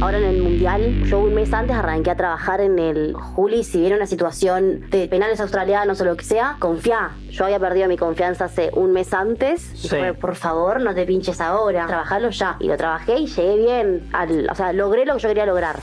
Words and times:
Ahora 0.00 0.18
en 0.18 0.24
el 0.24 0.42
Mundial, 0.42 1.02
yo 1.06 1.18
un 1.18 1.34
mes 1.34 1.52
antes 1.52 1.74
arranqué 1.74 2.12
a 2.12 2.14
trabajar 2.14 2.60
en 2.60 2.78
el 2.78 3.14
Juli. 3.14 3.64
Si 3.64 3.80
viene 3.80 3.96
una 3.96 4.06
situación 4.06 4.88
de 4.90 5.08
penales 5.08 5.40
australianos 5.40 6.00
o 6.00 6.04
lo 6.04 6.16
que 6.16 6.24
sea, 6.24 6.54
confía. 6.60 7.10
Yo 7.30 7.44
había 7.44 7.58
perdido 7.58 7.88
mi 7.88 7.96
confianza 7.96 8.44
hace 8.44 8.70
un 8.74 8.92
mes 8.92 9.12
antes. 9.12 9.60
Sí. 9.60 9.96
Dije, 9.96 10.14
por 10.14 10.36
favor, 10.36 10.80
no 10.80 10.94
te 10.94 11.04
pinches 11.04 11.40
ahora. 11.40 11.88
Trabajalo 11.88 12.30
ya. 12.30 12.56
Y 12.60 12.68
lo 12.68 12.76
trabajé 12.76 13.18
y 13.18 13.26
llegué 13.26 13.56
bien. 13.56 14.08
Al, 14.12 14.48
o 14.48 14.54
sea, 14.54 14.72
logré 14.72 15.04
lo 15.04 15.14
que 15.14 15.20
yo 15.20 15.28
quería 15.30 15.46
lograr. 15.46 15.80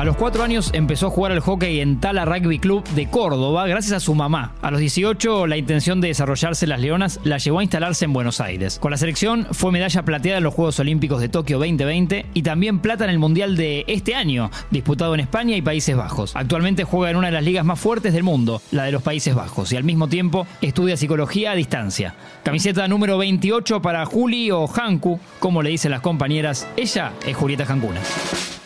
A 0.00 0.04
los 0.06 0.16
cuatro 0.16 0.42
años 0.42 0.70
empezó 0.72 1.08
a 1.08 1.10
jugar 1.10 1.30
al 1.30 1.40
hockey 1.40 1.80
en 1.80 2.00
Tala 2.00 2.24
Rugby 2.24 2.58
Club 2.58 2.82
de 2.94 3.10
Córdoba 3.10 3.66
gracias 3.66 3.92
a 3.92 4.00
su 4.00 4.14
mamá. 4.14 4.54
A 4.62 4.70
los 4.70 4.80
18 4.80 5.46
la 5.46 5.58
intención 5.58 6.00
de 6.00 6.08
desarrollarse 6.08 6.64
en 6.64 6.70
las 6.70 6.80
Leonas 6.80 7.20
la 7.22 7.36
llevó 7.36 7.58
a 7.58 7.62
instalarse 7.62 8.06
en 8.06 8.14
Buenos 8.14 8.40
Aires. 8.40 8.78
Con 8.78 8.92
la 8.92 8.96
selección 8.96 9.46
fue 9.50 9.72
medalla 9.72 10.02
plateada 10.02 10.38
en 10.38 10.44
los 10.44 10.54
Juegos 10.54 10.80
Olímpicos 10.80 11.20
de 11.20 11.28
Tokio 11.28 11.58
2020 11.58 12.24
y 12.32 12.42
también 12.42 12.78
plata 12.78 13.04
en 13.04 13.10
el 13.10 13.18
Mundial 13.18 13.58
de 13.58 13.84
este 13.88 14.14
año, 14.14 14.50
disputado 14.70 15.12
en 15.12 15.20
España 15.20 15.54
y 15.54 15.60
Países 15.60 15.94
Bajos. 15.94 16.34
Actualmente 16.34 16.84
juega 16.84 17.10
en 17.10 17.18
una 17.18 17.26
de 17.26 17.34
las 17.34 17.44
ligas 17.44 17.66
más 17.66 17.78
fuertes 17.78 18.14
del 18.14 18.22
mundo, 18.22 18.62
la 18.70 18.84
de 18.84 18.92
los 18.92 19.02
Países 19.02 19.34
Bajos, 19.34 19.70
y 19.70 19.76
al 19.76 19.84
mismo 19.84 20.08
tiempo 20.08 20.46
estudia 20.62 20.96
psicología 20.96 21.50
a 21.50 21.56
distancia. 21.56 22.14
Camiseta 22.42 22.88
número 22.88 23.18
28 23.18 23.82
para 23.82 24.06
Juli 24.06 24.50
o 24.50 24.66
Hanku, 24.66 25.20
como 25.40 25.62
le 25.62 25.68
dicen 25.68 25.90
las 25.90 26.00
compañeras. 26.00 26.66
Ella 26.78 27.12
es 27.26 27.36
Julieta 27.36 27.66
Jancuna. 27.66 28.00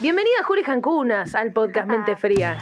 Bienvenida 0.04 0.44
Juli 0.44 0.62
Jancunas 1.24 1.34
al 1.34 1.52
podcast 1.52 1.88
Mente 1.88 2.16
Fría. 2.16 2.58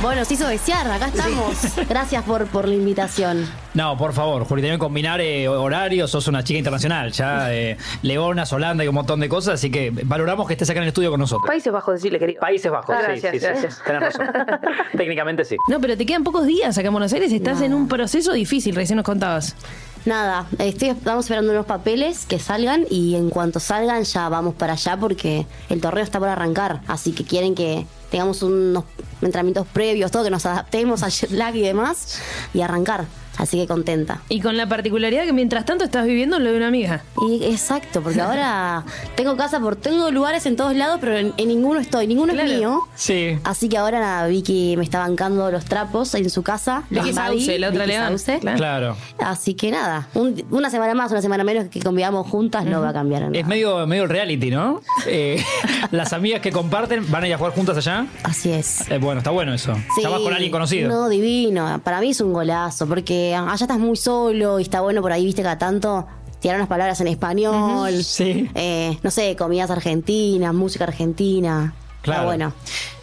Bueno, 0.00 0.24
se 0.24 0.34
hizo 0.34 0.46
desear, 0.46 0.88
acá 0.88 1.08
estamos. 1.08 1.56
Gracias 1.88 2.22
por, 2.22 2.46
por 2.46 2.68
la 2.68 2.74
invitación. 2.76 3.44
No, 3.74 3.96
por 3.96 4.12
favor, 4.12 4.44
Juli, 4.44 4.62
tenés 4.62 4.76
que 4.76 4.80
combinar 4.80 5.20
eh, 5.20 5.48
horarios, 5.48 6.08
sos 6.12 6.28
una 6.28 6.44
chica 6.44 6.58
internacional, 6.58 7.10
ya 7.10 7.52
eh, 7.52 7.76
Leonas, 8.02 8.52
Holanda 8.52 8.84
y 8.84 8.88
un 8.88 8.94
montón 8.94 9.18
de 9.18 9.28
cosas, 9.28 9.54
así 9.54 9.70
que 9.72 9.90
valoramos 10.04 10.46
que 10.46 10.54
estés 10.54 10.70
acá 10.70 10.78
en 10.78 10.84
el 10.84 10.88
estudio 10.90 11.10
con 11.10 11.18
nosotros. 11.18 11.48
Países 11.48 11.72
Bajos 11.72 11.96
de 11.96 12.00
Chile, 12.00 12.18
querido. 12.20 12.40
Países 12.40 12.70
Bajos, 12.70 12.94
Gracias, 12.96 13.32
sí, 13.32 13.40
sí, 13.40 13.44
sí. 13.44 13.46
gracias. 13.46 13.82
Tenés 13.84 14.02
razón. 14.02 14.28
Técnicamente 14.96 15.44
sí. 15.44 15.56
No, 15.68 15.80
pero 15.80 15.96
te 15.96 16.06
quedan 16.06 16.22
pocos 16.22 16.46
días 16.46 16.78
acá 16.78 16.86
en 16.86 16.92
Buenos 16.94 17.12
Aires. 17.12 17.32
Estás 17.32 17.58
No. 17.58 17.64
en 17.66 17.74
un 17.74 17.88
proceso 17.88 18.32
difícil, 18.32 18.76
recién 18.76 18.96
nos 18.98 19.04
contabas. 19.04 19.56
Nada, 20.04 20.46
estoy, 20.58 20.88
estamos 20.88 21.24
esperando 21.24 21.52
unos 21.52 21.66
papeles 21.66 22.24
que 22.26 22.38
salgan 22.38 22.86
y 22.88 23.14
en 23.16 23.30
cuanto 23.30 23.60
salgan 23.60 24.04
ya 24.04 24.28
vamos 24.28 24.54
para 24.54 24.74
allá 24.74 24.96
porque 24.96 25.46
el 25.68 25.80
torneo 25.80 26.04
está 26.04 26.18
por 26.18 26.28
arrancar. 26.28 26.82
Así 26.86 27.12
que 27.12 27.24
quieren 27.24 27.54
que 27.54 27.86
tengamos 28.10 28.42
unos 28.42 28.84
entrenamientos 29.20 29.66
previos, 29.66 30.10
todo, 30.10 30.24
que 30.24 30.30
nos 30.30 30.46
adaptemos 30.46 31.02
al 31.02 31.10
jet 31.10 31.30
lag 31.30 31.54
y 31.54 31.62
demás 31.62 32.20
y 32.54 32.62
arrancar. 32.62 33.06
Así 33.38 33.56
que 33.58 33.66
contenta. 33.66 34.20
Y 34.28 34.40
con 34.40 34.56
la 34.56 34.68
particularidad 34.68 35.24
que 35.24 35.32
mientras 35.32 35.64
tanto 35.64 35.84
estás 35.84 36.04
viviendo 36.06 36.36
en 36.36 36.44
lo 36.44 36.50
de 36.50 36.56
una 36.56 36.68
amiga. 36.68 37.02
Y 37.28 37.44
exacto, 37.44 38.02
porque 38.02 38.20
ahora 38.20 38.84
tengo 39.16 39.36
casa 39.36 39.60
por, 39.60 39.76
tengo 39.76 40.10
lugares 40.10 40.44
en 40.46 40.56
todos 40.56 40.74
lados, 40.76 40.98
pero 41.00 41.16
en, 41.16 41.32
en 41.36 41.48
ninguno 41.48 41.80
estoy, 41.80 42.06
ninguno 42.06 42.32
Claro. 42.32 42.50
es 42.50 42.58
mío. 42.58 42.80
Sí. 42.96 43.38
Así 43.44 43.68
que 43.68 43.78
ahora 43.78 44.00
nada, 44.00 44.26
Vicky 44.26 44.76
me 44.76 44.84
está 44.84 44.98
bancando 44.98 45.50
los 45.50 45.64
trapos 45.64 46.14
en 46.14 46.28
su 46.30 46.42
casa. 46.42 46.82
Vicky 46.90 47.12
Sauce, 47.12 47.58
la 47.58 47.68
otra 47.70 47.84
Vicky. 47.84 47.96
Sauce. 47.96 48.38
Claro. 48.40 48.56
Claro. 48.58 48.96
Así 49.18 49.54
que 49.54 49.70
nada, 49.70 50.08
un- 50.14 50.44
una 50.50 50.68
semana 50.70 50.94
más, 50.94 51.10
una 51.12 51.22
semana 51.22 51.44
menos 51.44 51.68
que 51.68 51.80
convivamos 51.80 52.26
juntas 52.26 52.64
no 52.64 52.80
va 52.80 52.90
a 52.90 52.92
cambiar 52.92 53.22
en 53.22 53.34
Es 53.34 53.42
nada. 53.42 53.48
medio, 53.54 53.86
medio 53.86 54.02
el 54.04 54.08
reality, 54.08 54.50
¿no? 54.50 54.82
Eh, 55.06 55.42
las 55.92 56.12
amigas 56.12 56.40
que 56.40 56.50
comparten 56.52 57.10
van 57.10 57.22
a 57.24 57.28
ir 57.28 57.34
a 57.34 57.38
jugar 57.38 57.52
juntas 57.54 57.76
allá. 57.76 58.06
Así 58.24 58.50
es. 58.50 58.90
Eh, 58.90 58.98
bueno, 58.98 59.18
está 59.18 59.30
bueno 59.30 59.54
eso. 59.54 59.74
Sí. 59.74 59.98
Estabas 59.98 60.20
con 60.20 60.32
alguien 60.32 60.50
conocido. 60.50 60.88
No, 60.88 61.08
divino. 61.08 61.80
Para 61.84 62.00
mí 62.00 62.10
es 62.10 62.20
un 62.20 62.32
golazo, 62.32 62.86
porque 62.86 63.27
allá 63.34 63.54
estás 63.64 63.78
muy 63.78 63.96
solo 63.96 64.58
y 64.58 64.62
está 64.62 64.80
bueno 64.80 65.02
por 65.02 65.12
ahí, 65.12 65.24
viste, 65.24 65.42
cada 65.42 65.58
tanto 65.58 66.06
tirar 66.40 66.56
unas 66.56 66.68
palabras 66.68 67.00
en 67.00 67.08
español. 67.08 68.04
Sí. 68.04 68.48
Eh, 68.54 68.96
no 69.02 69.10
sé, 69.10 69.34
comidas 69.36 69.70
argentinas, 69.70 70.54
música 70.54 70.84
argentina. 70.84 71.74
Claro. 72.02 72.20
Está 72.20 72.26
bueno. 72.26 72.52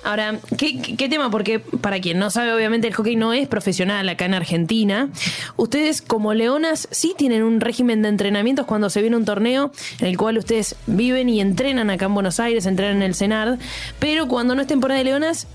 Ahora, 0.05 0.39
¿qué, 0.58 0.80
qué- 0.81 0.95
qué 0.95 1.09
tema? 1.09 1.30
Porque 1.30 1.59
para 1.59 1.99
quien 1.99 2.17
no 2.17 2.30
sabe, 2.30 2.53
obviamente 2.53 2.87
el 2.87 2.93
hockey 2.93 3.15
no 3.17 3.33
es 3.33 3.47
profesional 3.47 4.08
acá 4.08 4.23
en 4.25 4.33
Argentina. 4.35 5.09
Ustedes 5.58 6.02
como 6.02 6.33
leonas 6.33 6.87
sí 6.91 7.14
tienen 7.17 7.43
un 7.43 7.59
régimen 7.59 8.02
de 8.03 8.08
entrenamientos 8.09 8.65
cuando 8.65 8.89
se 8.89 9.02
viene 9.02 9.17
un 9.17 9.25
torneo 9.25 9.71
en 9.99 10.08
el 10.08 10.17
cual 10.17 10.37
ustedes 10.37 10.75
viven 10.87 11.27
y 11.27 11.41
entrenan 11.41 11.89
acá 11.89 12.05
en 12.05 12.14
Buenos 12.14 12.39
Aires, 12.39 12.65
entrenan 12.65 12.97
en 12.97 13.03
el 13.03 13.15
CENARD, 13.15 13.59
pero 13.99 14.27
cuando 14.30 14.55
no 14.55 14.61
es 14.61 14.67
temporada 14.67 14.99
de 14.99 15.03
leonas 15.05 15.47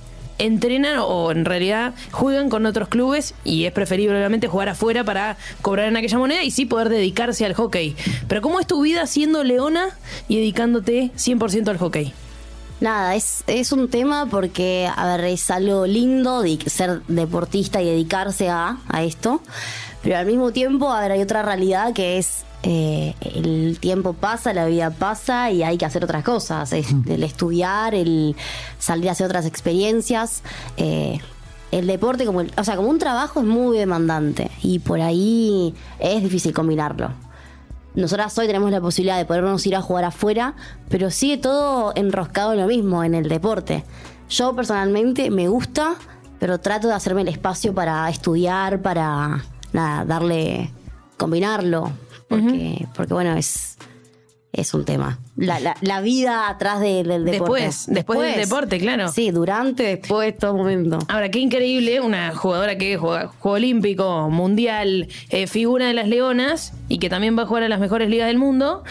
entrenan 0.44 0.98
o 0.98 1.30
en 1.30 1.44
realidad 1.44 1.94
juegan 2.10 2.48
con 2.48 2.66
otros 2.66 2.88
clubes 2.88 3.34
y 3.44 3.64
es 3.64 3.72
preferible 3.72 4.16
obviamente 4.16 4.48
jugar 4.48 4.68
afuera 4.70 5.04
para 5.04 5.36
cobrar 5.62 5.88
en 5.88 5.96
aquella 5.96 6.18
moneda 6.18 6.42
y 6.42 6.50
sí 6.50 6.66
poder 6.66 6.88
dedicarse 6.88 7.44
al 7.44 7.54
hockey. 7.54 7.96
Pero 8.28 8.42
¿cómo 8.42 8.60
es 8.60 8.66
tu 8.66 8.82
vida 8.82 9.06
siendo 9.06 9.44
leona 9.44 9.90
y 10.28 10.36
dedicándote 10.36 11.10
100% 11.16 11.68
al 11.68 11.78
hockey? 11.78 12.12
Nada, 12.80 13.14
es, 13.14 13.44
es 13.46 13.72
un 13.72 13.88
tema 13.88 14.26
porque, 14.30 14.88
a 14.94 15.16
ver, 15.16 15.26
es 15.26 15.50
algo 15.50 15.86
lindo 15.86 16.40
de 16.40 16.58
ser 16.66 17.02
deportista 17.08 17.82
y 17.82 17.86
dedicarse 17.86 18.48
a, 18.48 18.78
a 18.88 19.02
esto, 19.04 19.42
pero 20.02 20.16
al 20.16 20.24
mismo 20.24 20.50
tiempo, 20.50 20.90
a 20.90 21.02
ver, 21.02 21.12
hay 21.12 21.20
otra 21.20 21.42
realidad 21.42 21.92
que 21.92 22.16
es 22.16 22.39
eh, 22.62 23.14
el 23.20 23.78
tiempo 23.80 24.12
pasa, 24.12 24.52
la 24.52 24.66
vida 24.66 24.90
pasa 24.90 25.50
y 25.50 25.62
hay 25.62 25.78
que 25.78 25.84
hacer 25.86 26.04
otras 26.04 26.22
cosas, 26.24 26.72
el 26.72 27.22
estudiar, 27.22 27.94
el 27.94 28.36
salir 28.78 29.08
a 29.08 29.12
hacer 29.12 29.26
otras 29.26 29.46
experiencias. 29.46 30.42
eh, 30.76 31.20
el 31.72 31.86
deporte, 31.86 32.26
como 32.26 32.40
el- 32.40 32.52
o 32.58 32.64
sea, 32.64 32.74
como 32.74 32.88
un 32.88 32.98
trabajo 32.98 33.38
es 33.40 33.46
muy 33.46 33.78
demandante 33.78 34.50
y 34.60 34.80
por 34.80 35.00
ahí 35.00 35.72
es 36.00 36.20
difícil 36.20 36.52
combinarlo. 36.52 37.10
Nosotras 37.94 38.36
hoy 38.38 38.46
tenemos 38.48 38.70
la 38.72 38.80
posibilidad 38.80 39.16
de 39.18 39.24
podernos 39.24 39.64
ir 39.66 39.76
a 39.76 39.80
jugar 39.80 40.04
afuera, 40.04 40.54
pero 40.88 41.10
sigue 41.10 41.38
todo 41.38 41.92
enroscado 41.94 42.54
en 42.54 42.60
lo 42.60 42.66
mismo, 42.66 43.04
en 43.04 43.14
el 43.14 43.28
deporte. 43.28 43.84
Yo 44.28 44.54
personalmente 44.56 45.30
me 45.30 45.46
gusta, 45.48 45.94
pero 46.40 46.58
trato 46.58 46.88
de 46.88 46.94
hacerme 46.94 47.22
el 47.22 47.28
espacio 47.28 47.72
para 47.72 48.08
estudiar, 48.10 48.82
para 48.82 49.44
nada, 49.72 50.04
darle, 50.04 50.72
combinarlo, 51.16 51.92
porque, 52.30 52.86
porque 52.94 53.12
bueno, 53.14 53.36
es, 53.36 53.76
es 54.52 54.72
un 54.74 54.84
tema. 54.84 55.18
La, 55.36 55.60
la, 55.60 55.76
la 55.80 56.00
vida 56.00 56.48
atrás 56.48 56.80
del, 56.80 57.08
del 57.08 57.24
deporte. 57.24 57.62
Después, 57.64 57.86
después 57.88 58.20
del 58.20 58.40
deporte, 58.40 58.78
claro. 58.78 59.08
Sí, 59.12 59.30
durante, 59.30 59.82
después, 59.84 60.36
todo 60.38 60.54
momento. 60.56 60.98
Ahora, 61.08 61.30
qué 61.30 61.38
increíble, 61.40 62.00
una 62.00 62.34
jugadora 62.34 62.76
que 62.78 62.96
juega 62.96 63.28
Juego 63.38 63.56
Olímpico, 63.56 64.28
Mundial, 64.30 65.08
eh, 65.30 65.46
figura 65.46 65.86
de 65.86 65.94
las 65.94 66.08
Leonas 66.08 66.72
y 66.88 66.98
que 66.98 67.08
también 67.10 67.36
va 67.38 67.42
a 67.42 67.46
jugar 67.46 67.62
a 67.64 67.68
las 67.68 67.80
mejores 67.80 68.08
ligas 68.08 68.26
del 68.28 68.38
mundo, 68.38 68.82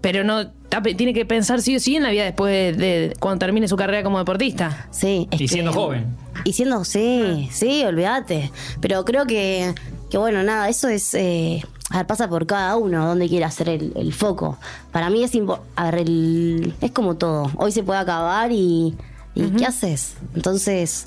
pero 0.00 0.24
no 0.24 0.50
tiene 0.96 1.12
que 1.12 1.26
pensar 1.26 1.60
sí 1.62 1.74
o 1.76 1.80
sí 1.80 1.96
en 1.96 2.04
la 2.04 2.10
vida 2.10 2.24
después 2.24 2.76
de, 2.76 2.86
de- 3.08 3.16
cuando 3.18 3.40
termine 3.44 3.66
su 3.66 3.76
carrera 3.76 4.02
como 4.04 4.18
deportista. 4.18 4.86
Sí, 4.92 5.26
es 5.32 5.40
Y 5.40 5.48
siendo 5.48 5.72
que- 5.72 5.76
joven. 5.78 6.06
Y 6.44 6.52
siendo, 6.52 6.84
sí, 6.84 7.48
sí, 7.52 7.82
olvídate. 7.84 8.50
Pero 8.80 9.04
creo 9.04 9.26
que, 9.26 9.74
que 10.10 10.16
bueno, 10.16 10.42
nada, 10.44 10.68
eso 10.68 10.88
es. 10.88 11.12
eh, 11.14 11.62
a 11.90 11.98
ver, 11.98 12.06
pasa 12.06 12.28
por 12.28 12.46
cada 12.46 12.76
uno, 12.76 13.06
donde 13.06 13.28
quiere 13.28 13.44
hacer 13.44 13.68
el, 13.68 13.92
el 13.96 14.12
foco. 14.12 14.58
Para 14.92 15.10
mí 15.10 15.22
es 15.24 15.30
A 15.76 15.84
ver, 15.90 15.96
el- 15.96 16.74
es 16.80 16.92
como 16.92 17.16
todo. 17.16 17.50
Hoy 17.56 17.72
se 17.72 17.82
puede 17.82 17.98
acabar 18.00 18.50
y. 18.52 18.96
¿Y 19.34 19.50
qué 19.50 19.66
haces? 19.66 20.14
Entonces, 20.34 21.06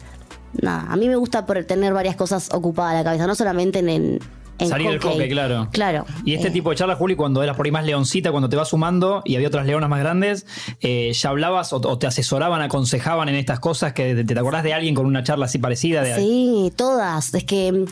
nada, 0.61 0.85
a 0.91 0.95
mí 0.95 1.07
me 1.09 1.15
gusta 1.15 1.45
por 1.45 1.61
tener 1.65 1.93
varias 1.93 2.15
cosas 2.15 2.49
ocupadas 2.53 2.93
la 2.95 3.03
cabeza, 3.03 3.27
no 3.27 3.35
solamente 3.35 3.79
en. 3.79 3.89
en 3.89 4.19
en 4.59 4.67
Salir 4.69 4.89
del 4.91 4.99
hockey, 4.99 5.29
claro. 5.29 5.67
Claro. 5.71 6.05
Y 6.25 6.33
este 6.35 6.49
Eh, 6.49 6.51
tipo 6.51 6.69
de 6.69 6.75
charla, 6.75 6.95
Juli, 6.95 7.15
cuando 7.15 7.41
eras 7.41 7.55
por 7.57 7.65
ahí 7.65 7.71
más 7.71 7.85
leoncita, 7.85 8.31
cuando 8.31 8.49
te 8.49 8.55
vas 8.55 8.69
sumando 8.69 9.21
y 9.25 9.35
había 9.35 9.47
otras 9.47 9.65
leonas 9.65 9.89
más 9.89 9.99
grandes, 9.99 10.45
eh, 10.81 11.11
¿ya 11.13 11.29
hablabas 11.29 11.73
o, 11.73 11.77
o 11.77 11.97
te 11.97 12.05
asesoraban, 12.07 12.61
aconsejaban 12.61 13.29
en 13.29 13.35
estas 13.35 13.59
cosas? 13.59 13.93
que 13.93 14.13
¿Te, 14.15 14.23
te 14.23 14.39
acordás 14.39 14.63
de 14.63 14.73
alguien 14.73 14.93
con 14.95 15.05
una 15.05 15.23
charla 15.23 15.45
así 15.45 15.57
parecida? 15.57 16.03
De, 16.03 16.15
Sí, 16.15 16.71
todas. 16.75 17.33
Es 17.33 17.43
que, 17.45 17.85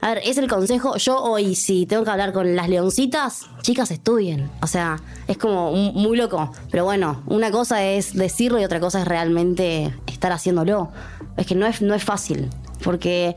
a 0.00 0.08
ver, 0.14 0.22
es 0.24 0.38
el 0.38 0.48
consejo. 0.48 0.96
Yo 0.96 1.22
hoy, 1.22 1.54
si 1.54 1.86
tengo 1.86 2.02
que 2.04 2.10
hablar 2.10 2.32
con 2.32 2.56
las 2.56 2.68
leoncitas, 2.68 3.46
chicas, 3.62 3.90
estudien. 3.90 4.50
O 4.62 4.66
sea, 4.66 4.98
es 5.28 5.36
como 5.36 5.72
muy 5.72 6.16
loco. 6.16 6.50
Pero 6.70 6.84
bueno, 6.84 7.22
una 7.26 7.50
cosa 7.50 7.84
es 7.84 8.14
decirlo 8.14 8.58
y 8.60 8.64
otra 8.64 8.80
cosa 8.80 9.00
es 9.02 9.08
realmente 9.08 9.94
estar 10.06 10.32
haciéndolo. 10.32 10.90
Es 11.36 11.46
que 11.46 11.54
no 11.54 11.66
es, 11.66 11.82
no 11.82 11.94
es 11.94 12.02
fácil. 12.04 12.48
Porque 12.82 13.36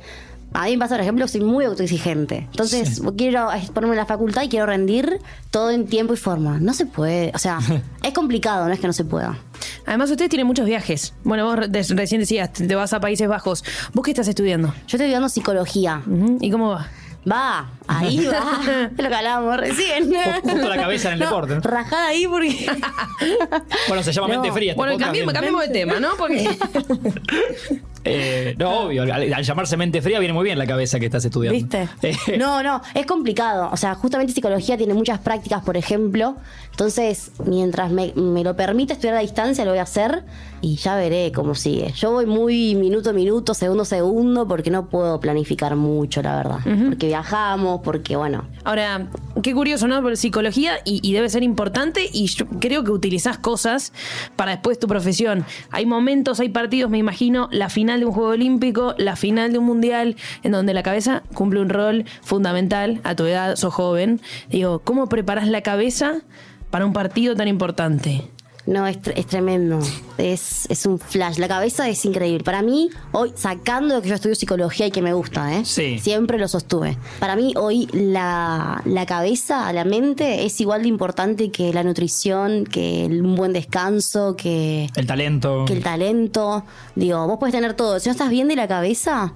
a 0.54 0.66
mí 0.66 0.72
me 0.72 0.80
pasa, 0.80 0.96
por 0.96 1.02
ejemplo, 1.02 1.28
soy 1.28 1.42
muy 1.42 1.66
autoexigente. 1.66 2.48
Entonces, 2.52 3.02
quiero 3.18 3.50
ponerme 3.74 3.96
en 3.96 4.00
la 4.00 4.06
facultad 4.06 4.44
y 4.44 4.50
quiero 4.50 4.66
rendir 4.66 5.20
todo 5.52 5.72
en 5.72 5.86
tiempo 5.86 6.14
y 6.14 6.18
forma. 6.18 6.60
No 6.60 6.74
se 6.74 6.86
puede. 6.86 7.32
O 7.36 7.38
sea, 7.38 7.60
es 8.04 8.14
complicado, 8.14 8.66
no 8.68 8.74
es 8.74 8.80
que 8.80 8.88
no 8.88 8.94
se 8.94 9.06
pueda. 9.06 9.38
Además, 9.86 10.10
ustedes 10.10 10.30
tienen 10.30 10.48
muchos 10.48 10.66
viajes. 10.66 11.14
Bueno, 11.24 11.46
vos 11.46 11.58
recién 11.58 12.22
decías, 12.22 12.52
te 12.54 12.76
vas 12.76 12.94
a 12.94 13.00
Países 13.00 13.28
Bajos. 13.28 13.64
¿Vos 13.94 14.04
qué 14.04 14.12
estás 14.12 14.28
estudiando? 14.28 14.70
Yo 14.70 14.74
estoy 14.82 15.02
estudiando 15.02 15.30
psicología. 15.30 16.02
¿Y 16.42 16.50
cómo 16.52 16.70
va? 16.70 16.88
Va, 17.30 17.70
Ahí 17.92 18.26
va. 18.26 18.90
Es 18.98 19.04
lo 19.04 19.10
que 19.10 19.16
hablábamos 19.16 19.58
recién. 19.58 20.12
Justo 20.44 20.70
la 20.70 20.76
cabeza 20.78 21.08
en 21.10 21.14
el 21.16 21.20
deporte, 21.22 21.56
¿no? 21.56 21.62
Rajada 21.62 22.08
ahí 22.08 22.28
porque. 22.28 22.68
Bueno, 23.88 24.04
se 24.04 24.12
llama 24.14 24.28
No. 24.28 24.34
mente 24.36 24.52
fría. 24.52 24.72
este 24.72 24.78
Bueno, 24.78 24.98
cambiemos, 24.98 25.34
bien. 25.34 25.42
cambiemos 25.42 25.62
de 25.68 25.74
tema, 25.74 26.00
¿no? 26.00 26.10
Porque 26.18 26.48
Eh, 28.06 28.56
no, 28.58 28.86
obvio. 28.86 29.04
Al, 29.04 29.34
al 29.34 29.44
llamarse 29.44 29.76
mente 29.76 30.02
fría 30.02 30.20
viene 30.20 30.34
muy 30.34 30.46
bien 30.46 30.58
la 30.58 30.66
cabeza 30.66 31.00
que 31.00 31.06
estás 31.06 31.26
estudiando. 31.26 31.60
¿Viste? 31.60 31.90
Eh, 32.02 32.38
No, 32.38 32.64
no, 32.64 32.82
es 32.94 33.06
complicado. 33.06 33.70
O 33.74 33.78
sea, 33.78 33.94
justamente 33.96 34.32
psicología 34.34 34.78
tiene 34.78 34.94
muchas 34.94 35.20
prácticas, 35.20 35.62
por 35.64 35.76
ejemplo. 35.76 36.38
Entonces, 36.72 37.32
mientras 37.46 37.92
me, 37.92 38.14
me 38.16 38.44
lo 38.46 38.56
permite 38.56 38.94
estudiar 38.94 39.16
a 39.16 39.20
distancia, 39.20 39.66
lo 39.66 39.72
voy 39.72 39.80
a 39.80 39.84
hacer 39.84 40.24
y 40.62 40.78
ya 40.78 40.96
veré 40.96 41.34
cómo 41.34 41.56
sigue. 41.56 41.92
Yo 41.92 42.12
voy 42.12 42.26
muy 42.26 42.74
minuto 42.76 43.10
a 43.10 43.14
minuto, 43.14 43.54
segundo 43.54 43.84
a 43.84 43.86
segundo, 43.86 44.48
porque 44.48 44.72
no 44.72 44.88
puedo 44.88 45.20
planificar 45.20 45.76
mucho, 45.76 46.22
la 46.22 46.38
verdad. 46.38 46.60
Porque 46.88 47.08
viajamos, 47.08 47.79
porque, 47.84 48.16
bueno, 48.16 48.46
Ahora, 48.64 49.08
qué 49.42 49.54
curioso, 49.54 49.88
¿no? 49.88 50.02
Por 50.02 50.18
psicología 50.18 50.80
y, 50.86 51.00
y 51.08 51.14
debe 51.14 51.30
ser 51.30 51.44
importante 51.44 52.10
y 52.12 52.28
yo 52.28 52.46
creo 52.60 52.84
que 52.84 52.92
utilizás 52.92 53.38
cosas 53.38 53.94
para 54.36 54.52
después 54.52 54.78
tu 54.80 54.88
profesión. 54.88 55.46
Hay 55.72 55.86
momentos, 55.86 56.40
hay 56.40 56.50
partidos, 56.50 56.92
me 56.92 56.98
imagino, 56.98 57.48
la 57.52 57.70
final 57.70 58.00
de 58.02 58.06
un 58.06 58.12
Juego 58.12 58.30
Olímpico, 58.32 58.94
la 58.98 59.16
final 59.16 59.52
de 59.52 59.58
un 59.58 59.66
Mundial, 59.66 60.16
en 60.44 60.52
donde 60.52 60.74
la 60.74 60.84
cabeza 60.84 61.24
cumple 61.34 61.62
un 61.62 61.70
rol 61.70 62.06
fundamental. 62.22 63.00
A 63.04 63.16
tu 63.16 63.26
edad, 63.26 63.56
sos 63.56 63.74
joven. 63.74 64.20
Digo, 64.50 64.80
¿cómo 64.80 65.08
preparas 65.08 65.48
la 65.48 65.62
cabeza 65.62 66.22
para 66.70 66.86
un 66.86 66.94
partido 66.94 67.36
tan 67.36 67.48
importante? 67.48 68.30
No, 68.70 68.86
es, 68.86 69.00
es 69.16 69.26
tremendo. 69.26 69.80
Es, 70.20 70.68
es 70.70 70.86
un 70.86 71.00
flash. 71.00 71.38
La 71.40 71.48
cabeza 71.48 71.90
es 71.90 72.06
increíble. 72.06 72.44
Para 72.44 72.62
mí, 72.62 72.92
hoy, 73.14 73.34
sacando 73.36 73.96
de 73.96 74.02
que 74.04 74.10
yo 74.10 74.16
estudio 74.16 74.36
psicología 74.36 74.86
y 74.86 74.92
que 74.92 75.02
me 75.02 75.12
gusta, 75.14 75.56
¿eh? 75.56 75.66
Sí. 75.66 75.98
Siempre 75.98 76.38
lo 76.38 76.48
sostuve. 76.48 76.96
Para 77.20 77.36
mí, 77.36 77.54
hoy, 77.58 77.88
la, 77.94 78.82
la 78.86 79.06
cabeza, 79.08 79.74
la 79.74 79.86
mente, 79.86 80.46
es 80.46 80.62
igual 80.62 80.84
de 80.84 80.88
importante 80.88 81.50
que 81.50 81.74
la 81.74 81.84
nutrición, 81.84 82.64
que 82.66 83.06
el- 83.06 83.26
un 83.26 83.36
buen 83.36 83.54
descanso, 83.54 84.36
que, 84.36 84.88
el 84.96 85.08
talento. 85.08 85.66
que 85.66 85.74
el 85.74 85.82
talento. 85.84 86.64
Digo, 86.96 87.26
vos 87.26 87.38
puedes 87.40 87.56
tener 87.56 87.74
todo. 87.74 88.00
Si 88.00 88.08
no 88.08 88.12
estás 88.12 88.30
bien 88.30 88.48
de 88.50 88.56
la 88.56 88.68
cabeza, 88.68 89.34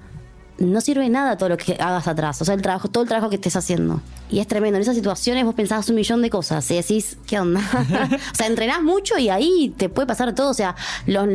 no 0.60 0.82
sirve 0.82 1.10
nada 1.10 1.38
todo 1.38 1.50
lo 1.50 1.58
que 1.58 1.74
hagas 1.80 2.08
atrás. 2.08 2.42
O 2.42 2.46
sea, 2.46 2.54
el 2.56 2.62
trabajo, 2.62 2.88
todo 2.88 3.04
el 3.04 3.10
trabajo 3.10 3.30
que 3.30 3.36
estés 3.36 3.56
haciendo. 3.56 4.02
Y 4.30 4.40
es 4.40 4.48
tremendo. 4.48 4.78
En 4.78 4.82
esas 4.84 4.96
situaciones 4.96 5.46
vos 5.46 5.56
pensás 5.56 5.90
un 5.90 5.96
millón 5.96 6.22
de 6.22 6.30
cosas 6.30 6.70
y 6.72 6.76
decís, 6.76 7.18
¿qué 7.28 7.40
onda? 7.40 7.60
o 8.32 8.36
sea, 8.36 8.48
entrenás 8.48 8.82
mucho 8.82 9.18
y 9.18 9.30
ahí 9.30 9.74
te 9.78 9.90
puede 9.90 10.08
pasar 10.08 10.34
todo. 10.36 10.50
O 10.50 10.54
sea, 10.54 10.76
los- 11.06 11.28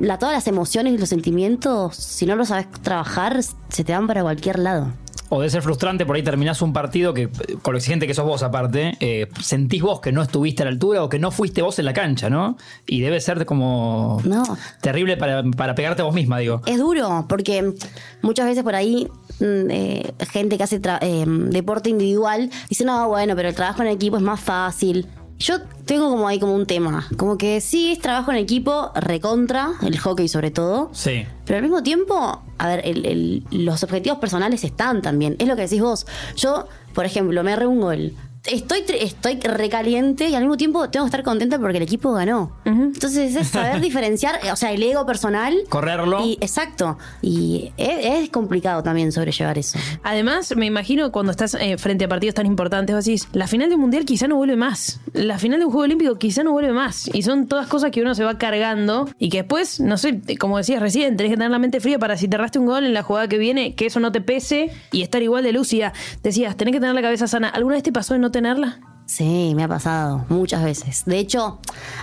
la, 0.00 0.18
todas 0.18 0.34
las 0.34 0.46
emociones 0.46 0.94
y 0.94 0.98
los 0.98 1.08
sentimientos, 1.08 1.96
si 1.96 2.26
no 2.26 2.36
lo 2.36 2.44
sabes 2.44 2.66
trabajar, 2.82 3.40
se 3.42 3.84
te 3.84 3.92
van 3.92 4.06
para 4.06 4.22
cualquier 4.22 4.58
lado. 4.58 4.92
O 5.32 5.38
debe 5.38 5.48
ser 5.50 5.62
frustrante, 5.62 6.04
por 6.04 6.16
ahí 6.16 6.22
terminás 6.24 6.60
un 6.60 6.72
partido 6.72 7.14
que, 7.14 7.28
con 7.62 7.72
lo 7.72 7.78
exigente 7.78 8.06
que 8.08 8.14
sos 8.14 8.24
vos 8.24 8.42
aparte, 8.42 8.96
eh, 8.98 9.28
sentís 9.40 9.80
vos 9.80 10.00
que 10.00 10.10
no 10.10 10.22
estuviste 10.22 10.62
a 10.62 10.66
la 10.66 10.72
altura 10.72 11.04
o 11.04 11.08
que 11.08 11.20
no 11.20 11.30
fuiste 11.30 11.62
vos 11.62 11.78
en 11.78 11.84
la 11.84 11.92
cancha, 11.92 12.28
¿no? 12.28 12.58
Y 12.86 13.00
debe 13.00 13.20
ser 13.20 13.46
como 13.46 14.20
No. 14.24 14.42
terrible 14.80 15.16
para, 15.16 15.44
para 15.56 15.74
pegarte 15.76 16.02
a 16.02 16.04
vos 16.04 16.14
misma, 16.14 16.38
digo. 16.38 16.62
Es 16.66 16.78
duro, 16.78 17.26
porque 17.28 17.74
muchas 18.22 18.46
veces 18.46 18.64
por 18.64 18.74
ahí 18.74 19.06
mm, 19.38 19.70
eh, 19.70 20.14
gente 20.30 20.58
que 20.58 20.64
hace 20.64 20.80
eh, 21.00 21.24
deporte 21.26 21.90
individual 21.90 22.50
dice, 22.68 22.84
no, 22.84 23.08
bueno, 23.08 23.36
pero 23.36 23.48
el 23.50 23.54
trabajo 23.54 23.82
en 23.82 23.88
equipo 23.88 24.16
es 24.16 24.22
más 24.22 24.40
fácil. 24.40 25.06
Yo 25.40 25.60
tengo 25.86 26.10
como 26.10 26.28
ahí 26.28 26.38
como 26.38 26.54
un 26.54 26.66
tema, 26.66 27.08
como 27.16 27.38
que 27.38 27.62
sí 27.62 27.90
es 27.92 27.98
trabajo 27.98 28.30
en 28.30 28.36
equipo, 28.36 28.92
recontra, 28.94 29.70
el 29.82 29.98
hockey 29.98 30.28
sobre 30.28 30.50
todo, 30.50 30.90
Sí. 30.92 31.24
pero 31.46 31.56
al 31.56 31.62
mismo 31.62 31.82
tiempo, 31.82 32.42
a 32.58 32.68
ver, 32.68 32.82
el- 32.84 33.06
el- 33.06 33.44
los 33.50 33.82
objetivos 33.82 34.18
personales 34.18 34.62
están 34.64 35.00
también. 35.00 35.36
Es 35.38 35.48
lo 35.48 35.56
que 35.56 35.62
decís 35.62 35.80
vos. 35.80 36.06
Yo, 36.36 36.66
por 36.94 37.06
ejemplo, 37.06 37.42
me 37.42 37.52
erré 37.52 37.66
un 37.66 37.80
gol. 37.80 38.12
Estoy, 38.46 38.84
estoy 38.98 39.38
recaliente 39.40 40.28
y 40.28 40.34
al 40.34 40.42
mismo 40.42 40.56
tiempo 40.56 40.88
tengo 40.88 41.04
que 41.04 41.08
estar 41.08 41.22
contenta 41.22 41.58
porque 41.58 41.76
el 41.76 41.82
equipo 41.82 42.12
ganó. 42.12 42.56
Entonces 42.64 43.36
es 43.36 43.48
saber 43.48 43.80
diferenciar, 43.82 44.40
o 44.50 44.56
sea, 44.56 44.72
el 44.72 44.82
ego 44.82 45.04
personal. 45.04 45.54
Correrlo. 45.68 46.24
Y, 46.24 46.38
exacto. 46.40 46.96
Y 47.20 47.72
es, 47.76 48.06
es 48.06 48.30
complicado 48.30 48.82
también 48.82 49.12
sobrellevar 49.12 49.58
eso. 49.58 49.78
Además, 50.02 50.54
me 50.56 50.66
imagino 50.66 51.12
cuando 51.12 51.32
estás 51.32 51.54
eh, 51.54 51.76
frente 51.76 52.06
a 52.06 52.08
partidos 52.08 52.34
tan 52.34 52.46
importantes, 52.46 52.96
vos 52.96 53.04
decís, 53.04 53.28
la 53.32 53.46
final 53.46 53.68
de 53.68 53.74
un 53.74 53.82
mundial 53.82 54.04
quizá 54.06 54.26
no 54.26 54.36
vuelve 54.36 54.56
más. 54.56 55.00
La 55.12 55.38
final 55.38 55.58
de 55.58 55.66
un 55.66 55.72
juego 55.72 55.84
olímpico 55.84 56.16
quizá 56.16 56.42
no 56.42 56.52
vuelve 56.52 56.72
más. 56.72 57.10
Y 57.12 57.22
son 57.22 57.46
todas 57.46 57.66
cosas 57.66 57.90
que 57.90 58.00
uno 58.00 58.14
se 58.14 58.24
va 58.24 58.38
cargando 58.38 59.08
y 59.18 59.28
que 59.28 59.38
después, 59.38 59.80
no 59.80 59.98
sé, 59.98 60.22
como 60.38 60.56
decías 60.56 60.80
recién, 60.80 61.16
tenés 61.16 61.32
que 61.32 61.36
tener 61.36 61.50
la 61.50 61.58
mente 61.58 61.80
fría 61.80 61.98
para 61.98 62.16
si 62.16 62.26
te 62.26 62.36
erraste 62.36 62.58
un 62.58 62.66
gol 62.66 62.84
en 62.84 62.94
la 62.94 63.02
jugada 63.02 63.28
que 63.28 63.36
viene, 63.36 63.74
que 63.74 63.86
eso 63.86 64.00
no 64.00 64.12
te 64.12 64.22
pese 64.22 64.70
y 64.92 65.02
estar 65.02 65.22
igual 65.22 65.44
de 65.44 65.52
lúcida. 65.52 65.92
Decías, 66.22 66.56
tenés 66.56 66.72
que 66.72 66.80
tener 66.80 66.94
la 66.94 67.02
cabeza 67.02 67.26
sana. 67.26 67.48
¿Alguna 67.48 67.74
vez 67.74 67.82
te 67.82 67.92
pasó 67.92 68.14
de 68.14 68.20
no 68.20 68.29
tenerla? 68.30 68.80
Sí, 69.06 69.54
me 69.56 69.64
ha 69.64 69.68
pasado 69.68 70.24
muchas 70.28 70.62
veces. 70.62 71.04
De 71.04 71.18
hecho, 71.18 71.58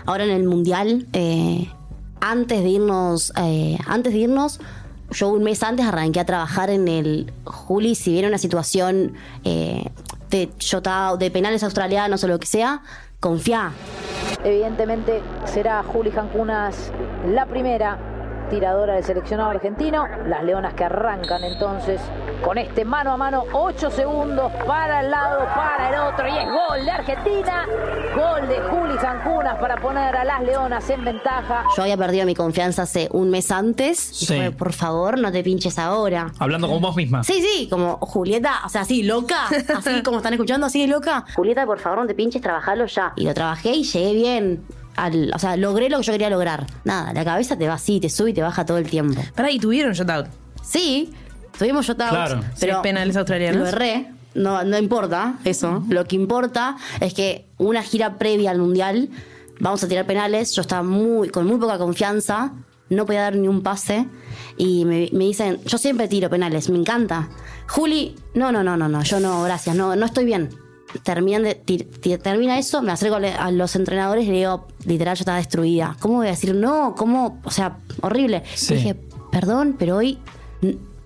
ahora 0.05 0.25
en 0.25 0.31
el 0.31 0.43
mundial, 0.43 1.07
eh, 1.13 1.69
antes 2.19 2.63
de 2.63 2.69
irnos, 2.69 3.31
eh, 3.37 3.77
antes 3.87 4.11
de 4.11 4.19
irnos, 4.19 4.59
yo 5.11 5.29
un 5.29 5.43
mes 5.43 5.63
antes 5.63 5.85
arranqué 5.85 6.19
a 6.19 6.25
trabajar 6.25 6.69
en 6.69 6.87
el 6.87 7.31
Juli. 7.45 7.95
Si 7.95 8.11
viene 8.11 8.27
una 8.27 8.37
situación 8.37 9.13
eh, 9.45 9.89
de 10.29 10.49
de 11.17 11.31
penales 11.31 11.63
australianos 11.63 12.23
o 12.23 12.27
lo 12.27 12.39
que 12.39 12.47
sea, 12.47 12.81
confía. 13.19 13.71
Evidentemente 14.43 15.21
será 15.45 15.83
Juli 15.83 16.11
Jancunas 16.11 16.91
la 17.25 17.45
primera 17.45 18.16
tiradora 18.49 18.95
del 18.95 19.03
seleccionado 19.03 19.49
argentino. 19.51 20.05
Las 20.27 20.43
leonas 20.43 20.73
que 20.73 20.83
arrancan 20.85 21.43
entonces 21.43 21.99
con 22.43 22.57
este 22.57 22.85
mano 22.85 23.11
a 23.13 23.17
mano, 23.17 23.43
8 23.51 23.89
segundos 23.89 24.51
para 24.67 25.01
el 25.01 25.09
lado, 25.11 25.39
para 25.55 25.89
el 25.89 25.99
otro, 26.13 26.27
y 26.27 26.37
es 26.37 26.45
gol 26.45 26.85
de 26.85 26.91
Argentina. 26.91 27.65
Gol 28.15 28.47
de 28.47 28.59
Juli 28.61 28.97
Jancunas 28.97 29.57
para 29.59 29.75
poner 29.77 30.15
a 30.15 30.23
las 30.23 30.41
leonas 30.41 30.87
en 30.89 31.03
ventaja. 31.03 31.63
Yo 31.75 31.83
había 31.83 31.97
perdido 31.97 32.25
mi 32.25 32.35
confianza 32.35 32.83
hace 32.83 33.09
un 33.11 33.29
mes 33.29 33.51
antes. 33.51 34.21
Y 34.21 34.25
Sí. 34.25 34.35
fue, 34.37 34.51
por 34.51 34.73
favor, 34.73 35.19
no 35.19 35.31
te 35.31 35.43
pinches 35.43 35.77
ahora. 35.79 36.31
Hablando 36.39 36.67
con 36.67 36.81
vos 36.81 36.95
misma. 36.95 37.23
Sí, 37.23 37.41
sí, 37.41 37.67
como 37.69 37.97
Julieta, 37.97 38.61
o 38.65 38.69
sea, 38.69 38.81
así, 38.81 39.03
loca, 39.03 39.45
así 39.75 40.03
como 40.03 40.17
están 40.17 40.33
escuchando, 40.33 40.67
así 40.67 40.81
de 40.81 40.87
loca. 40.87 41.25
Julieta, 41.35 41.65
por 41.65 41.79
favor, 41.79 41.99
no 41.99 42.07
te 42.07 42.13
pinches, 42.15 42.41
trabajalo 42.41 42.85
ya. 42.85 43.13
Y 43.15 43.25
lo 43.25 43.33
trabajé 43.33 43.71
y 43.71 43.83
llegué 43.83 44.13
bien. 44.13 44.63
Al, 44.97 45.31
o 45.33 45.39
sea, 45.39 45.55
logré 45.55 45.89
lo 45.89 45.97
que 45.99 46.03
yo 46.03 46.11
quería 46.11 46.29
lograr. 46.29 46.65
Nada, 46.83 47.13
la 47.13 47.23
cabeza 47.23 47.57
te 47.57 47.67
va 47.67 47.75
así, 47.75 47.99
te 48.01 48.09
sube 48.09 48.31
y 48.31 48.33
te 48.33 48.41
baja 48.41 48.65
todo 48.65 48.77
el 48.77 48.89
tiempo. 48.89 49.21
Pará, 49.35 49.49
y 49.51 49.59
tuvieron 49.59 49.93
shootout. 49.93 50.27
Sí, 50.63 51.13
tuvimos 51.57 51.85
shotouts, 51.85 52.11
Claro. 52.11 52.41
pero 52.59 52.75
Sí, 52.77 52.79
penales 52.83 53.15
australianos. 53.15 53.61
Lo 53.61 53.67
erré. 53.67 54.11
No, 54.33 54.63
no 54.63 54.77
importa 54.77 55.35
eso. 55.45 55.83
Lo 55.89 56.05
que 56.05 56.15
importa 56.15 56.75
es 56.99 57.13
que 57.13 57.45
una 57.57 57.81
gira 57.81 58.17
previa 58.17 58.51
al 58.51 58.59
mundial 58.59 59.09
vamos 59.59 59.83
a 59.83 59.87
tirar 59.87 60.05
penales. 60.05 60.51
Yo 60.53 60.61
estaba 60.61 60.83
muy, 60.83 61.29
con 61.29 61.47
muy 61.47 61.57
poca 61.57 61.77
confianza, 61.77 62.51
no 62.89 63.05
podía 63.05 63.21
dar 63.21 63.35
ni 63.35 63.47
un 63.47 63.63
pase. 63.63 64.05
Y 64.57 64.85
me, 64.85 65.09
me 65.13 65.25
dicen, 65.25 65.59
yo 65.65 65.77
siempre 65.77 66.07
tiro 66.07 66.29
penales, 66.29 66.69
me 66.69 66.77
encanta. 66.77 67.29
Juli, 67.67 68.15
no, 68.35 68.51
no, 68.51 68.63
no, 68.63 68.77
no, 68.77 68.87
no, 68.89 69.01
yo 69.03 69.19
no, 69.19 69.41
gracias, 69.43 69.75
no, 69.75 69.95
no 69.95 70.05
estoy 70.05 70.25
bien. 70.25 70.49
Terminan 71.03 71.43
de, 71.43 71.55
termina 72.21 72.57
eso, 72.59 72.81
me 72.81 72.91
acerco 72.91 73.15
a 73.17 73.51
los 73.51 73.75
entrenadores 73.75 74.25
y 74.25 74.29
le 74.31 74.37
digo, 74.39 74.67
literal, 74.85 75.15
yo 75.15 75.21
estaba 75.21 75.37
destruida. 75.37 75.95
¿Cómo 75.99 76.15
voy 76.17 76.27
a 76.27 76.31
decir 76.31 76.53
no? 76.55 76.95
¿Cómo? 76.97 77.39
O 77.43 77.51
sea, 77.51 77.77
horrible. 78.01 78.43
Sí. 78.55 78.75
Dije, 78.75 78.95
perdón, 79.31 79.75
pero 79.79 79.97
hoy 79.97 80.17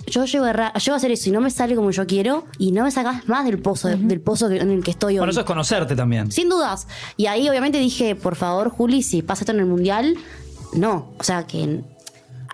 yo 0.08 0.26
llego 0.26 0.46
a, 0.46 0.50
errar- 0.50 0.74
llego 0.74 0.94
a 0.94 0.98
hacer 0.98 1.12
eso 1.12 1.30
y 1.30 1.32
no 1.32 1.42
me 1.42 1.52
sale 1.52 1.76
como 1.76 1.92
yo 1.92 2.08
quiero 2.08 2.46
y 2.58 2.72
no 2.72 2.84
me 2.84 2.92
sacas 2.92 3.28
más 3.28 3.46
del 3.46 3.60
pozo, 3.60 3.88
del 3.90 4.20
pozo 4.22 4.50
en 4.50 4.72
el 4.72 4.84
que 4.84 4.92
estoy 4.92 5.14
hoy. 5.14 5.20
Bueno, 5.20 5.32
eso 5.32 5.42
es 5.42 5.46
conocerte 5.46 5.96
también. 5.96 6.32
Sin 6.32 6.50
dudas. 6.50 6.88
Y 7.18 7.28
ahí 7.28 7.48
obviamente 7.48 7.78
dije, 7.78 8.16
por 8.16 8.36
favor, 8.36 8.70
Juli, 8.70 9.04
si 9.04 9.22
pasa 9.22 9.42
esto 9.44 9.52
en 9.52 9.60
el 9.60 9.66
mundial, 9.68 10.16
no. 10.74 11.14
O 11.20 11.24
sea, 11.24 11.46
que 11.46 11.82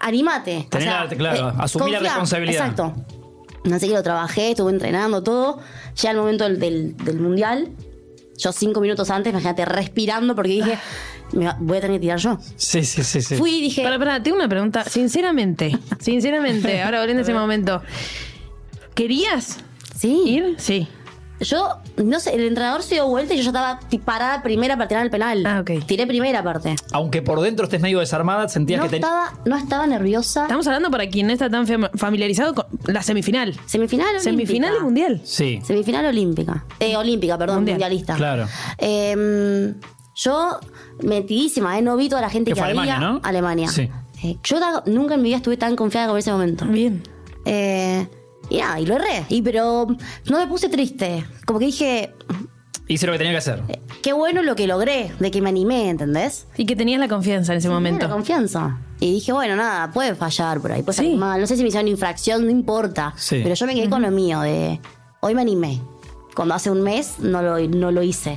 anímate. 0.01 0.67
O 0.75 0.79
sea, 0.79 1.07
claro, 1.07 1.53
asumir 1.57 1.93
la 1.93 1.99
responsabilidad. 1.99 2.67
Exacto. 2.69 2.93
Así 3.73 3.87
que 3.87 3.93
lo 3.93 4.03
trabajé, 4.03 4.51
estuve 4.51 4.71
entrenando 4.71 5.23
todo. 5.23 5.59
Ya 5.95 6.11
el 6.11 6.17
momento 6.17 6.43
del, 6.43 6.59
del- 6.59 6.95
del 6.97 7.19
mundial, 7.19 7.69
yo 8.37 8.51
cinco 8.51 8.79
minutos 8.81 9.09
antes, 9.09 9.31
imagínate, 9.31 9.65
respirando 9.65 10.35
porque 10.35 10.51
dije, 10.51 10.77
me 11.33 11.45
va- 11.45 11.57
voy 11.59 11.77
a 11.77 11.81
tener 11.81 11.97
que 11.97 12.01
tirar 12.01 12.19
yo. 12.19 12.37
Sí, 12.55 12.83
sí, 12.85 13.03
sí, 13.03 13.21
sí. 13.21 13.35
Fui 13.35 13.55
y 13.55 13.61
dije, 13.61 13.83
Pará, 13.83 13.97
pará, 13.99 14.21
tengo 14.23 14.37
una 14.37 14.47
pregunta. 14.47 14.83
Sinceramente, 14.85 15.77
sinceramente, 15.99 16.81
ahora 16.81 16.99
volviendo 16.99 17.21
a 17.21 17.23
ese 17.23 17.33
momento. 17.35 17.81
¿Querías 18.95 19.57
sí. 19.95 20.21
ir? 20.25 20.55
Sí. 20.57 20.87
Yo, 21.39 21.77
no 21.97 22.19
sé, 22.19 22.33
el 22.33 22.41
entrenador 22.47 22.81
se 22.81 22.95
dio 22.95 23.07
vuelta 23.07 23.33
y 23.33 23.37
yo 23.37 23.43
ya 23.43 23.49
estaba 23.49 23.79
parada 24.05 24.41
primera 24.41 24.75
para 24.75 24.87
tirar 24.87 25.03
el 25.03 25.11
penal. 25.11 25.45
Ah, 25.45 25.59
ok. 25.61 25.85
Tiré 25.85 26.07
primera 26.07 26.43
parte. 26.43 26.75
Aunque 26.91 27.21
por 27.21 27.39
dentro 27.41 27.65
estés 27.65 27.79
medio 27.79 27.99
desarmada, 27.99 28.47
sentías 28.49 28.79
No 28.79 28.85
que 28.85 28.89
te... 28.89 28.95
estaba, 28.97 29.33
no 29.45 29.55
estaba 29.55 29.85
nerviosa. 29.85 30.43
Estamos 30.43 30.65
hablando 30.65 30.89
para 30.89 31.07
quien 31.09 31.27
no 31.27 31.33
está 31.33 31.49
tan 31.49 31.67
fam- 31.67 31.91
familiarizado 31.95 32.55
con 32.55 32.65
la 32.87 33.03
semifinal. 33.03 33.53
Semifinal 33.67 34.07
olímpica. 34.07 34.23
Semifinal 34.23 34.73
y 34.79 34.83
mundial. 34.83 35.21
Sí. 35.25 35.59
Semifinal 35.63 36.05
olímpica. 36.07 36.65
Eh, 36.79 36.97
olímpica, 36.97 37.37
perdón, 37.37 37.57
Mundial. 37.57 37.75
mundialista. 37.75 38.15
Claro. 38.15 38.47
Eh, 38.79 39.73
yo, 40.15 40.59
metidísima, 41.03 41.77
¿eh? 41.77 41.81
No 41.83 41.95
vi 41.97 42.09
toda 42.09 42.21
la 42.21 42.29
gente 42.29 42.49
Que 42.51 42.55
que, 42.55 42.59
fue 42.61 42.69
había. 42.69 42.81
Alemania, 42.95 42.99
¿no? 43.07 43.19
Alemania. 43.23 43.67
Sí. 43.69 43.89
Eh, 44.23 44.37
yo 44.43 44.57
nunca 44.87 45.13
en 45.13 45.21
mi 45.21 45.29
vida 45.29 45.37
estuve 45.37 45.57
tan 45.57 45.75
confiada 45.75 46.07
como 46.07 46.17
en 46.17 46.21
ese 46.21 46.31
momento. 46.31 46.65
Bien. 46.65 47.03
Eh, 47.45 48.07
Y 48.49 48.57
nada, 48.57 48.79
y 48.79 48.85
lo 48.85 48.95
erré. 48.95 49.25
Y 49.29 49.41
pero 49.41 49.87
no 50.29 50.37
me 50.39 50.47
puse 50.47 50.69
triste. 50.69 51.25
Como 51.45 51.59
que 51.59 51.65
dije, 51.65 52.13
Hice 52.89 53.05
lo 53.05 53.11
que 53.11 53.17
tenía 53.17 53.33
que 53.33 53.37
hacer. 53.39 53.61
qué 54.01 54.13
bueno 54.13 54.41
lo 54.43 54.55
que 54.55 54.65
logré, 54.67 55.11
de 55.19 55.29
que 55.31 55.41
me 55.41 55.49
animé, 55.49 55.89
¿entendés? 55.89 56.47
Y 56.55 56.65
que 56.65 56.75
tenías 56.75 56.99
la 57.01 57.09
confianza 57.09 57.51
en 57.51 57.57
ese 57.57 57.67
Tenía 57.67 57.75
momento. 57.79 58.07
la 58.07 58.13
confianza. 58.13 58.77
Y 59.01 59.11
dije, 59.15 59.33
bueno, 59.33 59.55
nada, 59.57 59.91
puede 59.91 60.15
fallar 60.15 60.61
por 60.61 60.71
ahí, 60.71 60.81
puede 60.83 60.93
Sí. 60.95 61.03
salir 61.03 61.17
mal. 61.17 61.41
No 61.41 61.47
sé 61.47 61.57
si 61.57 61.63
me 61.63 61.67
hicieron 61.67 61.87
infracción, 61.89 62.45
no 62.45 62.49
importa. 62.51 63.13
Sí. 63.17 63.41
Pero 63.43 63.55
yo 63.55 63.65
me 63.65 63.75
quedé 63.75 63.89
con 63.89 64.01
lo 64.01 64.09
mío, 64.11 64.39
de 64.39 64.79
hoy 65.19 65.35
me 65.35 65.41
animé. 65.41 65.81
Cuando 66.33 66.55
hace 66.55 66.71
un 66.71 66.81
mes 66.81 67.15
no 67.19 67.41
lo, 67.41 67.59
no 67.67 67.91
lo 67.91 68.01
hice. 68.03 68.35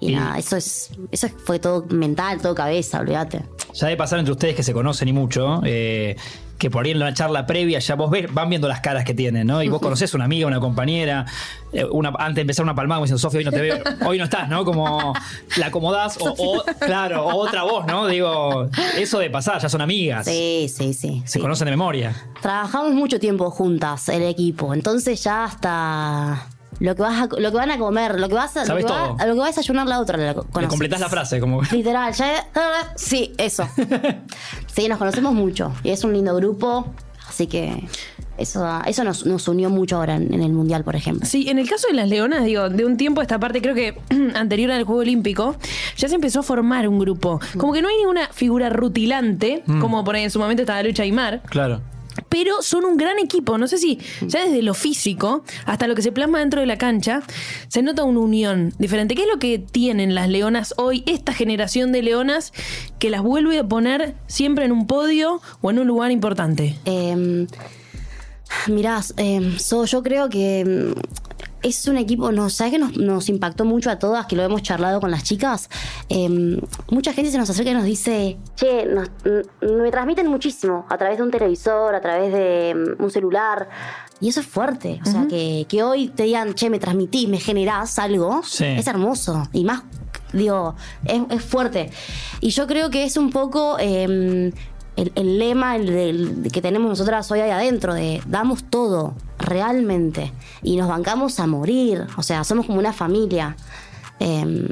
Y, 0.00 0.12
Y- 0.12 0.14
nada, 0.16 0.38
eso 0.38 0.56
es, 0.56 0.90
eso 1.10 1.28
fue 1.44 1.58
todo 1.58 1.84
mental, 1.90 2.40
todo 2.40 2.54
cabeza, 2.54 3.00
olvídate. 3.00 3.42
Ya 3.74 3.86
de 3.86 3.96
pasar 3.96 4.18
entre 4.18 4.32
ustedes 4.32 4.54
que 4.56 4.62
se 4.62 4.72
conocen 4.72 5.08
y 5.08 5.12
mucho, 5.12 5.60
eh, 5.64 6.16
que 6.58 6.70
por 6.70 6.84
ahí 6.84 6.90
en 6.90 6.98
la 6.98 7.14
charla 7.14 7.46
previa 7.46 7.78
ya 7.78 7.94
vos 7.94 8.10
ves, 8.10 8.32
van 8.34 8.50
viendo 8.50 8.68
las 8.68 8.80
caras 8.80 9.04
que 9.04 9.14
tienen, 9.14 9.46
¿no? 9.46 9.62
Y 9.62 9.68
vos 9.68 9.80
conocés 9.80 10.12
una 10.12 10.24
amiga, 10.24 10.46
una 10.46 10.60
compañera, 10.60 11.24
eh, 11.72 11.84
una, 11.84 12.10
antes 12.18 12.34
de 12.34 12.40
empezar 12.42 12.64
una 12.64 12.74
palmada, 12.74 12.98
como 12.98 13.04
diciendo, 13.06 13.18
Sofía, 13.18 13.38
hoy 13.38 13.44
no 13.44 13.50
te 13.52 13.60
veo, 13.60 13.78
hoy 14.06 14.18
no 14.18 14.24
estás, 14.24 14.48
¿no? 14.48 14.64
Como 14.64 15.14
la 15.56 15.66
acomodás, 15.66 16.18
o, 16.20 16.34
o, 16.36 16.64
claro, 16.80 17.26
o 17.26 17.36
otra 17.36 17.62
voz, 17.62 17.86
¿no? 17.86 18.08
Digo, 18.08 18.68
eso 18.98 19.18
de 19.20 19.30
pasar, 19.30 19.60
ya 19.60 19.68
son 19.68 19.80
amigas. 19.80 20.26
Sí, 20.26 20.70
sí, 20.74 20.92
sí. 20.92 21.22
Se 21.24 21.34
sí. 21.34 21.40
conocen 21.40 21.66
de 21.66 21.70
memoria. 21.70 22.14
Trabajamos 22.42 22.92
mucho 22.92 23.18
tiempo 23.20 23.50
juntas, 23.50 24.08
el 24.10 24.22
equipo. 24.24 24.74
Entonces 24.74 25.22
ya 25.24 25.44
hasta 25.44 26.46
lo 26.80 26.94
que 26.96 27.02
vas 27.02 27.22
a- 27.22 27.40
lo 27.40 27.50
que 27.50 27.56
van 27.56 27.70
a 27.70 27.78
comer, 27.78 28.18
lo 28.18 28.28
que 28.28 28.34
vas 28.34 28.56
a, 28.56 28.60
lo 28.60 28.66
Sabes 28.66 28.84
que 28.84 28.90
va- 28.92 29.04
todo. 29.08 29.16
a 29.20 29.26
lo 29.26 29.34
que 29.34 29.38
va 29.40 29.44
a 29.44 29.48
desayunar 29.48 29.86
la 29.86 30.00
otra 30.00 30.18
la 30.18 30.28
Le 30.28 30.34
conoces. 30.34 30.68
completás 30.68 31.00
la 31.00 31.08
frase, 31.08 31.38
como. 31.38 31.62
Literal, 31.70 32.12
ya 32.12 32.48
sí, 32.96 33.32
eso. 33.38 33.68
Sí, 34.74 34.88
nos 34.88 34.98
conocemos 34.98 35.32
mucho 35.34 35.72
y 35.82 35.90
es 35.90 36.02
un 36.04 36.12
lindo 36.12 36.34
grupo, 36.34 36.86
así 37.28 37.46
que 37.46 37.86
eso 38.38 38.66
eso 38.86 39.04
nos, 39.04 39.26
nos 39.26 39.46
unió 39.48 39.68
mucho 39.68 39.96
ahora 39.96 40.14
en, 40.16 40.32
en 40.32 40.42
el 40.42 40.52
mundial, 40.52 40.84
por 40.84 40.96
ejemplo. 40.96 41.26
Sí, 41.26 41.48
en 41.50 41.58
el 41.58 41.68
caso 41.68 41.88
de 41.88 41.92
las 41.94 42.08
leonas, 42.08 42.44
digo, 42.44 42.68
de 42.70 42.84
un 42.86 42.96
tiempo 42.96 43.20
a 43.20 43.24
esta 43.24 43.38
parte, 43.38 43.60
creo 43.60 43.74
que 43.74 43.98
anterior 44.34 44.70
al 44.70 44.84
Juego 44.84 45.00
Olímpico, 45.02 45.56
ya 45.96 46.08
se 46.08 46.14
empezó 46.14 46.40
a 46.40 46.42
formar 46.42 46.88
un 46.88 46.98
grupo. 46.98 47.40
Como 47.58 47.72
que 47.74 47.82
no 47.82 47.88
hay 47.88 47.96
ninguna 47.98 48.28
figura 48.32 48.70
rutilante, 48.70 49.62
como 49.80 50.02
por 50.04 50.14
ahí 50.14 50.22
en 50.24 50.30
su 50.30 50.38
momento 50.38 50.62
estaba 50.62 50.82
Lucha 50.82 51.02
Aymar, 51.02 51.42
Claro. 51.42 51.82
Pero 52.30 52.62
son 52.62 52.86
un 52.86 52.96
gran 52.96 53.18
equipo. 53.18 53.58
No 53.58 53.68
sé 53.68 53.76
si 53.76 53.98
ya 54.22 54.46
desde 54.46 54.62
lo 54.62 54.72
físico 54.72 55.44
hasta 55.66 55.86
lo 55.86 55.94
que 55.94 56.00
se 56.00 56.12
plasma 56.12 56.38
dentro 56.38 56.60
de 56.60 56.66
la 56.66 56.78
cancha, 56.78 57.22
se 57.68 57.82
nota 57.82 58.04
una 58.04 58.20
unión 58.20 58.72
diferente. 58.78 59.14
¿Qué 59.14 59.22
es 59.22 59.28
lo 59.28 59.38
que 59.38 59.58
tienen 59.58 60.14
las 60.14 60.30
leonas 60.30 60.72
hoy, 60.78 61.02
esta 61.06 61.34
generación 61.34 61.92
de 61.92 62.02
leonas, 62.02 62.54
que 62.98 63.10
las 63.10 63.20
vuelve 63.22 63.58
a 63.58 63.64
poner 63.64 64.14
siempre 64.26 64.64
en 64.64 64.72
un 64.72 64.86
podio 64.86 65.42
o 65.60 65.70
en 65.70 65.80
un 65.80 65.86
lugar 65.86 66.10
importante? 66.12 66.78
Eh, 66.86 67.46
mirá, 68.68 69.00
eh, 69.16 69.56
So, 69.58 69.84
yo 69.84 70.02
creo 70.02 70.28
que 70.28 70.64
mm, 70.64 71.29
es 71.62 71.86
un 71.88 71.96
equipo, 71.96 72.32
no, 72.32 72.48
¿sabes 72.50 72.72
que 72.72 72.78
nos, 72.78 72.96
nos 72.96 73.28
impactó 73.28 73.64
mucho 73.64 73.90
a 73.90 73.98
todas, 73.98 74.26
que 74.26 74.36
lo 74.36 74.42
hemos 74.42 74.62
charlado 74.62 75.00
con 75.00 75.10
las 75.10 75.24
chicas? 75.24 75.68
Eh, 76.08 76.58
mucha 76.90 77.12
gente 77.12 77.30
se 77.30 77.38
nos 77.38 77.50
acerca 77.50 77.70
y 77.70 77.74
nos 77.74 77.84
dice, 77.84 78.38
che, 78.56 78.86
nos- 78.86 79.10
me 79.60 79.90
transmiten 79.90 80.26
muchísimo 80.28 80.86
a 80.88 80.96
través 80.98 81.18
de 81.18 81.22
un 81.24 81.30
televisor, 81.30 81.94
a 81.94 82.00
través 82.00 82.32
de 82.32 82.74
mm, 82.98 83.02
un 83.02 83.10
celular. 83.10 83.68
Y 84.20 84.28
eso 84.28 84.40
es 84.40 84.46
fuerte. 84.46 85.00
O 85.02 85.08
sea, 85.10 85.26
que, 85.28 85.64
que 85.68 85.82
hoy 85.82 86.08
te 86.08 86.24
digan, 86.24 86.54
che, 86.54 86.68
me 86.68 86.78
transmitís, 86.78 87.28
me 87.28 87.38
generás 87.40 87.98
algo, 87.98 88.42
Sí. 88.44 88.64
es 88.66 88.86
hermoso. 88.86 89.48
Y 89.52 89.64
más, 89.64 89.82
digo, 90.34 90.74
es, 91.04 91.22
es 91.30 91.42
fuerte. 91.42 91.90
Y 92.40 92.50
yo 92.50 92.66
creo 92.66 92.90
que 92.90 93.04
es 93.04 93.16
un 93.16 93.30
poco 93.30 93.76
eh, 93.80 94.52
el, 94.96 95.12
el 95.14 95.38
lema 95.38 95.76
el 95.76 96.48
que 96.52 96.60
tenemos 96.60 96.88
nosotras 96.88 97.30
hoy 97.30 97.40
ahí 97.40 97.50
adentro, 97.50 97.94
de 97.94 98.22
damos 98.26 98.64
todo, 98.64 99.14
realmente. 99.38 100.32
Y 100.62 100.76
nos 100.76 100.88
bancamos 100.88 101.40
a 101.40 101.46
morir. 101.46 102.06
O 102.16 102.22
sea, 102.22 102.44
somos 102.44 102.66
como 102.66 102.78
una 102.78 102.92
familia. 102.92 103.56
Eh, 104.18 104.66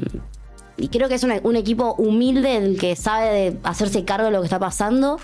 y 0.77 0.87
creo 0.89 1.09
que 1.09 1.15
es 1.15 1.23
un 1.23 1.55
equipo 1.55 1.93
humilde, 1.97 2.55
el 2.57 2.77
que 2.79 2.95
sabe 2.95 3.27
de 3.33 3.59
hacerse 3.63 4.05
cargo 4.05 4.25
de 4.27 4.31
lo 4.31 4.39
que 4.41 4.45
está 4.45 4.59
pasando. 4.59 5.19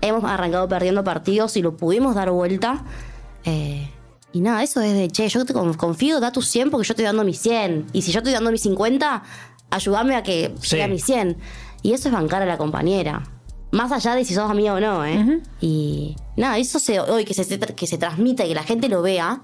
Hemos 0.00 0.24
arrancado 0.24 0.68
perdiendo 0.68 1.04
partidos 1.04 1.56
y 1.56 1.62
lo 1.62 1.76
pudimos 1.76 2.14
dar 2.14 2.30
vuelta. 2.30 2.84
Eh, 3.44 3.88
y 4.32 4.40
nada, 4.40 4.62
eso 4.62 4.80
es 4.80 4.92
de, 4.94 5.08
che, 5.08 5.28
yo 5.28 5.44
te 5.44 5.52
con- 5.52 5.74
confío, 5.74 6.18
da 6.20 6.32
tu 6.32 6.42
100 6.42 6.70
porque 6.70 6.86
yo 6.88 6.92
estoy 6.92 7.04
dando 7.04 7.22
mi 7.24 7.34
100. 7.34 7.86
Y 7.92 8.02
si 8.02 8.12
yo 8.12 8.18
estoy 8.18 8.32
dando 8.32 8.50
mi 8.50 8.58
50, 8.58 9.22
ayúdame 9.70 10.16
a 10.16 10.22
que 10.22 10.54
Sí. 10.60 10.70
llegue 10.72 10.82
a 10.84 10.88
mi 10.88 10.98
100. 10.98 11.38
Y 11.82 11.92
eso 11.92 12.08
es 12.08 12.14
bancar 12.14 12.42
a 12.42 12.46
la 12.46 12.58
compañera. 12.58 13.22
Más 13.72 13.90
allá 13.90 14.14
de 14.14 14.24
si 14.26 14.34
sos 14.34 14.50
amiga 14.50 14.74
o 14.74 14.80
no, 14.80 15.02
¿eh? 15.06 15.40
Y 15.62 16.14
nada, 16.36 16.58
eso 16.58 16.78
se, 16.78 17.00
hoy 17.00 17.24
que 17.24 17.32
se, 17.32 17.58
que 17.58 17.86
se 17.86 17.96
transmita 17.96 18.44
y 18.44 18.48
que 18.48 18.54
la 18.54 18.64
gente 18.64 18.86
lo 18.90 19.00
vea, 19.00 19.40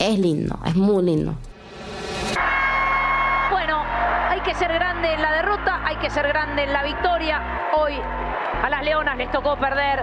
es 0.00 0.18
lindo, 0.18 0.58
es 0.66 0.74
muy 0.74 1.04
lindo. 1.04 1.36
Bueno, 3.52 3.80
hay 4.28 4.40
que 4.40 4.52
ser 4.56 4.72
grande 4.72 5.14
en 5.14 5.22
la 5.22 5.32
derrota, 5.36 5.80
hay 5.84 5.94
que 5.98 6.10
ser 6.10 6.26
grande 6.26 6.64
en 6.64 6.72
la 6.72 6.82
victoria. 6.82 7.40
Hoy 7.78 7.92
a 8.64 8.68
las 8.68 8.82
Leonas 8.82 9.16
les 9.16 9.30
tocó 9.30 9.56
perder. 9.56 10.02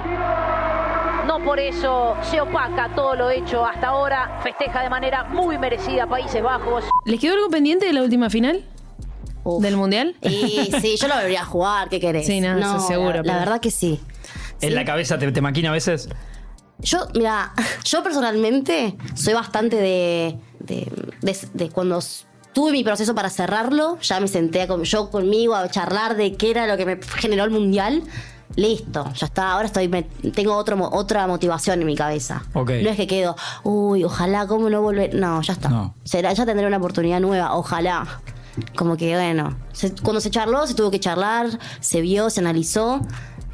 No 1.27 1.43
por 1.43 1.59
eso 1.59 2.15
se 2.21 2.39
opaca 2.39 2.95
todo 2.95 3.13
lo 3.15 3.29
hecho 3.29 3.65
hasta 3.65 3.87
ahora. 3.87 4.39
Festeja 4.41 4.83
de 4.83 4.89
manera 4.89 5.25
muy 5.25 5.57
merecida 5.57 6.07
Países 6.07 6.41
Bajos. 6.41 6.85
¿Les 7.03 7.19
quedó 7.19 7.33
algo 7.33 7.49
pendiente 7.49 7.85
de 7.87 7.91
la 7.91 8.03
última 8.03 8.29
final 8.29 8.63
Uf. 9.43 9.62
del 9.63 9.77
Mundial? 9.77 10.15
Y 10.22 10.72
sí, 10.81 10.96
yo 11.00 11.08
lo 11.08 11.15
debería 11.17 11.46
jugar, 11.46 11.89
¿qué 11.89 12.00
querés? 12.00 12.25
Sí, 12.27 12.41
no, 12.41 12.58
eso 12.58 12.79
seguro, 12.88 13.24
La, 13.24 13.39
verdad 13.39 13.60
que 13.60 13.72
sí. 13.72 14.00
En 14.62 14.69
Sí. 14.69 14.75
la 14.75 14.86
cabeza 14.86 15.17
te, 15.17 15.31
te 15.31 15.41
maquina 15.41 15.69
a 15.69 15.74
veces. 15.74 16.10
Yo, 16.79 17.08
mira, 17.13 17.53
yo 17.84 18.03
personalmente 18.03 18.96
soy 19.15 19.34
bastante 19.34 19.75
de, 19.77 20.38
de, 20.60 20.91
de- 21.22 21.38
de 21.53 21.69
cuando 21.69 22.00
tuve 22.53 22.72
mi 22.72 22.84
proceso 22.84 23.13
para 23.15 23.29
cerrarlo, 23.29 23.98
ya 24.01 24.19
me 24.19 24.27
senté 24.27 24.65
con, 24.67 24.84
yo 24.84 25.10
conmigo 25.12 25.55
a 25.55 25.69
charlar 25.69 26.15
de 26.15 26.34
qué 26.36 26.51
era 26.51 26.67
lo 26.67 26.77
que 26.77 26.86
me 26.86 27.00
generó 27.17 27.43
el 27.43 27.51
mundial. 27.51 28.03
Listo, 28.55 29.12
ya 29.13 29.27
está. 29.27 29.51
Ahora 29.51 29.67
estoy, 29.67 29.88
me- 29.88 30.03
tengo 30.34 30.55
otro, 30.55 30.89
otra 30.91 31.27
motivación 31.27 31.79
en 31.81 31.86
mi 31.88 31.96
cabeza. 31.96 32.43
No 32.55 32.63
es 32.69 32.96
que 32.98 33.08
quedo, 33.08 33.36
uy, 33.63 34.03
ojalá, 34.03 34.48
¿cómo 34.48 34.69
no 34.69 34.81
volver? 34.81 35.13
No, 35.13 35.41
ya 35.41 35.53
está. 35.53 35.69
No. 35.69 35.93
Será, 36.03 36.34
ya 36.34 36.46
tendré 36.46 36.65
una 36.65 36.77
oportunidad 36.77 37.19
nueva, 37.19 37.55
ojalá. 37.55 38.22
Como 38.75 38.97
que, 38.97 39.13
bueno, 39.15 39.57
se- 39.71 39.93
cuando 39.95 40.21
se 40.21 40.29
charló, 40.29 40.65
se 40.67 40.73
tuvo 40.73 40.91
que 40.91 40.99
charlar, 40.99 41.47
se 41.79 42.01
vio, 42.01 42.29
se 42.29 42.39
analizó. 42.39 43.01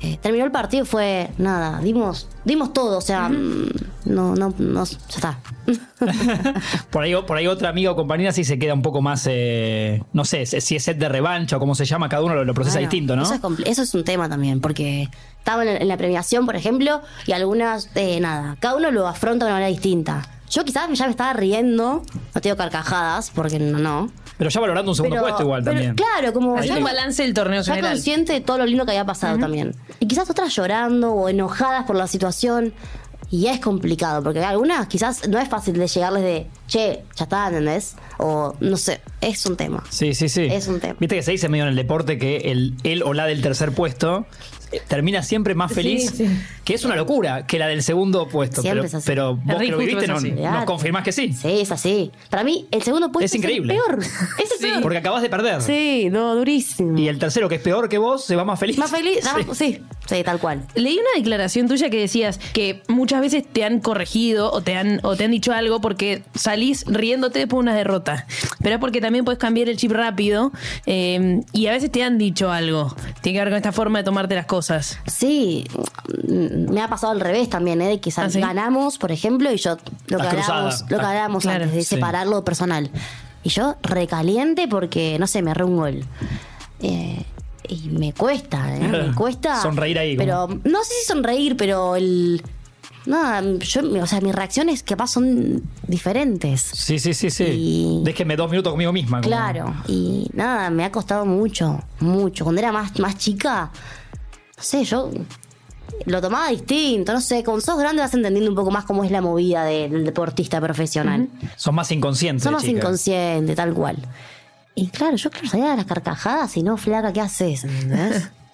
Eh, 0.01 0.19
terminó 0.21 0.43
el 0.45 0.51
partido 0.51 0.83
y 0.83 0.85
fue 0.85 1.31
nada, 1.37 1.79
dimos, 1.79 2.27
dimos 2.43 2.73
todo, 2.73 2.97
o 2.97 3.01
sea, 3.01 3.29
mm, 3.29 3.69
no, 4.05 4.35
no, 4.35 4.53
no, 4.59 4.83
ya 4.83 4.97
está. 5.09 5.39
Por 6.91 7.03
ahí, 7.03 7.13
por 7.25 7.37
ahí 7.37 7.47
otra 7.47 7.69
amiga 7.69 7.91
o 7.91 7.95
compañera 7.95 8.31
sí 8.31 8.43
se 8.43 8.59
queda 8.59 8.73
un 8.73 8.81
poco 8.81 9.01
más, 9.01 9.25
eh, 9.29 10.03
no 10.13 10.25
sé, 10.25 10.45
si 10.45 10.75
es 10.75 10.83
set 10.83 10.97
de 10.97 11.09
revancha 11.09 11.57
o 11.57 11.59
cómo 11.59 11.75
se 11.75 11.85
llama, 11.85 12.09
cada 12.09 12.23
uno 12.23 12.35
lo, 12.35 12.43
lo 12.45 12.53
procesa 12.53 12.75
Bueno, 12.77 12.89
distinto, 12.91 13.15
¿no? 13.15 13.23
Eso 13.23 13.35
es, 13.35 13.41
eso 13.67 13.81
es 13.83 13.93
un 13.95 14.03
tema 14.03 14.29
también, 14.29 14.59
porque 14.61 15.09
estaba 15.39 15.63
en, 15.63 15.81
en 15.81 15.87
la 15.87 15.97
premiación, 15.97 16.45
por 16.45 16.55
ejemplo, 16.55 17.01
y 17.25 17.31
algunas, 17.31 17.89
eh, 17.95 18.19
nada, 18.19 18.57
cada 18.59 18.75
uno 18.75 18.91
lo 18.91 19.07
afronta 19.07 19.45
de 19.45 19.51
una 19.51 19.55
manera 19.61 19.71
distinta. 19.71 20.27
Yo 20.49 20.63
quizás 20.65 20.87
ya 20.93 21.05
me 21.05 21.11
estaba 21.11 21.33
riendo, 21.33 22.03
no 22.35 22.41
tengo 22.41 22.55
carcajadas, 22.57 23.31
porque 23.33 23.59
no, 23.59 23.79
no. 23.79 24.11
Pero 24.37 24.49
ya 24.49 24.59
valorando 24.59 24.91
un 24.91 24.95
segundo 24.95 25.15
Pero- 25.15 25.23
puesto 25.27 25.43
igual 25.43 25.63
pero 25.63 25.75
también. 25.75 25.95
Claro, 25.95 26.33
como 26.33 26.55
Hacer 26.57 26.69
ya- 26.71 26.77
un 26.77 26.83
balance 26.83 27.23
del 27.23 27.33
torneo 27.33 27.61
ya 27.61 27.73
general. 27.75 27.93
consciente 27.93 28.33
de 28.33 28.41
todo 28.41 28.57
lo 28.57 28.65
lindo 28.65 28.85
que 28.85 28.91
había 28.91 29.05
pasado 29.05 29.37
también. 29.39 29.75
Y 29.99 30.07
quizás 30.07 30.29
otras 30.29 30.53
llorando 30.55 31.13
o 31.13 31.29
enojadas 31.29 31.85
por 31.85 31.95
la 31.95 32.07
situación. 32.07 32.73
Y 33.31 33.41
ya 33.41 33.53
es 33.53 33.59
complicado, 33.59 34.21
porque 34.21 34.43
algunas 34.43 34.85
quizás 34.87 35.27
no 35.27 35.39
es 35.39 35.49
fácil 35.49 35.73
de 35.73 35.87
llegarles 35.87 36.21
de, 36.21 36.47
che, 36.67 37.03
ya 37.15 37.23
está, 37.23 37.47
¿entendés? 37.47 37.95
O 38.19 38.55
no 38.59 38.77
sé, 38.77 39.01
es 39.19 39.43
un 39.47 39.57
tema. 39.57 39.83
Sí, 39.89 40.13
sí, 40.13 40.29
sí. 40.29 40.43
Es 40.45 40.67
un 40.67 40.79
tema. 40.79 40.95
Viste 40.99 41.15
que 41.15 41.23
se 41.23 41.31
dice 41.31 41.49
medio 41.49 41.63
en 41.63 41.71
el 41.71 41.75
deporte 41.75 42.19
que 42.19 42.37
el, 42.51 42.75
él 42.83 43.01
o 43.03 43.13
la 43.13 43.25
del 43.25 43.41
tercer 43.41 43.71
puesto 43.71 44.27
eh, 44.71 44.79
termina 44.87 45.23
siempre 45.23 45.55
más 45.55 45.73
feliz, 45.73 46.11
Sí, 46.11 46.27
sí. 46.27 46.39
Que 46.65 46.73
es 46.73 46.83
una 46.83 46.95
locura 46.95 47.45
que 47.47 47.57
la 47.59 47.67
del 47.67 47.81
segundo 47.83 48.27
puesto. 48.27 48.61
Siempre 48.61 48.81
pero, 48.81 48.87
es 48.87 48.95
así. 48.95 49.05
pero 49.05 49.35
vos 49.37 49.57
que 49.59 49.67
lo 49.67 49.77
viviste 49.77 50.07
no- 50.07 50.19
nos 50.19 50.65
confirmás 50.65 51.03
que 51.03 51.11
sí. 51.13 51.31
Sí, 51.31 51.61
es 51.61 51.71
así. 51.71 52.11
Para 52.29 52.43
mí, 52.43 52.65
el 52.71 52.81
segundo 52.83 53.11
puesto 53.11 53.25
Es 53.25 53.35
increíble. 53.35 53.73
el 53.75 53.79
peor. 53.79 53.99
Es 54.03 54.51
el 54.51 54.57
peor. 54.61 54.81
Porque 54.81 54.97
acabas 54.97 55.21
de 55.21 55.29
perder. 55.29 55.61
Sí, 55.61 56.09
no, 56.11 56.35
durísimo. 56.35 56.97
Y 56.99 57.07
el 57.07 57.19
tercero, 57.19 57.47
que 57.47 57.55
es 57.55 57.61
peor 57.61 57.87
que 57.87 57.97
vos, 57.99 58.25
se 58.25 58.35
va 58.35 58.43
más 58.43 58.59
feliz. 58.59 58.77
Más 58.77 58.91
feliz, 58.91 59.19
Sí. 59.53 59.53
sí, 59.53 59.81
sí, 60.07 60.23
tal 60.23 60.39
cual. 60.39 60.63
Leí 60.75 60.97
una 60.97 61.09
declaración 61.17 61.67
tuya 61.67 61.89
que 61.89 61.99
decías 61.99 62.39
que 62.53 62.81
muchas 62.87 63.21
veces 63.21 63.43
te 63.49 63.63
han 63.63 63.79
corregido 63.79 64.51
o 64.51 64.61
te 64.61 64.75
han, 64.75 64.99
o 65.03 65.15
te 65.15 65.25
han 65.25 65.31
dicho 65.31 65.53
algo 65.53 65.79
porque 65.81 66.23
salís 66.33 66.83
riéndote 66.87 67.39
después 67.39 67.57
de 67.57 67.61
una 67.69 67.75
derrota. 67.75 68.25
Pero 68.63 68.75
es 68.75 68.81
porque 68.81 69.01
también 69.01 69.23
puedes 69.23 69.37
cambiar 69.39 69.69
el 69.69 69.77
chip 69.77 69.91
rápido 69.91 70.51
eh, 70.87 71.41
y 71.51 71.67
a 71.67 71.71
veces 71.73 71.91
te 71.91 72.01
han 72.03 72.17
dicho 72.17 72.51
algo. 72.51 72.95
Tiene 73.21 73.37
que 73.37 73.43
ver 73.43 73.49
con 73.53 73.57
esta 73.57 73.71
forma 73.71 73.99
de 73.99 74.03
tomarte 74.05 74.33
las 74.33 74.47
cosas. 74.47 74.97
Sí, 75.05 75.65
me 76.55 76.81
ha 76.81 76.87
pasado 76.87 77.11
al 77.13 77.19
revés 77.19 77.49
también, 77.49 77.81
¿eh? 77.81 77.87
De 77.89 77.99
que 77.99 78.11
¿Ah, 78.15 78.29
sí? 78.29 78.39
ganamos, 78.39 78.97
por 78.97 79.11
ejemplo, 79.11 79.51
y 79.51 79.57
yo 79.57 79.77
lo 80.07 80.17
que 80.19 80.27
hablábamos, 80.27 80.81
lo 80.81 80.87
que 80.87 80.95
Estás- 80.95 81.07
hablábamos 81.09 81.43
Claro, 81.43 81.63
antes, 81.65 81.75
de 81.75 81.81
sí. 81.83 81.95
separar 81.95 82.27
lo 82.27 82.43
personal. 82.43 82.89
Y 83.43 83.49
yo 83.49 83.75
recaliente 83.83 84.67
porque, 84.67 85.17
no 85.19 85.27
sé, 85.27 85.41
me 85.41 85.51
erré 85.51 85.63
un 85.65 85.75
gol. 85.77 86.05
Eh, 86.81 87.23
y 87.67 87.89
me 87.89 88.13
cuesta, 88.13 88.75
¿eh? 88.75 88.87
Me 88.87 89.13
cuesta. 89.15 89.61
Sonreír 89.61 89.99
ahí, 89.99 90.17
Pero 90.17 90.47
no 90.63 90.83
sé 90.83 90.93
si 91.01 91.07
sonreír, 91.07 91.55
pero 91.57 91.95
el. 91.95 92.41
nada, 93.05 93.41
yo, 93.59 93.81
o 94.01 94.07
sea, 94.07 94.19
mis 94.21 94.33
reacciones 94.35 94.81
capaz 94.83 95.07
son 95.11 95.63
diferentes. 95.87 96.61
Sí, 96.61 96.97
sí, 96.99 97.13
sí, 97.13 97.29
sí. 97.29 97.43
Y- 97.43 98.01
Déjeme 98.03 98.35
dos 98.35 98.49
minutos 98.49 98.71
conmigo 98.71 98.91
misma. 98.91 99.17
como- 99.21 99.27
Claro, 99.29 99.73
y 99.87 100.27
nada, 100.33 100.69
me 100.71 100.83
ha 100.85 100.91
costado 100.91 101.25
mucho, 101.25 101.81
mucho. 101.99 102.43
Cuando 102.45 102.61
era 102.61 102.71
más, 102.71 102.99
más 102.99 103.17
chica, 103.17 103.71
no 104.57 104.63
sé, 104.63 104.83
yo 104.85 105.11
lo 106.05 106.21
tomaba 106.21 106.49
distinto, 106.49 107.13
no 107.13 107.21
sé, 107.21 107.43
cuando 107.43 107.61
sos 107.61 107.77
grande 107.77 108.01
vas 108.01 108.13
entendiendo 108.13 108.49
un 108.49 108.55
poco 108.55 108.71
más 108.71 108.85
cómo 108.85 109.03
es 109.03 109.11
la 109.11 109.21
movida 109.21 109.63
del 109.63 110.05
deportista 110.05 110.61
profesional. 110.61 111.29
Son 111.55 111.75
más 111.75 111.91
inconscientes. 111.91 112.43
Sos 112.43 112.51
más 112.51 112.63
chica. 112.63 112.79
inconsciente, 112.79 113.55
tal 113.55 113.73
cual. 113.73 113.97
Y 114.75 114.87
claro, 114.87 115.15
yo 115.15 115.29
claro, 115.29 115.47
salía 115.47 115.71
de 115.71 115.77
las 115.77 115.85
carcajadas 115.85 116.55
y 116.57 116.63
no, 116.63 116.77
flaca, 116.77 117.13
¿qué 117.13 117.21
haces? 117.21 117.65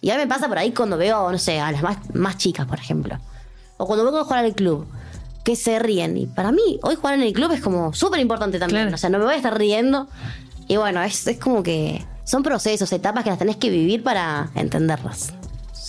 Y 0.03 0.09
a 0.09 0.15
mí 0.15 0.21
me 0.21 0.27
pasa 0.27 0.47
por 0.47 0.57
ahí 0.57 0.71
cuando 0.71 0.97
veo, 0.97 1.31
no 1.31 1.37
sé, 1.37 1.59
a 1.59 1.71
las 1.71 1.83
más, 1.83 1.97
más 2.15 2.35
chicas, 2.35 2.65
por 2.65 2.79
ejemplo. 2.79 3.19
O 3.77 3.85
cuando 3.85 4.03
vengo 4.03 4.17
a 4.17 4.23
jugar 4.23 4.43
al 4.43 4.55
club, 4.55 4.87
que 5.43 5.55
se 5.55 5.77
ríen. 5.77 6.17
Y 6.17 6.25
para 6.25 6.51
mí, 6.51 6.79
hoy 6.81 6.95
jugar 6.95 7.13
en 7.13 7.21
el 7.21 7.33
club 7.33 7.51
es 7.51 7.61
como 7.61 7.93
súper 7.93 8.19
importante 8.19 8.57
también. 8.57 8.85
Claro. 8.85 8.95
O 8.95 8.97
sea, 8.97 9.11
no 9.11 9.19
me 9.19 9.25
voy 9.25 9.35
a 9.35 9.37
estar 9.37 9.55
riendo. 9.55 10.07
Y 10.67 10.77
bueno, 10.77 11.03
es, 11.03 11.27
es 11.27 11.37
como 11.37 11.61
que 11.61 12.03
son 12.23 12.41
procesos, 12.41 12.91
etapas 12.91 13.23
que 13.23 13.29
las 13.29 13.37
tenés 13.37 13.57
que 13.57 13.69
vivir 13.69 14.01
para 14.01 14.49
entenderlas. 14.55 15.35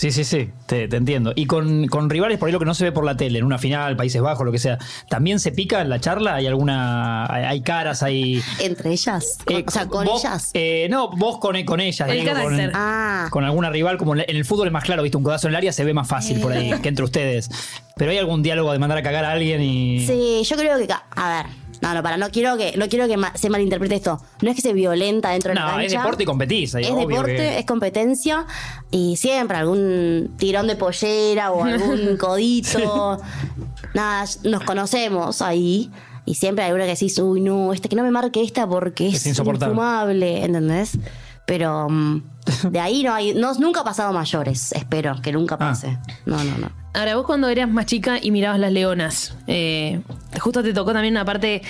Sí, 0.03 0.11
sí, 0.11 0.25
sí, 0.25 0.51
te, 0.67 0.89
te 0.89 0.97
entiendo. 0.97 1.33
Y 1.37 1.47
con, 1.47 1.87
con 1.87 2.11
rivales, 2.11 2.37
por 2.37 2.49
ahí 2.49 2.53
lo 2.53 2.59
que 2.59 2.65
no 2.65 2.75
se 2.75 2.83
ve 2.83 2.91
por 2.91 3.05
la 3.05 3.17
tele, 3.17 3.39
en 3.39 3.45
una 3.45 3.57
final, 3.57 3.97
Países 3.97 4.21
Bajos, 4.21 4.45
lo 4.45 4.51
que 4.51 4.59
sea, 4.59 4.77
¿también 5.09 5.39
se 5.39 5.53
pica 5.53 5.81
en 5.81 5.89
la 5.89 6.01
charla? 6.01 6.35
¿Hay 6.35 6.49
alguna. 6.49 7.33
Hay, 7.33 7.45
hay 7.45 7.61
caras, 7.61 8.03
hay. 8.03 8.43
Entre 8.59 8.91
ellas. 8.91 9.39
Con- 9.45 9.55
eh, 9.59 9.65
o 9.65 9.71
sea, 9.71 9.87
con 9.87 10.05
vos- 10.05 10.25
ellas. 10.25 10.51
eh, 10.55 10.89
no, 10.91 11.09
vos 11.11 11.39
con, 11.39 11.63
con 11.63 11.79
ellas. 11.79 12.09
El 12.09 12.19
digo, 12.25 12.33
con- 12.35 12.71
ah. 12.75 13.29
con 13.31 13.45
alguna 13.45 13.71
rival, 13.71 13.97
como 13.97 14.17
en 14.17 14.25
el 14.27 14.45
fútbol 14.45 14.67
es 14.67 14.73
más 14.73 14.83
claro, 14.83 15.05
viste, 15.05 15.17
un 15.19 15.23
codazo 15.23 15.47
en 15.47 15.53
el 15.53 15.57
área 15.59 15.73
se 15.73 15.85
ve 15.85 15.95
más 15.95 16.09
fácil 16.09 16.41
por 16.41 16.51
ahí 16.53 16.73
que 16.83 16.89
entre 16.89 17.05
ustedes. 17.05 17.49
Pero 17.95 18.11
hay 18.11 18.19
algún 18.19 18.43
diálogo 18.43 18.73
de 18.73 18.81
mandar 18.81 18.99
a 18.99 19.03
cagar 19.05 19.25
a 19.25 19.31
alguien 19.31 19.63
y. 19.63 20.05
Sí, 20.05 20.43
yo 20.43 20.57
creo 20.57 20.79
que. 20.85 20.93
A 21.15 21.45
ver. 21.45 21.62
No, 21.83 21.93
no, 21.95 22.03
para, 22.03 22.17
no 22.17 22.31
quiero 22.31 22.57
que, 22.57 22.77
no 22.79 22.89
quiero 22.89 23.07
que 23.09 23.17
ma- 23.17 23.33
se 23.37 23.51
malinterprete 23.51 23.97
esto. 23.97 24.21
No 24.41 24.49
es 24.51 24.57
que 24.57 24.63
se 24.63 24.73
violenta 24.73 25.31
dentro 25.31 25.49
de 25.51 25.57
la 25.57 25.63
No, 25.63 25.67
cancha. 25.73 25.85
es 25.87 25.93
deporte 25.93 26.23
y 26.23 26.27
competís. 26.27 26.75
ahí, 26.77 26.85
Es 26.85 26.91
obvio 26.93 27.09
deporte, 27.09 27.37
que- 27.37 27.59
es 27.59 27.67
competencia 27.67 28.47
y 28.93 29.17
siempre 29.17 29.57
algún 29.59 30.35
tirón 30.39 30.69
de 30.69 30.77
pollera 30.77 31.51
o 31.51 31.65
algún 31.65 32.17
codito. 32.19 33.21
Nada, 33.95 34.25
nos 34.45 34.63
conocemos 34.63 35.43
ahí 35.43 35.91
y 36.25 36.37
siempre 36.37 36.63
hay 36.65 36.71
alguna 36.71 36.85
que 36.85 36.93
decís, 36.93 37.19
uy, 37.19 37.41
no, 37.41 37.73
este 37.73 37.89
que 37.89 37.97
no 37.97 38.05
me 38.05 38.11
marque 38.13 38.43
esta 38.43 38.67
porque 38.69 39.09
es, 39.09 39.15
Es 39.17 39.27
insoportable. 39.27 39.73
infumable, 39.75 40.45
¿entendés? 40.45 40.99
Pero 41.47 41.89
mm, 41.91 42.23
de 42.71 42.79
ahí 42.81 43.03
no 43.03 43.13
hay, 43.13 43.35
no, 43.35 43.53
nunca 43.55 43.81
ha 43.81 43.85
pasado 43.85 44.13
mayores, 44.13 44.71
espero 44.73 45.21
que 45.21 45.33
nunca 45.33 45.57
Ah. 45.57 45.59
pase. 45.59 45.99
No, 46.27 46.43
no, 46.45 46.59
no. 46.59 46.82
Ahora, 46.95 47.17
vos 47.17 47.25
cuando 47.27 47.49
eras 47.49 47.69
más 47.71 47.87
chica 47.87 48.19
y 48.21 48.31
mirabas 48.31 48.61
las 48.61 48.73
leonas, 48.73 49.35
eh, 49.47 50.01
justo 50.41 50.63
te 50.63 50.73
tocó 50.75 50.93
también 50.93 51.15
una 51.15 51.25
parte 51.25 51.63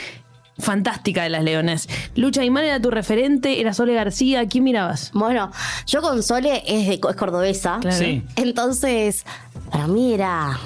fantástica 0.58 1.22
de 1.22 1.30
las 1.30 1.42
leonas. 1.44 1.88
Lucha 2.14 2.42
Aymar 2.42 2.64
era 2.64 2.80
tu 2.80 2.90
referente, 2.90 3.60
era 3.60 3.72
Sole 3.72 3.94
García, 3.94 4.46
¿quién 4.48 4.64
mirabas? 4.64 5.10
Bueno, 5.14 5.50
yo 5.86 6.02
con 6.02 6.22
Sole 6.22 6.62
es, 6.66 6.88
de, 6.88 6.94
es 6.94 7.16
cordobesa. 7.16 7.78
Claro. 7.80 7.96
Sí. 7.96 8.22
Entonces, 8.36 9.24
para 9.70 9.86
mí 9.86 10.12
era 10.12 10.58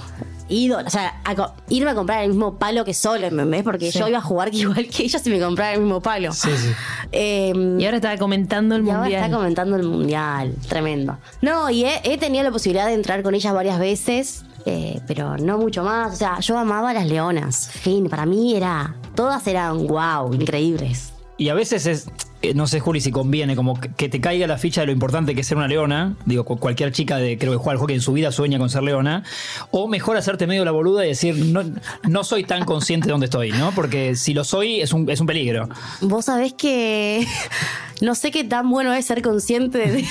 ídolo. 0.48 0.86
O 0.86 0.90
sea, 0.90 1.20
a 1.24 1.34
co- 1.34 1.54
irme 1.68 1.90
a 1.90 1.94
comprar 1.94 2.22
el 2.24 2.30
mismo 2.30 2.58
palo 2.58 2.84
que 2.84 2.94
Sole, 2.94 3.26
¿entendés? 3.28 3.62
Porque 3.62 3.90
Sí. 3.92 3.98
yo 3.98 4.08
iba 4.08 4.18
a 4.18 4.22
jugar 4.22 4.54
igual 4.54 4.86
que 4.88 5.04
ella 5.04 5.18
si 5.18 5.30
me 5.30 5.38
comprara 5.40 5.74
el 5.74 5.80
mismo 5.80 6.00
palo. 6.00 6.32
Sí, 6.32 6.50
sí. 6.56 6.68
Eh, 7.12 7.52
Y 7.78 7.84
ahora 7.84 7.96
estaba 7.96 8.16
comentando 8.16 8.74
el 8.76 8.84
y 8.84 8.90
ahora 8.90 9.00
mundial. 9.02 9.24
está 9.24 9.36
comentando 9.36 9.76
el 9.76 9.82
mundial. 9.84 10.54
Tremendo. 10.68 11.18
No, 11.42 11.70
y 11.70 11.84
he, 11.84 12.00
he 12.04 12.18
tenido 12.18 12.42
la 12.44 12.50
posibilidad 12.50 12.86
de 12.86 12.94
entrar 12.94 13.22
con 13.22 13.34
ella 13.34 13.52
varias 13.52 13.78
veces. 13.78 14.44
Eh, 14.66 15.00
pero 15.06 15.36
no 15.38 15.56
mucho 15.58 15.82
más. 15.84 16.12
O 16.12 16.16
sea, 16.16 16.40
yo 16.40 16.58
amaba 16.58 16.90
a 16.90 16.94
las 16.94 17.06
leonas. 17.06 17.70
Fin, 17.70 18.08
para 18.08 18.26
mí 18.26 18.54
era. 18.54 18.94
Todas 19.14 19.46
eran 19.46 19.86
wow, 19.86 20.34
increíbles. 20.34 21.12
Y 21.38 21.50
a 21.50 21.54
veces 21.54 21.84
es, 21.84 22.08
eh, 22.40 22.54
no 22.54 22.66
sé, 22.66 22.80
Juli, 22.80 23.02
si 23.02 23.10
conviene, 23.12 23.56
como 23.56 23.78
que- 23.78 24.08
te 24.08 24.20
caiga 24.22 24.46
la 24.46 24.56
ficha 24.56 24.80
de 24.80 24.86
lo 24.86 24.92
importante 24.92 25.34
que 25.34 25.42
es 25.42 25.46
ser 25.46 25.58
una 25.58 25.68
leona. 25.68 26.16
Digo, 26.24 26.44
cu- 26.44 26.56
cualquier 26.58 26.92
chica 26.92 27.18
de 27.18 27.36
creo 27.36 27.52
que 27.52 27.58
juega 27.58 27.72
al 27.72 27.78
hockey 27.78 27.96
en 27.96 28.00
su 28.00 28.14
vida 28.14 28.32
sueña 28.32 28.58
con 28.58 28.70
ser 28.70 28.82
leona. 28.82 29.22
O 29.70 29.86
mejor 29.86 30.16
hacerte 30.16 30.46
medio 30.46 30.64
la 30.64 30.70
boluda 30.70 31.04
y 31.04 31.08
decir, 31.08 31.36
no, 31.36 31.62
no 32.08 32.24
soy 32.24 32.44
tan 32.44 32.64
consciente 32.64 33.06
de 33.08 33.12
dónde 33.12 33.26
estoy, 33.26 33.52
¿no? 33.52 33.72
Porque 33.72 34.16
si 34.16 34.32
lo 34.32 34.44
soy, 34.44 34.80
es 34.80 34.94
un, 34.94 35.10
es 35.10 35.20
un 35.20 35.26
peligro. 35.26 35.68
Vos 36.00 36.24
sabés 36.24 36.54
que 36.54 37.26
no 38.00 38.14
sé 38.14 38.30
qué 38.30 38.42
tan 38.44 38.70
bueno 38.70 38.94
es 38.94 39.04
ser 39.04 39.20
consciente 39.20 39.76
de, 39.78 40.06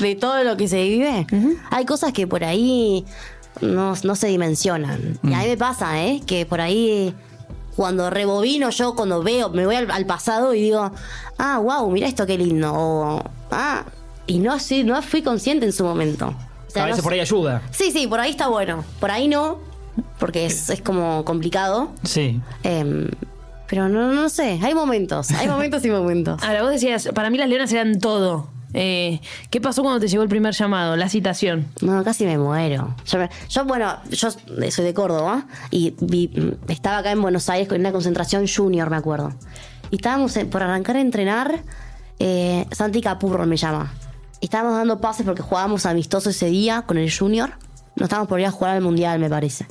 de 0.00 0.14
todo 0.16 0.44
lo 0.44 0.58
que 0.58 0.68
se 0.68 0.82
vive. 0.82 1.26
Hay 1.70 1.86
cosas 1.86 2.12
que 2.12 2.26
por 2.26 2.44
ahí 2.44 3.06
no, 3.60 3.94
no 4.02 4.14
se 4.16 4.28
dimensionan. 4.28 5.18
Y 5.22 5.34
a 5.34 5.38
mí 5.38 5.46
me 5.48 5.56
pasa, 5.56 6.02
¿eh? 6.02 6.20
Que 6.26 6.46
por 6.46 6.60
ahí, 6.60 7.14
cuando 7.76 8.10
rebobino 8.10 8.70
yo, 8.70 8.94
cuando 8.94 9.22
veo, 9.22 9.50
me 9.50 9.66
voy 9.66 9.76
al, 9.76 9.90
al 9.90 10.06
pasado 10.06 10.54
y 10.54 10.62
digo, 10.62 10.90
ah, 11.38 11.58
wow, 11.58 11.90
mira 11.90 12.06
esto 12.06 12.26
qué 12.26 12.38
lindo. 12.38 12.72
O, 12.74 13.22
ah, 13.50 13.84
y 14.26 14.38
no, 14.38 14.58
sí, 14.58 14.84
no 14.84 15.00
fui 15.02 15.22
consciente 15.22 15.66
en 15.66 15.72
su 15.72 15.84
momento. 15.84 16.34
O 16.66 16.70
sea, 16.70 16.82
a 16.82 16.86
no 16.86 16.90
veces 16.90 17.02
por 17.02 17.12
ahí 17.12 17.20
ayuda. 17.20 17.62
Sí, 17.70 17.90
sí, 17.90 18.06
por 18.06 18.20
ahí 18.20 18.30
está 18.30 18.48
bueno. 18.48 18.84
Por 19.00 19.10
ahí 19.10 19.26
no, 19.26 19.58
porque 20.18 20.46
es, 20.46 20.68
es 20.70 20.82
como 20.82 21.24
complicado. 21.24 21.90
Sí. 22.04 22.40
Em, 22.62 23.08
pero 23.68 23.88
no, 23.88 24.12
no 24.12 24.28
sé, 24.28 24.58
hay 24.62 24.74
momentos, 24.74 25.30
hay 25.30 25.48
momentos 25.48 25.84
y 25.84 25.90
momentos. 25.90 26.42
Ahora, 26.42 26.62
vos 26.62 26.70
decías, 26.70 27.08
para 27.14 27.30
mí 27.30 27.38
las 27.38 27.48
leonas 27.48 27.72
eran 27.72 27.98
todo. 28.00 28.48
Eh, 28.74 29.20
¿Qué 29.50 29.60
pasó 29.60 29.82
cuando 29.82 30.00
te 30.00 30.08
llegó 30.08 30.22
el 30.22 30.28
primer 30.28 30.52
llamado, 30.54 30.96
la 30.96 31.08
citación? 31.08 31.68
No, 31.80 32.04
casi 32.04 32.24
me 32.26 32.36
muero. 32.38 32.94
Yo, 33.06 33.18
me- 33.18 33.30
yo, 33.48 33.64
bueno, 33.64 33.96
yo 34.10 34.28
soy 34.30 34.84
de 34.84 34.94
Córdoba 34.94 35.46
y 35.70 35.94
vi- 36.00 36.56
estaba 36.68 36.98
acá 36.98 37.10
en 37.10 37.22
Buenos 37.22 37.48
Aires 37.48 37.68
con 37.68 37.80
una 37.80 37.92
concentración 37.92 38.46
junior, 38.46 38.90
me 38.90 38.96
acuerdo. 38.96 39.32
Y 39.90 39.96
estábamos 39.96 40.36
en- 40.36 40.50
por 40.50 40.62
arrancar 40.62 40.96
a 40.96 41.00
entrenar, 41.00 41.62
eh, 42.18 42.66
Santi 42.72 43.00
Capurro 43.00 43.46
me 43.46 43.56
llama. 43.56 43.92
Estábamos 44.40 44.76
dando 44.76 45.00
pases 45.00 45.24
porque 45.24 45.42
jugábamos 45.42 45.86
amistoso 45.86 46.30
ese 46.30 46.46
día 46.46 46.82
con 46.82 46.98
el 46.98 47.10
junior. 47.12 47.52
No 47.96 48.04
estábamos 48.04 48.28
por 48.28 48.38
ir 48.38 48.46
a 48.46 48.50
jugar 48.50 48.76
al 48.76 48.82
mundial, 48.82 49.18
me 49.18 49.28
parece. 49.30 49.66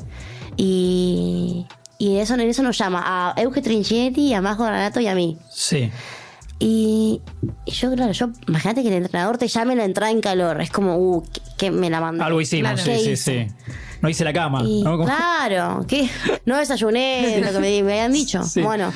Y, 0.58 1.66
y 2.00 2.18
eso, 2.18 2.34
en 2.34 2.42
eso 2.42 2.64
nos 2.64 2.78
llama 2.78 3.02
a 3.06 3.34
Euge 3.42 3.62
Trinchetti, 3.62 4.34
a 4.34 4.42
Majo 4.42 4.64
Granato 4.64 5.00
y 5.00 5.08
a 5.08 5.16
mí. 5.16 5.38
Sí. 5.50 5.92
Y, 6.60 7.22
y 7.66 7.72
yo, 7.72 7.94
claro, 7.94 8.12
yo, 8.14 8.30
imagínate 8.48 8.82
que 8.82 8.88
el 8.90 8.96
entrenador 8.96 9.38
te 9.38 9.48
llame 9.48 9.76
la 9.76 9.86
entrada 9.86 10.12
en 10.12 10.22
calor. 10.22 10.60
Es 10.62 10.72
como, 10.72 10.98
uh, 10.98 11.24
que, 11.24 11.42
que 11.58 11.72
me 11.72 11.90
la 11.90 12.02
mandó. 12.02 12.24
Algo 12.24 12.42
hicimos, 12.42 12.72
Claro. 12.82 13.00
sí, 13.00 13.06
¿Qué 13.06 13.16
sí, 13.16 13.48
sí. 13.48 13.74
No 14.02 14.10
hice 14.10 14.24
la 14.24 14.34
cama. 14.34 14.64
Y, 14.66 14.84
¿no? 14.84 14.92
Como- 14.98 15.06
Claro, 15.06 15.86
que 15.88 16.10
no 16.46 16.58
desayuné 16.58 17.42
lo 17.46 17.52
que 17.52 17.60
me, 17.60 17.84
me 17.84 17.92
habían 17.94 18.12
dicho. 18.14 18.44
Sí. 18.44 18.62
Bueno. 18.62 18.92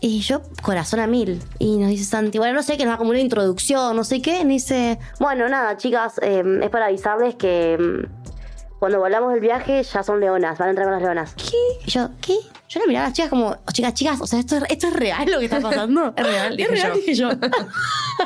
Y 0.00 0.20
yo, 0.20 0.42
corazón 0.62 1.00
a 1.00 1.06
mil. 1.06 1.42
Y 1.58 1.78
nos 1.78 1.88
dice 1.88 2.04
Santi, 2.04 2.38
bueno, 2.38 2.54
no 2.54 2.62
sé, 2.62 2.76
que 2.76 2.84
nos 2.84 2.92
da 2.92 2.98
como 2.98 3.10
una 3.10 3.18
introducción, 3.20 3.96
no 3.96 4.04
sé 4.04 4.20
qué. 4.22 4.40
Y 4.40 4.44
dice, 4.44 4.98
bueno, 5.18 5.48
nada, 5.48 5.76
chicas, 5.78 6.20
eh, 6.22 6.42
es 6.62 6.70
para 6.70 6.86
avisarles 6.86 7.34
que 7.36 7.76
mm, 7.78 8.35
cuando 8.78 8.98
volvamos 8.98 9.32
del 9.32 9.40
viaje 9.40 9.82
ya 9.82 10.02
son 10.02 10.20
leonas, 10.20 10.58
van 10.58 10.68
a 10.68 10.70
entrar 10.70 10.86
con 10.86 10.92
las 10.94 11.02
leonas. 11.02 11.34
¿Qué? 11.34 11.56
Y 11.86 11.90
yo, 11.90 12.10
¿qué? 12.20 12.36
Yo 12.68 12.80
le 12.80 12.88
miraba 12.88 13.06
a 13.06 13.08
las 13.08 13.16
chicas 13.16 13.30
como, 13.30 13.48
"Oh, 13.50 13.72
chicas, 13.72 13.94
chicas, 13.94 14.20
o 14.20 14.26
sea, 14.26 14.40
¿esto, 14.40 14.56
es- 14.56 14.64
esto 14.68 14.88
es 14.88 14.92
real 14.94 15.30
lo 15.30 15.38
que 15.38 15.44
está 15.44 15.60
pasando? 15.60 16.12
Es 16.16 16.26
real, 16.26 16.50
es 16.52 16.56
dije 16.58 16.70
real, 16.70 16.88
yo. 16.88 16.94
dije 16.96 17.14
yo. 17.14 17.30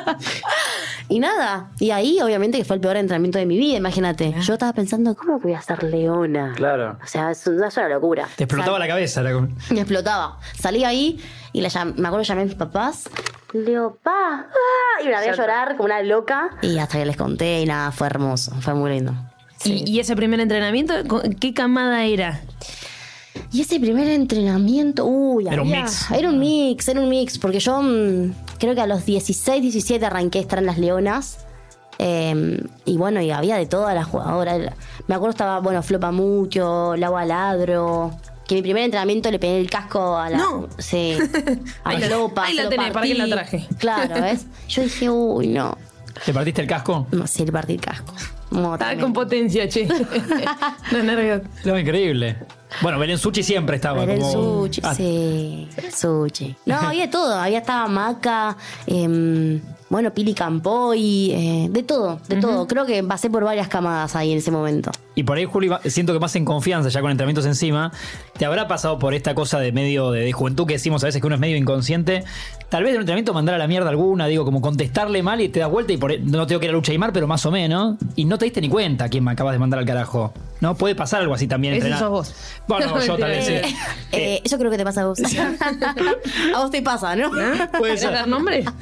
y 1.09 1.19
nada, 1.19 1.71
y 1.79 1.91
ahí 1.91 2.21
obviamente 2.21 2.59
que 2.59 2.65
fue 2.65 2.77
el 2.77 2.81
peor 2.81 2.97
entrenamiento 2.97 3.39
de 3.39 3.47
mi 3.47 3.59
vida, 3.59 3.77
imagínate. 3.77 4.35
Yo 4.41 4.55
estaba 4.55 4.73
pensando, 4.73 5.15
¿cómo 5.15 5.39
voy 5.39 5.55
a 5.55 5.61
ser 5.63 5.83
leona? 5.83 6.53
Claro. 6.57 6.99
O 7.03 7.07
sea, 7.07 7.31
es 7.31 7.47
una, 7.47 7.69
es 7.69 7.77
una 7.77 7.89
locura. 7.89 8.29
Te 8.37 8.45
explotaba 8.45 8.79
la 8.79 8.89
cabeza. 8.89 9.21
era 9.21 9.33
como- 9.33 9.49
Me 9.71 9.81
explotaba. 9.81 10.39
Salí 10.59 10.85
ahí 10.85 11.23
y 11.53 11.61
la 11.61 11.69
llam- 11.69 11.95
me 11.97 12.09
acuerdo 12.09 12.23
que 12.25 12.29
llamé 12.29 12.43
a 12.43 12.47
mis 12.47 12.55
papás. 12.55 13.09
Le 13.53 13.63
digo, 13.63 13.99
pa, 14.03 14.47
ah", 14.49 15.03
y 15.03 15.07
me 15.07 15.11
la 15.11 15.21
voy 15.21 15.29
a 15.29 15.35
llorar 15.35 15.71
como 15.77 15.85
una 15.85 16.03
loca. 16.03 16.51
Y 16.63 16.79
hasta 16.79 16.99
que 16.99 17.05
les 17.05 17.17
conté 17.17 17.61
y 17.63 17.67
nada, 17.67 17.91
fue 17.93 18.07
hermoso, 18.07 18.53
fue 18.61 18.75
muy 18.75 18.91
lindo. 18.91 19.13
Sí. 19.63 19.83
¿Y, 19.87 19.91
y 19.97 20.01
ese 20.01 20.17
primer 20.17 20.41
entrenamiento, 20.41 20.95
qué 21.39 21.53
camada 21.55 22.05
era? 22.07 22.41
Y 23.53 23.61
ese 23.63 23.79
primer 23.81 24.09
entrenamiento, 24.09 25.05
uy, 25.07 25.47
Era 25.49 25.63
un 25.63 25.71
mix. 25.71 26.11
Era 26.11 26.29
un 26.31 26.39
mix, 26.39 26.89
era 26.89 27.01
un 27.01 27.09
mix, 27.09 27.39
porque 27.39 27.61
yo 27.61 27.81
mm, 27.83 28.33
creo 28.59 28.75
que 28.75 28.81
a 28.81 28.87
los 28.87 29.05
16, 29.05 29.61
17 29.63 30.05
arranqué 30.07 30.39
a 30.39 30.43
estar 30.43 30.59
en 30.59 30.67
las 30.67 30.79
Leonas. 30.79 31.39
Eh, 31.99 32.63
y 32.87 32.97
bueno, 32.97 33.21
y 33.21 33.31
había 33.31 33.57
de 33.57 33.67
todas 33.67 33.95
las 33.95 34.07
jugadoras. 34.07 34.59
Me 35.07 35.15
acuerdo 35.15 35.31
estaba, 35.33 35.61
bueno, 35.61 35.83
Flopa 35.83 36.11
Mucho, 36.11 36.97
Laura 36.97 37.25
Ladro. 37.27 38.13
Que 38.49 38.55
mi 38.57 38.63
primer 38.63 38.85
entrenamiento 38.85 39.31
le 39.31 39.39
pegué 39.39 39.61
el 39.61 39.69
casco 39.71 40.17
a 40.17 40.31
la. 40.31 40.39
No. 40.39 40.69
Sí. 40.79 41.17
A 41.85 41.91
Ahí 41.91 42.01
la- 42.01 42.07
Flopa. 42.07 42.45
ahí 42.47 42.55
la 42.55 42.69
tenés, 42.69 42.91
¿para 42.93 43.07
qué 43.07 43.15
la 43.15 43.29
traje? 43.29 43.67
Claro, 43.79 44.15
¿ves? 44.23 44.47
Yo 44.69 44.83
dije, 44.83 45.11
uy, 45.11 45.49
no. 45.49 45.77
¿Te 46.25 46.33
partiste 46.33 46.63
el 46.63 46.67
casco? 46.69 47.07
No, 47.13 47.27
sí, 47.27 47.45
le 47.45 47.53
partí 47.53 47.75
el 47.75 47.81
casco. 47.81 48.13
No, 48.51 48.75
Estaba 48.75 48.97
con 48.97 49.13
potencia, 49.13 49.69
che. 49.69 49.87
Los 50.91 51.05
nervios. 51.05 51.43
No, 51.65 51.79
increíble. 51.79 52.37
Bueno, 52.83 52.99
Belén 52.99 53.19
Suchi 53.19 53.43
siempre 53.43 53.77
estaba. 53.77 54.05
El 54.05 54.21
como... 54.21 54.33
sushi, 54.67 54.81
Ah, 54.85 54.95
sí, 54.95 55.69
sushi. 55.93 56.57
No, 56.67 56.77
había 56.77 57.11
todo, 57.11 57.35
había 57.35 57.59
estaba 57.59 57.87
Maca, 57.89 58.57
em, 58.87 59.61
bueno, 59.89 60.13
Pili 60.13 60.35
Campoy, 60.35 61.31
eh, 61.33 61.69
de 61.71 61.83
todo, 61.83 62.21
de 62.29 62.37
todo. 62.37 62.67
Creo 62.67 62.87
que 62.87 63.03
pasé 63.03 63.29
por 63.31 63.45
varias 63.45 63.69
camadas 63.69 64.15
ahí 64.17 64.33
en 64.33 64.39
ese 64.39 64.51
momento. 64.51 64.91
Y 65.21 65.23
por 65.23 65.37
ahí 65.37 65.45
Juli 65.45 65.69
siento 65.85 66.15
que 66.15 66.19
más 66.19 66.35
en 66.37 66.47
confianza, 66.47 66.89
ya 66.89 67.03
con 67.03 67.11
entrenamientos 67.11 67.45
encima, 67.45 67.93
te 68.39 68.47
habrá 68.47 68.67
pasado 68.69 68.99
por 68.99 69.13
esta 69.13 69.35
cosa 69.35 69.61
de 69.61 69.71
medio 69.71 70.11
de, 70.13 70.21
de 70.23 70.33
juventud 70.33 70.67
que 70.67 70.73
decimos 70.75 71.03
a 71.05 71.07
veces 71.09 71.21
que 71.21 71.27
uno 71.27 71.35
es 71.35 71.41
medio 71.43 71.57
inconsciente. 71.59 72.25
Tal 72.71 72.85
vez 72.85 72.93
en 72.93 72.97
un 72.97 73.01
entrenamiento 73.03 73.35
mandar 73.35 73.55
a 73.57 73.59
la 73.59 73.67
mierda 73.67 73.91
alguna, 73.91 74.27
digo, 74.29 74.47
como 74.47 74.63
contestarle 74.63 75.23
mal 75.23 75.43
y 75.43 75.51
te 75.51 75.61
das 75.61 75.71
vuelta 75.71 75.93
y 75.93 75.99
por, 75.99 76.19
no 76.21 76.47
tengo 76.47 76.59
que 76.59 76.67
ir 76.67 76.71
a 76.71 76.73
lucha 76.73 76.95
y 76.95 76.99
mar, 76.99 77.13
pero 77.13 77.27
más 77.27 77.45
o 77.45 77.51
menos, 77.51 77.97
y 78.17 78.25
no 78.25 78.39
te 78.39 78.47
diste 78.47 78.63
ni 78.63 78.71
cuenta 78.71 79.05
a 79.05 79.09
quién 79.11 79.23
me 79.25 79.33
acabas 79.33 79.53
de 79.53 79.59
mandar 79.59 79.79
al 79.81 79.85
carajo. 79.87 80.33
¿No? 80.61 80.75
Puede 80.77 80.95
pasar 80.95 81.21
algo 81.23 81.33
así 81.35 81.47
también. 81.47 81.81
Sos 81.99 82.11
vos. 82.11 82.35
Bueno, 82.69 82.99
yo 83.01 83.17
tal 83.19 83.31
vez 83.31 83.45
sí. 83.47 83.55
Eh, 84.13 84.35
eh, 84.35 84.43
eso 84.45 84.59
creo 84.59 84.71
que 84.73 84.77
te 84.77 84.85
pasa 84.85 85.03
a 85.03 85.07
vos. 85.07 85.21
a 86.55 86.59
vos 86.59 86.71
te 86.71 86.83
pasa, 86.83 87.15
¿no? 87.15 87.31
Puede 87.31 87.69
¿Querés 87.83 88.01
ser. 88.01 88.13
dar 88.13 88.27
nombre? 88.29 88.65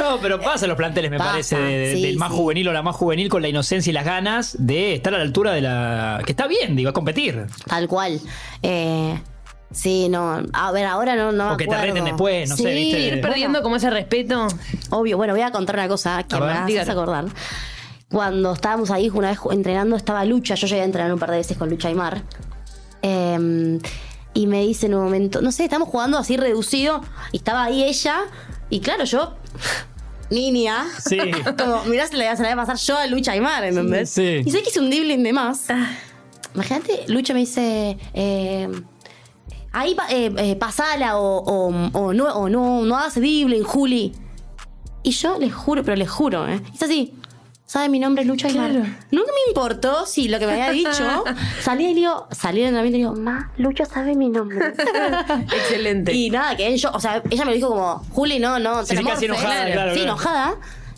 No, 0.00 0.18
pero 0.20 0.40
pasa 0.40 0.64
en 0.64 0.70
los 0.70 0.78
planteles, 0.78 1.10
me 1.10 1.18
Pasa, 1.18 1.30
parece, 1.32 1.56
de- 1.56 1.78
de- 1.78 1.94
sí, 1.96 2.02
del 2.02 2.16
más 2.16 2.30
sí. 2.30 2.36
juvenil 2.36 2.68
o 2.68 2.72
la 2.72 2.82
más 2.82 2.96
juvenil 2.96 3.28
con 3.28 3.42
la 3.42 3.48
inocencia 3.48 3.90
y 3.90 3.92
las 3.92 4.04
ganas 4.04 4.56
de 4.58 4.94
estar 4.94 5.12
a 5.14 5.18
la 5.18 5.24
altura 5.28 5.52
de 5.52 5.60
la. 5.62 6.20
que 6.26 6.32
está 6.32 6.46
bien, 6.46 6.74
digo, 6.76 6.90
a 6.90 6.92
competir. 6.92 7.46
Tal 7.66 7.86
cual. 7.88 8.20
Eh, 8.62 9.20
sí, 9.70 10.08
no. 10.08 10.42
A 10.52 10.72
ver, 10.72 10.86
ahora 10.86 11.14
no, 11.16 11.30
no. 11.32 11.52
O 11.52 11.56
que 11.56 11.64
te 11.66 11.74
acuerdo. 11.74 11.92
reten 11.94 12.04
después, 12.04 12.50
no 12.50 12.56
sé, 12.56 12.62
Sí, 12.64 12.68
¿viste? 12.74 13.00
Ir 13.00 13.20
perdiendo 13.20 13.62
como 13.62 13.76
ese 13.76 13.90
respeto. 13.90 14.48
Obvio, 14.90 15.16
bueno, 15.16 15.32
voy 15.34 15.42
a 15.42 15.50
contar 15.52 15.76
una 15.76 15.88
cosa 15.88 16.22
que 16.24 16.36
A 16.36 16.40
me 16.40 16.46
ver. 16.46 16.56
haces 16.56 16.66
Dígalo. 16.66 16.92
acordar. 16.92 17.24
Cuando 18.10 18.52
estábamos 18.54 18.90
ahí 18.90 19.10
una 19.12 19.28
vez 19.30 19.38
entrenando, 19.50 19.94
estaba 19.96 20.24
Lucha. 20.24 20.54
Yo 20.54 20.66
llegué 20.66 20.80
a 20.80 20.84
entrenar 20.84 21.12
un 21.12 21.18
par 21.18 21.30
de 21.30 21.36
veces 21.38 21.56
con 21.58 21.68
Lucha 21.70 21.88
Aymar. 21.88 22.22
Eh, 23.02 23.78
y 24.34 24.46
me 24.46 24.60
dice 24.62 24.86
en 24.86 24.94
un 24.94 25.04
momento, 25.04 25.40
no 25.42 25.50
sé, 25.52 25.64
estamos 25.64 25.88
jugando 25.88 26.16
así 26.16 26.36
reducido. 26.36 27.02
Y 27.32 27.38
estaba 27.38 27.64
ahí 27.64 27.84
ella. 27.84 28.20
Y 28.70 28.80
claro, 28.80 29.04
yo, 29.04 29.34
niña. 30.30 30.86
Sí. 31.06 31.18
Como, 31.58 31.84
mirá, 31.84 32.06
se 32.06 32.16
la, 32.16 32.36
se 32.36 32.42
la 32.42 32.48
voy 32.48 32.62
a 32.62 32.66
pasar 32.66 32.76
yo 32.76 32.96
a 32.98 33.06
Lucha 33.06 33.32
Aymar, 33.32 33.64
¿entendés? 33.64 34.10
Sí. 34.10 34.42
Y 34.44 34.50
sé 34.50 34.62
que 34.62 34.70
hice 34.70 34.80
un 34.80 34.90
dribbling 34.90 35.22
de 35.22 35.32
más. 35.32 35.66
Imagínate, 36.54 37.04
Lucha 37.08 37.34
me 37.34 37.40
dice. 37.40 37.96
Eh, 38.14 38.68
Ahí 39.70 39.94
eh, 40.10 40.32
eh, 40.38 40.56
pasala 40.56 41.18
o, 41.18 41.38
o, 41.38 41.90
o 41.92 42.12
no, 42.14 42.24
o 42.34 42.48
no, 42.48 42.84
no 42.84 42.96
hagas 42.96 43.14
dribbling, 43.16 43.62
Juli. 43.64 44.12
Y 45.02 45.10
yo 45.10 45.38
les 45.38 45.54
juro, 45.54 45.84
pero 45.84 45.96
les 45.96 46.10
juro, 46.10 46.48
¿eh? 46.48 46.60
Es 46.74 46.82
así. 46.82 47.14
¿Sabe 47.68 47.90
mi 47.90 47.98
nombre 47.98 48.22
es 48.22 48.28
Lucha 48.28 48.48
Aymar? 48.48 48.70
Claro. 48.70 48.86
Nunca 49.10 49.30
me 49.30 49.50
importó 49.50 50.06
si 50.06 50.26
lo 50.28 50.38
que 50.38 50.46
me 50.46 50.52
había 50.52 50.70
dicho. 50.70 51.22
salí 51.60 51.84
y 51.84 51.88
le 51.88 51.94
digo, 51.96 52.26
salí 52.30 52.60
del 52.60 52.68
entrenamiento 52.68 52.96
y 52.96 53.02
le 53.02 53.08
digo, 53.10 53.20
Ma, 53.22 53.52
Lucha 53.58 53.84
sabe 53.84 54.14
mi 54.14 54.30
nombre. 54.30 54.68
Excelente. 55.54 56.14
y 56.14 56.30
nada, 56.30 56.56
que 56.56 56.74
yo, 56.78 56.90
o 56.94 56.98
sea, 56.98 57.22
ella 57.28 57.44
me 57.44 57.50
lo 57.50 57.56
dijo 57.56 57.68
como, 57.68 58.02
Juli, 58.10 58.38
no, 58.38 58.58
no, 58.58 58.86
Sí, 58.86 58.96
sí, 58.96 59.04
casi 59.04 59.26
Tremorfe". 59.26 59.44
enojada, 59.44 59.70
claro, 59.72 59.94
Sí, 59.94 60.00
enojada. 60.00 60.54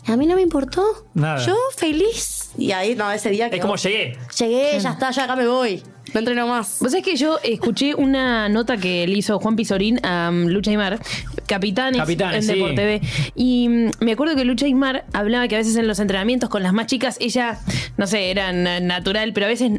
Y 0.07 0.11
a 0.13 0.17
mí 0.17 0.25
no 0.25 0.35
me 0.35 0.41
importó. 0.43 0.83
Nada. 1.13 1.45
Yo 1.45 1.55
feliz. 1.75 2.51
Y 2.57 2.71
ahí, 2.71 2.95
no, 2.95 3.11
ese 3.11 3.29
día 3.31 3.49
que. 3.49 3.57
Es 3.57 3.61
como 3.61 3.75
llegué. 3.75 4.17
Llegué, 4.39 4.79
ya 4.79 4.91
está, 4.91 5.11
ya 5.11 5.25
acá 5.25 5.35
me 5.35 5.47
voy. 5.47 5.83
No 6.13 6.19
entreno 6.19 6.47
más. 6.47 6.77
Vos 6.81 6.91
sabés 6.91 7.05
que 7.05 7.15
yo 7.15 7.39
escuché 7.43 7.95
una 7.95 8.49
nota 8.49 8.77
que 8.77 9.07
le 9.07 9.17
hizo 9.17 9.39
Juan 9.39 9.55
Pizorín 9.55 9.99
a 10.05 10.29
um, 10.29 10.47
Lucha 10.47 10.71
Aymar, 10.71 10.99
Capitanes, 11.47 11.97
Capitanes, 11.99 12.47
en 12.49 12.55
sí. 12.55 13.07
Y 13.35 13.69
mm, 13.69 13.91
me 14.01 14.11
acuerdo 14.13 14.35
que 14.35 14.43
Lucha 14.45 14.65
Aymar 14.65 15.05
hablaba 15.13 15.47
que 15.47 15.55
a 15.55 15.59
veces 15.59 15.75
en 15.77 15.87
los 15.87 15.99
entrenamientos 15.99 16.49
con 16.49 16.63
las 16.63 16.73
más 16.73 16.87
chicas, 16.87 17.17
ella, 17.19 17.59
no 17.97 18.07
sé, 18.07 18.29
era 18.31 18.51
na- 18.51 18.79
natural, 18.79 19.31
pero 19.33 19.45
a 19.45 19.49
veces 19.49 19.71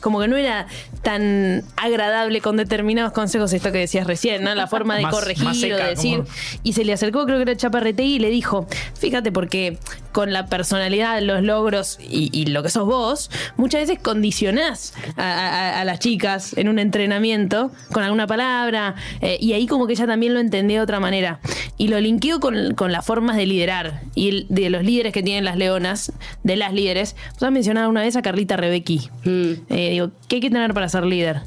como 0.00 0.20
que 0.20 0.28
no 0.28 0.36
era 0.36 0.66
tan 1.02 1.62
agradable 1.76 2.40
con 2.40 2.56
determinados 2.56 3.12
consejos, 3.12 3.52
esto 3.52 3.72
que 3.72 3.78
decías 3.78 4.06
recién, 4.06 4.42
¿no? 4.42 4.54
La 4.54 4.66
forma 4.68 4.96
de 4.96 5.02
Más- 5.02 5.14
corregir 5.14 5.44
más 5.44 5.58
seca, 5.60 5.74
o 5.74 5.78
de 5.78 5.84
decir. 5.90 6.16
como- 6.18 6.28
Y 6.62 6.72
se 6.72 6.84
le 6.84 6.92
acercó, 6.92 7.24
creo 7.26 7.36
que 7.38 7.42
era 7.42 7.56
Chaparretegui, 7.56 8.14
y 8.16 8.18
le 8.18 8.30
dijo, 8.30 8.66
fíjate, 8.98 9.32
porque 9.32 9.78
con 10.12 10.32
la 10.32 10.46
personalidad, 10.46 11.20
los 11.20 11.42
logros 11.42 11.98
y, 12.00 12.30
y 12.32 12.46
lo 12.46 12.62
que 12.62 12.70
sos 12.70 12.86
vos, 12.86 13.30
muchas 13.56 13.82
veces 13.82 13.98
condicionás 14.02 14.94
a, 15.16 15.22
a- 15.22 15.80
a 15.80 15.84
las 15.84 15.98
chicas 15.98 16.56
en 16.56 16.68
un 16.68 16.78
entrenamiento 16.78 17.70
con 17.92 18.02
alguna 18.02 18.26
palabra, 18.26 18.94
eh, 19.20 19.36
y 19.40 19.52
ahí 19.52 19.66
como 19.66 19.86
que 19.86 19.92
ella 19.92 20.06
también 20.06 20.34
lo 20.34 20.40
entendió 20.40 20.78
de 20.78 20.82
otra 20.82 21.00
manera. 21.00 21.40
Y 21.78 21.88
lo 21.88 22.00
linkeó 22.00 22.40
con, 22.40 22.74
con 22.74 22.90
las 22.92 23.04
formas 23.04 23.36
de 23.36 23.44
liderar 23.46 24.00
y 24.14 24.28
el- 24.30 24.46
de 24.48 24.70
los 24.70 24.82
líderes 24.82 25.12
que 25.12 25.22
tienen 25.22 25.44
las 25.44 25.56
leonas, 25.56 26.12
de 26.42 26.56
las 26.56 26.72
líderes. 26.72 27.14
Vos 27.34 27.42
has 27.44 27.52
mencionado 27.52 27.90
una 27.90 28.00
vez 28.00 28.16
a 28.16 28.22
Carlita 28.22 28.56
Rebecki. 28.56 29.10
Mm. 29.24 29.52
Eh, 29.68 29.85
digo, 29.90 30.10
¿qué 30.28 30.36
hay 30.36 30.40
que 30.42 30.50
tener 30.50 30.72
para 30.74 30.88
ser 30.88 31.04
líder? 31.04 31.42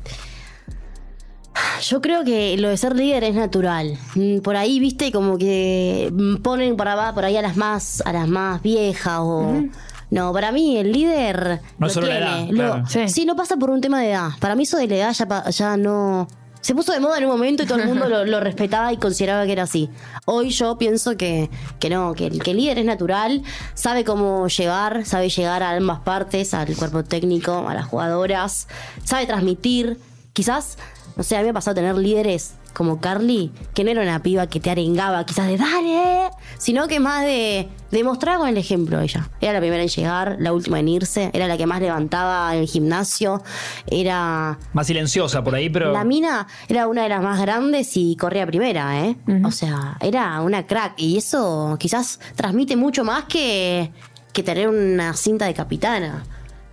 Yo 1.82 2.02
creo 2.02 2.24
que 2.24 2.58
lo 2.58 2.70
de 2.70 2.78
ser 2.78 2.96
líder 2.96 3.24
es 3.24 3.36
natural. 3.36 3.98
Mm, 4.16 4.40
Por 4.40 4.56
ahí, 4.56 4.80
viste, 4.80 5.12
como 5.12 5.38
que 5.38 6.10
mm, 6.12 6.38
ponen 6.38 6.76
por, 6.78 6.88
abajo, 6.88 7.16
por 7.16 7.26
ahí 7.26 7.38
a 7.38 7.42
las 7.42 7.58
más, 7.58 8.02
a 8.06 8.14
las 8.14 8.28
más 8.28 8.62
viejas 8.62 9.20
o. 9.22 9.64
No, 10.12 10.34
para 10.34 10.52
mí 10.52 10.78
el 10.78 10.92
líder. 10.92 11.62
No 11.78 11.88
lo 11.88 11.94
solo 11.94 12.08
la 12.08 12.14
tiene. 12.14 12.30
edad, 12.30 12.48
Lo- 12.50 12.56
claro. 12.74 12.84
Sí. 12.88 13.08
sí. 13.10 13.26
no 13.26 13.36
pasa 13.36 13.58
por 13.58 13.70
un 13.70 13.80
tema 13.82 14.02
de 14.02 14.12
edad. 14.12 14.30
Para 14.40 14.56
mí 14.56 14.64
eso 14.64 14.78
de 14.78 14.88
la 14.88 14.96
edad 14.96 15.14
ya, 15.14 15.50
ya 15.50 15.78
no. 15.78 16.28
Se 16.62 16.76
puso 16.76 16.92
de 16.92 17.00
moda 17.00 17.18
en 17.18 17.24
un 17.26 17.32
momento 17.32 17.64
y 17.64 17.66
todo 17.66 17.80
el 17.80 17.88
mundo 17.88 18.08
lo, 18.10 18.26
lo 18.26 18.40
respetaba 18.40 18.92
y 18.94 18.98
consideraba 18.98 19.46
que 19.46 19.54
era 19.54 19.64
así. 19.64 19.90
Hoy 20.26 20.50
yo 20.50 20.78
pienso 20.78 21.16
que, 21.18 21.50
que 21.80 21.90
no, 21.90 22.14
que, 22.14 22.28
el- 22.28 22.44
que 22.44 22.52
el 22.52 22.58
líder 22.58 22.80
es 22.80 22.86
natural, 22.86 23.42
sabe 23.74 24.04
cómo 24.04 24.48
llevar, 24.48 25.06
sabe 25.06 25.30
llegar 25.30 25.64
a 25.64 25.72
ambas 25.72 26.00
partes, 26.00 26.54
al 26.54 26.76
cuerpo 26.76 27.04
técnico, 27.04 27.68
a 27.68 27.74
las 27.74 27.86
jugadoras, 27.88 28.68
sabe 29.06 29.26
transmitir. 29.26 29.98
Quizás, 30.34 30.78
no 31.20 31.24
sé, 31.24 31.36
a 31.36 31.40
mí 31.40 31.44
me 31.44 31.50
ha 31.50 31.54
pasado 31.54 31.76
tener 31.76 31.98
líderes 31.98 32.54
como 32.74 33.02
Carly, 33.02 33.52
que 33.74 33.84
no 33.84 33.92
era 33.92 34.02
una 34.04 34.24
piba 34.24 34.48
que 34.48 34.62
te 34.62 34.70
arengaba, 34.72 35.26
quizás 35.26 35.48
de 35.48 35.58
dale, 35.58 36.30
sino 36.58 36.88
que 36.88 37.02
más 37.02 37.26
de 37.26 37.68
demostrar 37.92 38.38
con 38.38 38.48
el 38.48 38.56
ejemplo 38.56 39.02
ella. 39.02 39.30
Era 39.42 39.52
la 39.52 39.60
primera 39.60 39.84
en 39.84 39.90
llegar, 39.90 40.38
la 40.40 40.54
última 40.54 40.80
en 40.80 40.88
irse, 40.88 41.30
era 41.34 41.48
la 41.48 41.58
que 41.58 41.66
más 41.66 41.82
levantaba 41.82 42.56
en 42.56 42.62
el 42.62 42.68
gimnasio, 42.68 43.44
era 43.88 44.58
Más 44.72 44.88
silenciosa 44.88 45.44
por 45.44 45.56
ahí, 45.56 45.70
pero. 45.70 45.92
la 45.92 46.06
mina 46.06 46.48
era 46.70 46.88
una 46.88 47.04
de 47.04 47.10
las 47.10 47.22
más 47.22 47.42
grandes 47.42 47.98
y 47.98 48.16
corría 48.16 48.48
primera, 48.48 49.06
¿eh? 49.06 49.18
O 49.44 49.52
sea, 49.52 49.98
era 50.00 50.40
una 50.40 50.66
crack. 50.66 50.94
Y 50.96 51.18
eso 51.18 51.76
quizás 51.78 52.22
transmite 52.36 52.78
mucho 52.78 53.04
más 53.04 53.26
que, 53.26 53.92
que 54.32 54.42
tener 54.42 54.70
una 54.70 55.14
cinta 55.16 55.48
de 55.48 55.54
capitana. 55.54 56.24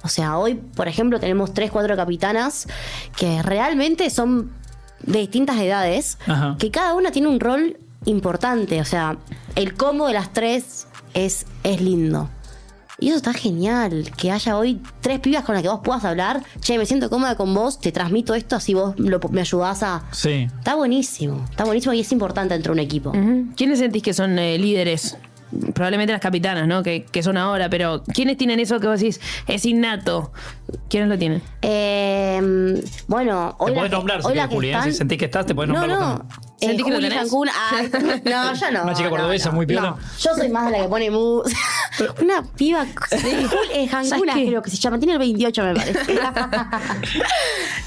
O 0.06 0.08
sea, 0.08 0.38
hoy, 0.38 0.54
por 0.54 0.88
ejemplo, 0.88 1.20
tenemos 1.20 1.52
tres, 1.52 1.70
cuatro 1.70 1.94
capitanas 1.96 2.66
que 3.16 3.42
realmente 3.42 4.08
son 4.10 4.50
de 5.02 5.18
distintas 5.20 5.58
edades, 5.58 6.18
Ajá. 6.26 6.56
que 6.58 6.70
cada 6.70 6.94
una 6.94 7.10
tiene 7.10 7.28
un 7.28 7.38
rol 7.38 7.76
importante. 8.06 8.80
O 8.80 8.84
sea, 8.84 9.18
el 9.54 9.74
combo 9.74 10.06
de 10.06 10.14
las 10.14 10.32
tres 10.32 10.86
es, 11.12 11.46
es 11.62 11.80
lindo. 11.80 12.30
Y 12.98 13.08
eso 13.08 13.18
está 13.18 13.34
genial, 13.34 14.10
que 14.16 14.30
haya 14.32 14.56
hoy 14.56 14.80
tres 15.02 15.20
pibas 15.20 15.44
con 15.44 15.54
las 15.54 15.60
que 15.62 15.68
vos 15.68 15.80
puedas 15.84 16.02
hablar. 16.04 16.42
Che, 16.60 16.78
me 16.78 16.86
siento 16.86 17.10
cómoda 17.10 17.36
con 17.36 17.52
vos, 17.52 17.78
te 17.78 17.92
transmito 17.92 18.32
esto, 18.34 18.56
así 18.56 18.72
vos 18.72 18.94
lo- 18.98 19.20
me 19.30 19.42
ayudás 19.42 19.82
a... 19.82 20.04
Sí. 20.12 20.48
Está 20.58 20.76
buenísimo, 20.76 21.44
está 21.50 21.64
buenísimo 21.64 21.92
y 21.92 22.00
es 22.00 22.10
importante 22.10 22.54
entre 22.54 22.72
un 22.72 22.78
equipo. 22.78 23.12
¿Quiénes 23.54 23.80
sentís 23.80 24.02
que 24.02 24.14
son 24.14 24.38
eh, 24.38 24.56
líderes? 24.56 25.18
Probablemente 25.74 26.12
las 26.12 26.20
capitanas, 26.20 26.66
¿no? 26.66 26.82
Que, 26.82 27.04
que 27.04 27.22
son 27.22 27.37
ahora, 27.37 27.68
pero 27.70 28.02
¿quiénes 28.12 28.37
tienen 28.37 28.59
eso 28.61 28.80
que 28.80 28.87
vos 28.88 28.98
decís 29.00 29.20
es 29.46 29.64
innato? 29.64 30.32
¿Quiénes 30.90 31.09
lo 31.09 31.16
tienen? 31.18 31.40
Eh, 31.62 32.82
bueno, 33.06 33.54
hoy 33.59 33.72
Te 33.74 33.80
que- 33.82 33.88
nombrar 33.88 34.20
si 34.22 34.26
hoy 34.26 34.32
querés, 34.35 34.42
la 34.44 34.48
que 34.48 34.54
Juli, 34.56 34.68
¿eh? 34.68 34.70
están- 34.72 34.92
Si 34.92 34.98
sentís 34.98 35.18
que 35.18 35.24
estás, 35.26 35.46
te 35.46 35.54
podés 35.54 35.68
No, 35.68 35.74
nombrar 35.87 35.98
no. 36.00 36.12
vos 36.18 36.37
Eh, 36.61 36.66
¿Sentís 36.68 36.85
que 36.87 36.90
lo 36.90 36.96
tenés? 37.00 37.18
Cancún, 37.18 37.48
ay, 37.70 37.90
no, 38.24 38.54
yo 38.54 38.70
no. 38.72 38.82
Una 38.85 38.94
chica 38.94 39.04
no, 39.04 39.11
cordobesa 39.11 39.50
no. 39.50 39.54
muy 39.56 39.66
piola. 39.66 39.90
No, 39.90 39.98
yo 40.18 40.35
soy 40.35 40.48
más 40.48 40.66
de 40.66 40.72
la 40.78 40.82
que 40.85 40.88
pone 40.88 41.11
música. 41.11 41.61
Una 42.22 42.42
piba. 42.42 42.85
Juli- 42.87 43.70
eh, 43.74 43.88
Cancún, 43.90 44.26
creo 44.32 44.62
que 44.62 44.70
se 44.70 44.76
llama. 44.78 44.98
Tiene 44.98 45.12
el 45.14 45.18
28, 45.18 45.62
me 45.62 45.74
parece. 45.74 46.00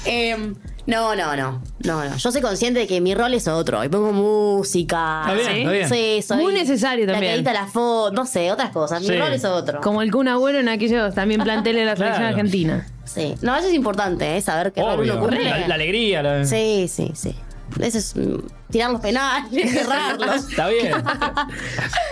Em, 0.04 0.54
no, 0.90 1.14
no, 1.16 1.36
no. 1.36 1.62
No, 1.84 2.04
no. 2.04 2.16
Yo 2.16 2.32
soy 2.32 2.42
consciente 2.42 2.80
de 2.80 2.86
que 2.86 3.00
mi 3.00 3.14
rol 3.14 3.32
es 3.34 3.48
otro. 3.48 3.82
Y 3.84 3.88
pongo 3.88 4.12
música. 4.12 5.22
Está 5.22 5.34
bien, 5.34 5.46
¿Sí? 5.46 5.58
está 5.60 5.70
bien. 5.72 5.88
Sí, 5.88 6.22
soy 6.26 6.42
Muy 6.42 6.52
necesario 6.54 7.06
La 7.06 7.12
también. 7.12 7.32
que 7.32 7.36
edita 7.38 7.52
la 7.52 7.66
foto, 7.66 8.12
no 8.12 8.26
sé, 8.26 8.50
otras 8.52 8.70
cosas. 8.70 9.00
Mi 9.00 9.08
Sí. 9.08 9.16
rol 9.18 9.32
es 9.32 9.44
otro. 9.44 9.80
Como 9.80 10.02
el 10.02 10.10
Kun 10.10 10.28
Agüero 10.28 10.58
en 10.58 10.68
aquellos 10.68 11.14
también 11.14 11.42
planteles 11.42 11.80
de 11.82 11.86
la 11.86 11.96
selección 11.96 12.22
Claro. 12.22 12.36
argentina. 12.36 12.86
Sí. 13.04 13.34
No, 13.42 13.56
eso 13.56 13.68
es 13.68 13.74
importante, 13.74 14.36
¿eh? 14.36 14.40
Saber 14.40 14.72
qué 14.72 14.82
rol 14.82 15.00
uno 15.00 15.18
cumple. 15.20 15.44
La, 15.44 15.66
la 15.68 15.74
alegría. 15.74 16.22
la- 16.22 16.44
Sí, 16.44 16.86
sí, 16.88 17.10
sí. 17.14 17.34
Eso 17.80 17.98
es 17.98 18.16
mm, 18.16 18.38
tirar 18.70 18.90
los 18.90 19.00
penales, 19.00 19.70
cerrarlos. 19.72 20.50
Está 20.50 20.68
bien. 20.68 20.92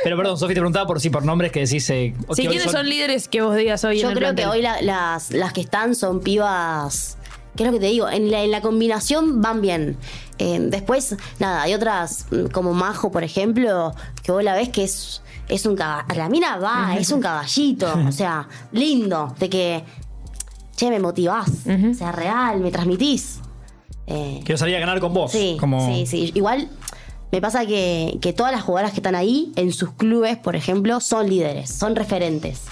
Pero 0.05 0.17
perdón, 0.17 0.39
Sofi 0.39 0.55
te 0.55 0.61
preguntaba 0.61 0.87
por 0.87 1.01
sí, 1.01 1.11
por 1.11 1.25
nombres 1.25 1.51
que 1.51 1.61
decís. 1.61 1.91
Eh, 1.91 2.15
hoy 2.29 2.37
¿quiénes 2.47 2.63
son... 2.71 2.89
líderes 2.89 3.27
que 3.29 3.43
vos 3.43 3.57
digas 3.57 3.83
hoy 3.85 3.99
Yo 3.99 4.07
en 4.11 4.13
el 4.13 4.19
creo 4.19 4.31
que 4.31 4.43
plantel? 4.43 4.57
hoy 4.57 4.63
la- 4.63 4.81
las, 4.83 5.33
las 5.33 5.53
que 5.53 5.61
están 5.61 5.95
son 5.97 6.21
pibas. 6.21 7.18
¿Qué 7.59 7.65
es 7.65 7.67
lo 7.67 7.73
que 7.73 7.81
te 7.81 7.91
digo? 7.91 8.09
En 8.09 8.31
la, 8.31 8.45
en 8.45 8.53
la 8.53 8.61
combinación 8.61 9.43
van 9.43 9.61
bien. 9.61 9.97
Eh, 10.39 10.61
después, 10.61 11.17
nada, 11.41 11.63
hay 11.63 11.75
otras, 11.75 12.27
mm, 12.31 12.47
como 12.53 12.73
Majo, 12.73 13.11
por 13.11 13.25
ejemplo, 13.25 13.93
que 14.23 14.31
vos 14.31 14.45
la 14.45 14.55
ves 14.55 14.69
que 14.69 14.85
es, 14.85 15.23
es 15.49 15.67
un 15.67 15.75
caballito. 15.75 16.15
La 16.15 16.29
mina 16.29 16.57
va, 16.59 16.95
es 16.97 17.11
un 17.11 17.21
caballito. 17.21 17.93
O 18.07 18.13
sea, 18.13 18.49
lindo. 18.71 19.35
De 19.41 19.51
que, 19.51 19.83
che, 20.77 20.89
me 20.89 21.01
motivás. 21.01 21.51
O 21.67 21.95
sea, 21.95 22.13
real, 22.13 22.61
me 22.61 22.71
transmitís. 22.71 23.41
Eh, 24.07 24.41
Quiero 24.45 24.57
salir 24.57 24.77
a 24.77 24.79
ganar 24.79 25.01
con 25.01 25.13
vos. 25.13 25.33
Sí, 25.33 25.57
como... 25.59 25.85
sí, 25.85 26.07
sí. 26.07 26.31
Igual 26.37 26.71
me 27.33 27.41
pasa 27.41 27.67
que, 27.67 28.19
que 28.23 28.33
todas 28.33 28.53
las 28.53 28.63
jugadoras 28.63 28.93
que 28.93 29.01
están 29.01 29.17
ahí, 29.17 29.53
en 29.57 29.73
sus 29.73 29.91
clubes, 29.95 30.37
por 30.37 30.55
ejemplo, 30.55 31.01
son 31.01 31.29
líderes, 31.29 31.71
son 31.71 31.97
referentes. 31.97 32.67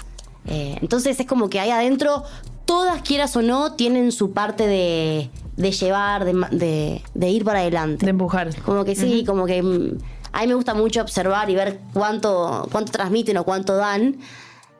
Eh, 0.47 0.77
entonces 0.81 1.19
es 1.19 1.25
como 1.25 1.49
que 1.49 1.59
ahí 1.59 1.71
adentro 1.71 2.23
todas, 2.67 3.01
quieras 3.01 3.35
o 3.35 3.41
no, 3.41 3.73
tienen 3.73 4.11
su 4.11 4.33
parte 4.33 4.67
de, 4.67 5.31
de 5.55 5.71
llevar, 5.71 6.23
de, 6.25 7.01
de 7.13 7.29
ir 7.29 7.43
para 7.43 7.61
adelante. 7.61 8.05
De 8.05 8.11
empujar. 8.11 8.55
Como 8.61 8.85
que 8.85 8.95
sí, 8.95 9.23
como 9.25 9.47
que 9.47 9.63
mm, 9.63 9.97
a 10.33 10.41
mí 10.41 10.47
me 10.47 10.53
gusta 10.53 10.75
mucho 10.75 11.01
observar 11.01 11.49
y 11.49 11.55
ver 11.55 11.79
cuánto, 11.93 12.67
cuánto 12.71 12.91
transmiten 12.91 13.37
o 13.37 13.43
cuánto 13.43 13.75
dan. 13.75 14.17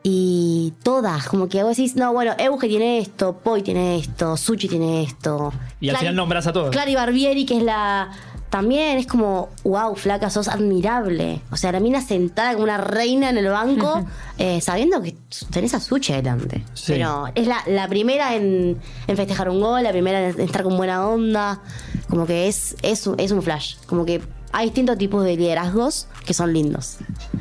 Y 0.04 0.72
todas, 0.84 1.26
como 1.26 1.48
que 1.48 1.62
vos 1.64 1.76
decís, 1.76 1.96
no, 1.96 2.12
bueno, 2.12 2.32
Euge 2.38 2.68
tiene 2.68 2.98
esto, 2.98 3.40
Poi 3.42 3.62
tiene 3.62 3.98
esto, 3.98 4.36
Suchi 4.36 4.68
tiene 4.68 5.02
esto. 5.02 5.52
Y 5.80 5.88
al 5.88 5.96
final 5.96 6.14
nombras 6.14 6.46
a 6.46 6.52
todos. 6.52 6.70
Clary 6.70 6.94
Barbieri, 6.94 7.44
que 7.44 7.56
es 7.56 7.62
la. 7.64 8.10
También 8.50 8.96
es 8.98 9.06
como, 9.06 9.50
wow, 9.64 9.94
flaca, 9.94 10.30
sos 10.30 10.48
admirable. 10.48 11.42
O 11.50 11.56
sea, 11.56 11.72
la 11.72 11.80
mina 11.80 12.00
sentada 12.00 12.52
como 12.52 12.64
una 12.64 12.78
reina 12.78 13.28
en 13.28 13.36
el 13.36 13.48
banco, 13.48 14.04
eh, 14.38 14.60
sabiendo 14.60 15.02
que 15.02 15.16
tenés 15.50 15.74
a 15.74 15.80
Suchi 15.80 16.14
adelante. 16.14 16.64
Sí. 16.74 16.92
Pero 16.92 17.26
es 17.34 17.46
la, 17.46 17.62
la 17.66 17.88
primera 17.88 18.34
en, 18.34 18.78
en 19.06 19.16
festejar 19.16 19.50
un 19.50 19.60
gol, 19.60 19.82
la 19.82 19.90
primera 19.90 20.28
en 20.28 20.40
estar 20.40 20.62
con 20.62 20.76
buena 20.76 21.06
onda. 21.06 21.60
Como 22.08 22.26
que 22.26 22.48
es, 22.48 22.76
es, 22.82 23.08
es 23.18 23.30
un 23.32 23.42
flash. 23.42 23.76
Como 23.86 24.06
que 24.06 24.22
hay 24.52 24.66
distintos 24.66 24.96
tipos 24.98 25.24
de 25.24 25.36
liderazgos 25.36 26.08
que 26.26 26.34
son 26.34 26.52
lindos. 26.52 26.96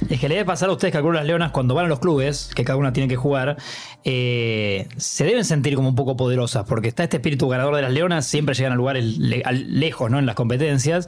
Es 0.10 0.20
que 0.20 0.28
le 0.30 0.36
debe 0.36 0.46
pasar 0.46 0.70
a 0.70 0.74
ustedes, 0.74 0.92
calculo 0.94 1.14
las 1.14 1.26
leonas, 1.26 1.52
cuando 1.52 1.74
van 1.76 1.86
a 1.86 1.88
los 1.90 2.00
clubes, 2.00 2.50
que 2.56 2.64
cada 2.64 2.78
una 2.78 2.94
tiene 2.94 3.08
que 3.10 3.16
jugar, 3.16 3.58
eh, 4.04 4.88
se 4.98 5.24
deben 5.26 5.44
sentir 5.46 5.76
como 5.76 5.90
un 5.90 5.96
poco 5.96 6.16
poderosas, 6.18 6.66
porque 6.68 6.88
está 6.88 7.04
este 7.04 7.18
espíritu 7.18 7.48
ganador 7.48 7.76
de 7.76 7.82
las 7.82 7.92
leonas, 7.92 8.26
siempre 8.26 8.56
llegan 8.56 8.74
a 8.74 8.76
lugares 8.76 9.04
le- 9.18 9.44
lejos, 9.54 10.10
¿no? 10.12 10.20
En 10.20 10.26
las 10.26 10.36
competencias. 10.36 11.08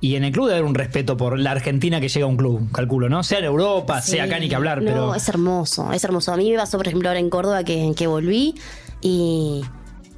Y 0.00 0.16
en 0.16 0.24
el 0.24 0.32
club 0.32 0.46
debe 0.46 0.58
haber 0.58 0.68
un 0.68 0.74
respeto 0.74 1.16
por 1.16 1.38
la 1.38 1.52
Argentina 1.52 2.00
que 2.00 2.08
llega 2.08 2.26
a 2.26 2.28
un 2.28 2.36
club, 2.36 2.70
calculo, 2.72 3.08
¿no? 3.08 3.22
Sea 3.22 3.38
en 3.38 3.46
Europa, 3.46 4.02
sea 4.02 4.24
acá 4.24 4.38
ni 4.38 4.48
que 4.48 4.54
hablar, 4.54 4.82
no, 4.82 4.90
pero. 4.90 5.14
es 5.14 5.28
hermoso, 5.28 5.92
es 5.92 6.04
hermoso. 6.04 6.32
A 6.32 6.36
mí 6.36 6.50
me 6.50 6.56
pasó, 6.58 6.76
por 6.76 6.86
ejemplo, 6.88 7.08
ahora 7.08 7.20
en 7.20 7.30
Córdoba 7.30 7.64
que, 7.64 7.92
que 7.96 8.06
volví 8.06 8.54
y 9.00 9.62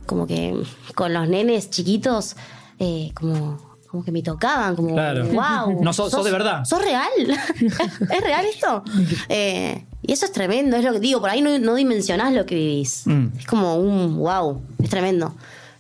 como 0.07 0.27
que 0.27 0.57
con 0.97 1.13
los 1.13 1.29
nenes 1.29 1.71
chiquitos, 1.71 2.37
eh, 2.81 3.11
como, 3.15 3.59
como 3.97 4.05
que 4.05 4.13
me 4.13 4.23
tocaban, 4.23 4.77
como, 4.77 4.93
Claro. 4.95 5.25
wow. 5.27 5.83
No, 5.83 5.93
sos- 5.93 6.11
sos 6.11 6.25
de 6.25 6.31
verdad. 6.31 6.65
¿Sos 6.65 6.83
real? 6.83 7.11
¿Es 7.59 8.21
real 8.23 8.45
esto? 8.47 8.85
Eh, 9.29 9.85
y 10.03 10.13
eso 10.13 10.27
es 10.27 10.33
tremendo, 10.33 10.77
es 10.77 10.85
lo 10.85 10.93
que 10.93 11.01
digo, 11.01 11.21
por 11.21 11.31
ahí 11.31 11.41
no, 11.41 11.59
no 11.59 11.75
dimensionás 11.75 12.33
lo 12.33 12.47
que 12.47 12.55
vivís. 12.55 13.03
Mm. 13.07 13.27
Es 13.39 13.47
como 13.47 13.77
un 13.77 14.17
wow, 14.19 14.61
es 14.83 14.91
tremendo. 14.91 15.35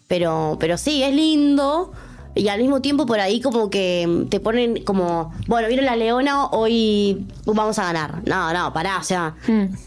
Pero, 0.08 0.56
pero 0.60 0.78
sí, 0.78 1.02
es 1.02 1.14
lindo. 1.14 1.92
Y 2.34 2.48
al 2.48 2.60
mismo 2.60 2.82
tiempo 2.82 3.06
por 3.06 3.18
ahí 3.18 3.40
como 3.40 3.70
que 3.70 4.26
te 4.28 4.40
ponen 4.40 4.84
como, 4.84 5.32
bueno, 5.46 5.68
vieron 5.68 5.86
la 5.86 5.96
leona, 5.96 6.46
hoy 6.48 7.26
vamos 7.46 7.78
a 7.78 7.84
ganar. 7.84 8.20
No, 8.26 8.52
no, 8.52 8.72
pará, 8.74 8.98
o 8.98 9.02
sea, 9.04 9.34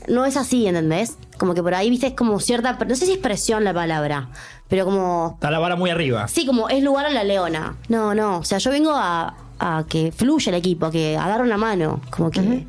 no 0.07 0.25
es 0.25 0.35
así, 0.35 0.65
¿entendés? 0.65 1.15
Como 1.39 1.55
que 1.55 1.63
por 1.63 1.73
ahí, 1.73 1.89
viste, 1.89 2.05
es 2.07 2.13
como 2.13 2.39
cierta, 2.39 2.73
no 2.73 2.95
sé 2.95 3.07
si 3.07 3.13
es 3.13 3.17
presión 3.17 3.63
la 3.63 3.73
palabra, 3.73 4.27
pero 4.67 4.85
como, 4.85 5.31
Está 5.35 5.49
la 5.49 5.57
vara 5.57 5.75
muy 5.75 5.89
arriba. 5.89 6.27
sí, 6.27 6.45
como 6.45 6.69
es 6.69 6.83
lugar 6.83 7.07
a 7.07 7.09
la 7.09 7.23
leona. 7.23 7.77
No, 7.87 8.13
no, 8.13 8.37
o 8.39 8.43
sea, 8.43 8.57
yo 8.59 8.69
vengo 8.69 8.91
a, 8.93 9.33
a 9.57 9.85
que 9.89 10.11
fluya 10.11 10.49
el 10.51 10.55
equipo, 10.57 10.85
a 10.87 10.91
que 10.91 11.17
a 11.17 11.27
dar 11.27 11.41
una 11.41 11.57
mano, 11.57 12.01
como 12.11 12.29
que... 12.29 12.67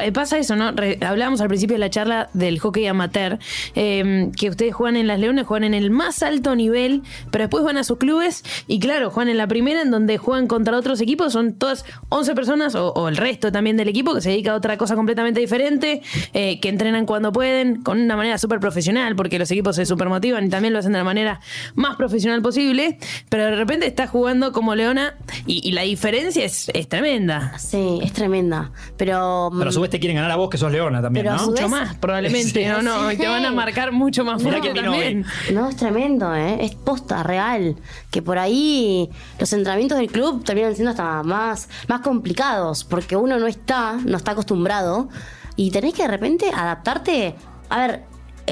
eh, 0.00 0.12
pasa 0.12 0.38
eso, 0.38 0.56
¿no? 0.56 0.72
Re- 0.72 0.98
hablábamos 1.02 1.40
al 1.40 1.48
principio 1.48 1.74
de 1.74 1.80
la 1.80 1.90
charla 1.90 2.28
del 2.32 2.58
hockey 2.58 2.86
amateur, 2.86 3.38
eh, 3.74 4.30
que 4.36 4.48
ustedes 4.50 4.74
juegan 4.74 4.96
en 4.96 5.06
las 5.06 5.18
Leones, 5.18 5.46
juegan 5.46 5.64
en 5.64 5.74
el 5.74 5.90
más 5.90 6.22
alto 6.22 6.54
nivel, 6.56 7.02
pero 7.30 7.44
después 7.44 7.64
van 7.64 7.76
a 7.76 7.84
sus 7.84 7.98
clubes 7.98 8.42
y 8.66 8.78
claro, 8.80 9.10
juegan 9.10 9.28
en 9.30 9.36
la 9.36 9.46
primera 9.46 9.82
en 9.82 9.90
donde 9.90 10.18
juegan 10.18 10.46
contra 10.46 10.76
otros 10.76 11.00
equipos, 11.00 11.32
son 11.32 11.54
todas 11.54 11.84
11 12.08 12.34
personas 12.34 12.74
o, 12.74 12.92
o 12.92 13.08
el 13.08 13.16
resto 13.16 13.50
también 13.52 13.76
del 13.76 13.88
equipo 13.88 14.14
que 14.14 14.20
se 14.20 14.30
dedica 14.30 14.52
a 14.52 14.54
otra 14.56 14.76
cosa 14.78 14.94
completamente 14.94 15.40
diferente, 15.40 16.02
eh, 16.32 16.60
que 16.60 16.68
entrenan 16.68 17.06
cuando 17.06 17.32
pueden, 17.32 17.82
con 17.82 18.00
una 18.00 18.16
manera 18.16 18.38
súper 18.38 18.60
profesional, 18.60 19.16
porque 19.16 19.38
los 19.38 19.50
equipos 19.50 19.76
se 19.76 19.86
super 19.86 20.08
motivan 20.08 20.46
y 20.46 20.48
también 20.48 20.72
lo 20.72 20.78
hacen 20.78 20.92
de 20.92 20.98
la 20.98 21.04
manera 21.04 21.40
más 21.74 21.96
profesional 21.96 22.42
posible, 22.42 22.98
pero 23.28 23.44
de 23.46 23.56
repente 23.56 23.86
estás 23.86 24.10
jugando 24.10 24.52
como 24.52 24.74
Leona 24.74 25.14
y, 25.46 25.66
y 25.68 25.72
la 25.72 25.82
diferencia 25.82 26.44
es, 26.44 26.70
es 26.74 26.88
tremenda. 26.88 27.58
Sí, 27.58 27.98
es 28.02 28.12
tremenda, 28.12 28.70
pero... 28.96 29.09
Pero 29.10 29.68
a 29.68 29.72
su 29.72 29.80
vez 29.80 29.90
te 29.90 29.98
quieren 30.00 30.16
ganar 30.16 30.30
a 30.30 30.36
vos, 30.36 30.48
que 30.50 30.58
sos 30.58 30.70
leona 30.72 31.00
también, 31.02 31.24
Pero 31.24 31.34
a 31.34 31.38
¿no? 31.38 31.44
su 31.44 31.50
Mucho 31.50 31.62
vez- 31.62 31.70
más, 31.70 31.94
probablemente, 31.96 32.62
Sí. 32.62 32.66
no, 32.68 32.82
no, 32.82 33.10
y 33.12 33.16
te 33.16 33.26
van 33.28 33.44
a 33.44 33.50
marcar 33.52 33.92
mucho 33.92 34.24
más 34.24 34.42
fuerte 34.42 34.72
vino 34.72 34.82
también. 34.90 35.24
hoy. 35.48 35.54
No, 35.54 35.68
es 35.68 35.76
tremendo, 35.76 36.34
¿eh? 36.34 36.64
Es 36.64 36.74
posta, 36.74 37.22
real. 37.22 37.76
Que 38.10 38.22
por 38.22 38.38
ahí 38.38 39.08
los 39.38 39.52
entrenamientos 39.52 39.98
del 39.98 40.10
club 40.10 40.44
terminan 40.44 40.74
siendo 40.74 40.90
hasta 40.90 41.22
más, 41.22 41.68
más 41.88 42.00
complicados, 42.00 42.84
porque 42.84 43.16
uno 43.16 43.38
no 43.38 43.46
está, 43.46 43.94
no 44.04 44.16
está 44.16 44.32
acostumbrado, 44.32 45.08
y 45.56 45.70
tenés 45.70 45.94
que 45.94 46.02
de 46.02 46.08
repente 46.08 46.50
adaptarte. 46.54 47.34
A 47.68 47.78
ver, 47.86 48.04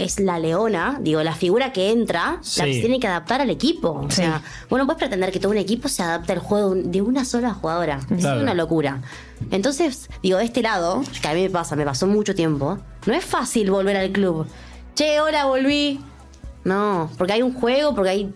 es 0.05 0.21
la 0.21 0.39
leona, 0.39 0.99
digo, 1.01 1.23
la 1.23 1.35
figura 1.35 1.73
que 1.73 1.91
entra, 1.91 2.37
la 2.37 2.43
Sí. 2.43 2.63
que 2.63 2.75
se 2.75 2.81
tiene 2.81 3.01
que 3.01 3.07
adaptar 3.07 3.41
al 3.41 3.51
equipo. 3.51 3.91
O 4.07 4.11
Sí. 4.11 4.17
sea, 4.17 4.43
bueno, 4.71 4.87
puedes 4.87 4.99
pretender 4.99 5.31
que 5.33 5.41
todo 5.41 5.53
un 5.53 5.59
equipo 5.59 5.89
se 5.89 6.03
adapte 6.03 6.33
al 6.33 6.39
juego 6.41 6.75
de 6.75 7.03
una 7.03 7.25
sola 7.25 7.55
jugadora. 7.55 8.01
Es 8.11 8.25
una 8.25 8.55
locura. 8.55 9.03
Entonces, 9.51 10.09
digo, 10.23 10.39
de 10.39 10.45
este 10.45 10.63
lado, 10.63 11.03
que 11.23 11.29
a 11.29 11.35
mí 11.35 11.43
me 11.43 11.51
pasa, 11.51 11.77
me 11.77 11.85
pasó 11.85 12.07
mucho 12.07 12.35
tiempo, 12.35 12.79
no 13.07 13.15
es 13.15 13.25
fácil 13.25 13.71
volver 13.71 13.97
al 13.97 14.11
club. 14.11 14.47
Che, 14.95 15.21
hola, 15.21 15.45
volví. 15.47 16.01
No, 16.65 17.09
porque 17.17 17.35
hay 17.35 17.43
un 17.43 17.55
juego, 17.55 17.95
porque 17.95 18.11
hay 18.11 18.35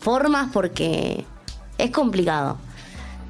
formas, 0.00 0.50
porque 0.52 1.24
es 1.78 1.90
complicado. 1.90 2.58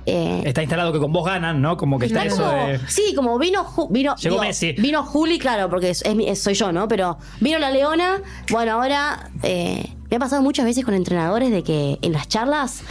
Eh, 0.07 0.43
Está 0.45 0.63
instalado 0.63 0.93
que 0.93 0.99
con 0.99 1.13
vos 1.13 1.25
ganan, 1.25 1.63
¿no? 1.63 1.77
Como 1.77 1.99
que 1.99 2.07
está 2.07 2.25
está 2.25 2.35
eso 2.35 2.45
como- 2.45 2.67
de. 2.67 2.81
Sí, 2.89 3.13
como 3.15 3.39
vino, 3.39 3.65
Ju- 3.65 3.89
vino, 3.91 4.17
Llegó 4.17 4.41
Messi. 4.41 4.73
vino 4.73 5.05
Juli, 5.05 5.39
claro, 5.39 5.69
porque 5.71 5.91
es, 5.91 6.03
es 6.05 6.43
soy 6.43 6.55
yo, 6.55 6.73
¿no? 6.73 6.89
Pero 6.89 7.19
vino 7.41 7.59
la 7.59 7.71
Leona, 7.71 8.21
bueno, 8.51 8.73
ahora 8.73 9.31
eh, 9.43 9.93
me 10.11 10.17
ha 10.17 10.19
pasado 10.19 10.43
muchas 10.43 10.65
veces 10.65 10.85
con 10.85 10.95
entrenadores 10.95 11.51
de 11.51 11.63
que 11.63 11.99
en 12.03 12.13
las 12.13 12.27
charlas, 12.29 12.83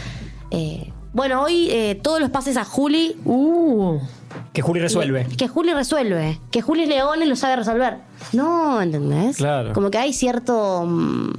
eh, 0.50 0.90
bueno, 1.12 1.42
hoy 1.42 1.70
todos 2.02 2.18
los 2.20 2.30
pases 2.30 2.56
a 2.56 2.64
Juli, 2.64 3.16
Uh, 3.24 3.98
Que 4.54 4.62
Juli 4.62 4.80
resuelve. 4.80 5.26
que 5.36 5.48
Juli 5.48 5.74
resuelve, 5.74 6.40
que 6.50 6.62
Juli 6.62 6.86
Leones 6.86 7.28
lo 7.28 7.36
sabe 7.36 7.56
resolver. 7.56 7.98
No, 8.32 8.80
¿entendés? 8.80 9.36
Claro. 9.36 9.74
Como 9.74 9.90
que 9.90 9.98
hay 9.98 10.14
cierto... 10.14 10.84
mm, 10.86 11.32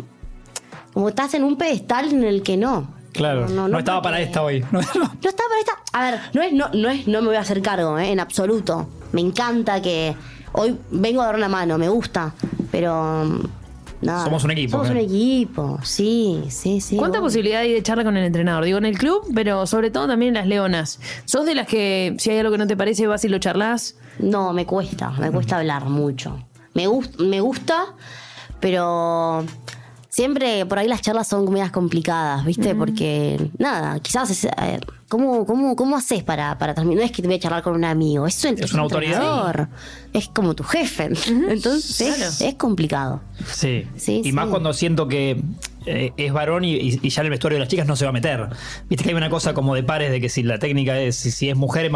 como 0.94 1.10
estás 1.10 1.34
en 1.34 1.44
un 1.44 1.58
pedestal 1.58 2.10
en 2.14 2.24
el 2.24 2.44
que 2.44 2.56
no. 2.58 2.88
Claro. 3.14 3.48
No, 3.48 3.78
estaba 3.80 4.02
para 4.02 4.20
esta 4.22 4.42
hoy. 4.44 4.62
No, 4.72 4.80
no. 4.96 5.02
no 5.22 5.30
estaba 5.30 5.50
para 5.50 5.60
esta. 5.60 5.72
A 5.94 6.02
ver, 6.12 6.20
no 6.34 6.42
es, 6.42 6.54
no, 6.54 6.70
no 6.74 6.90
es, 6.90 7.08
no 7.08 7.22
me 7.22 7.28
voy 7.28 7.36
a 7.38 7.42
hacer 7.42 7.62
cargo, 7.62 7.98
¿eh? 8.00 8.12
en 8.12 8.20
absoluto. 8.20 8.90
Me 9.12 9.22
encanta 9.22 9.82
que 9.82 10.16
hoy 10.54 10.78
vengo 10.92 11.22
a 11.22 11.28
dar 11.28 11.36
una 11.36 11.48
mano, 11.48 11.78
me 11.78 11.88
gusta. 11.90 12.34
Pero. 12.72 13.24
mm, 13.26 13.44
nada. 14.02 14.24
Somos 14.26 14.44
un 14.44 14.52
equipo, 14.52 14.72
Somos 14.72 14.88
¿eh? 14.90 14.92
un 14.92 14.98
equipo, 14.98 15.80
sí, 15.84 16.44
sí, 16.50 16.82
sí. 16.82 16.98
¿Cuánta 16.98 17.20
obvio. 17.20 17.28
posibilidad 17.28 17.62
hay 17.62 17.72
de 17.74 17.84
charla 17.84 18.04
con 18.04 18.18
el 18.18 18.24
entrenador? 18.26 18.66
Digo, 18.66 18.80
en 18.80 18.86
el 18.86 18.98
club, 18.98 19.28
pero 19.36 19.68
sobre 19.68 19.92
todo 19.92 20.08
también 20.08 20.30
en 20.30 20.34
las 20.42 20.48
leonas. 20.48 21.00
¿Sos 21.26 21.46
de 21.46 21.54
las 21.56 21.68
que, 21.68 22.16
si 22.18 22.32
hay 22.32 22.40
algo 22.40 22.52
que 22.52 22.58
no 22.58 22.66
te 22.68 22.76
parece, 22.76 23.06
vas 23.08 23.24
y 23.26 23.30
lo 23.30 23.38
charlas? 23.38 23.96
No, 24.20 24.52
me 24.54 24.66
cuesta, 24.66 25.12
me 25.12 25.30
cuesta 25.32 25.58
hablar 25.58 25.86
mucho. 25.86 26.40
Me, 26.74 26.88
gust- 26.88 27.18
me 27.20 27.40
gusta, 27.40 27.86
pero 28.60 29.46
siempre 30.14 30.64
por 30.68 30.78
ahí 30.78 30.88
las 30.88 31.02
charlas 31.02 31.28
son 31.28 31.52
medias 31.52 31.72
complicadas, 31.72 32.46
¿viste? 32.46 32.76
Porque, 32.76 33.50
nada, 33.58 34.00
quizás 34.00 34.30
es, 34.30 34.44
ver, 34.44 34.86
¿cómo, 35.10 35.44
cómo, 35.48 35.76
cómo 35.76 35.98
haces 35.98 36.24
para, 36.24 36.56
para 36.60 36.76
terminar? 36.76 37.00
No 37.00 37.06
es 37.06 37.12
que 37.12 37.24
te 37.24 37.28
voy 37.28 37.38
a 37.38 37.40
charlar 37.40 37.64
con 37.64 37.74
un 37.74 37.84
amigo, 37.84 38.28
es, 38.28 38.44
un, 38.46 38.56
Es 38.62 38.74
una 38.74 38.84
autoridad. 38.84 39.14
entrenador, 39.16 39.70
Es 40.14 40.28
como 40.28 40.54
tu 40.54 40.64
jefe. 40.64 41.10
Entonces, 41.50 42.16
Claro. 42.16 42.32
es 42.42 42.56
complicado. 42.56 43.22
Sí. 43.52 43.88
Sí, 43.98 44.20
y 44.20 44.24
sí. 44.26 44.32
más 44.32 44.48
cuando 44.50 44.72
siento 44.74 45.08
que 45.08 45.42
eh, 45.86 46.12
es 46.18 46.34
varón 46.34 46.64
y, 46.66 46.98
ya 47.10 47.22
en 47.22 47.26
el 47.26 47.30
vestuario 47.32 47.56
de 47.58 47.60
las 47.62 47.70
chicas 47.70 47.88
no 47.88 47.96
se 47.96 48.06
va 48.06 48.10
a 48.10 48.14
meter. 48.14 48.48
Viste 48.90 49.04
que 49.04 49.10
hay 49.10 49.16
una 49.16 49.30
cosa 49.30 49.54
como 49.54 49.76
de 49.76 49.84
pares 49.84 50.12
de 50.12 50.20
que 50.22 50.30
si 50.30 50.44
la 50.44 50.60
técnica 50.60 51.00
es, 51.00 51.16
si, 51.16 51.32
si 51.32 51.50
es 51.50 51.56
mujer, 51.56 51.92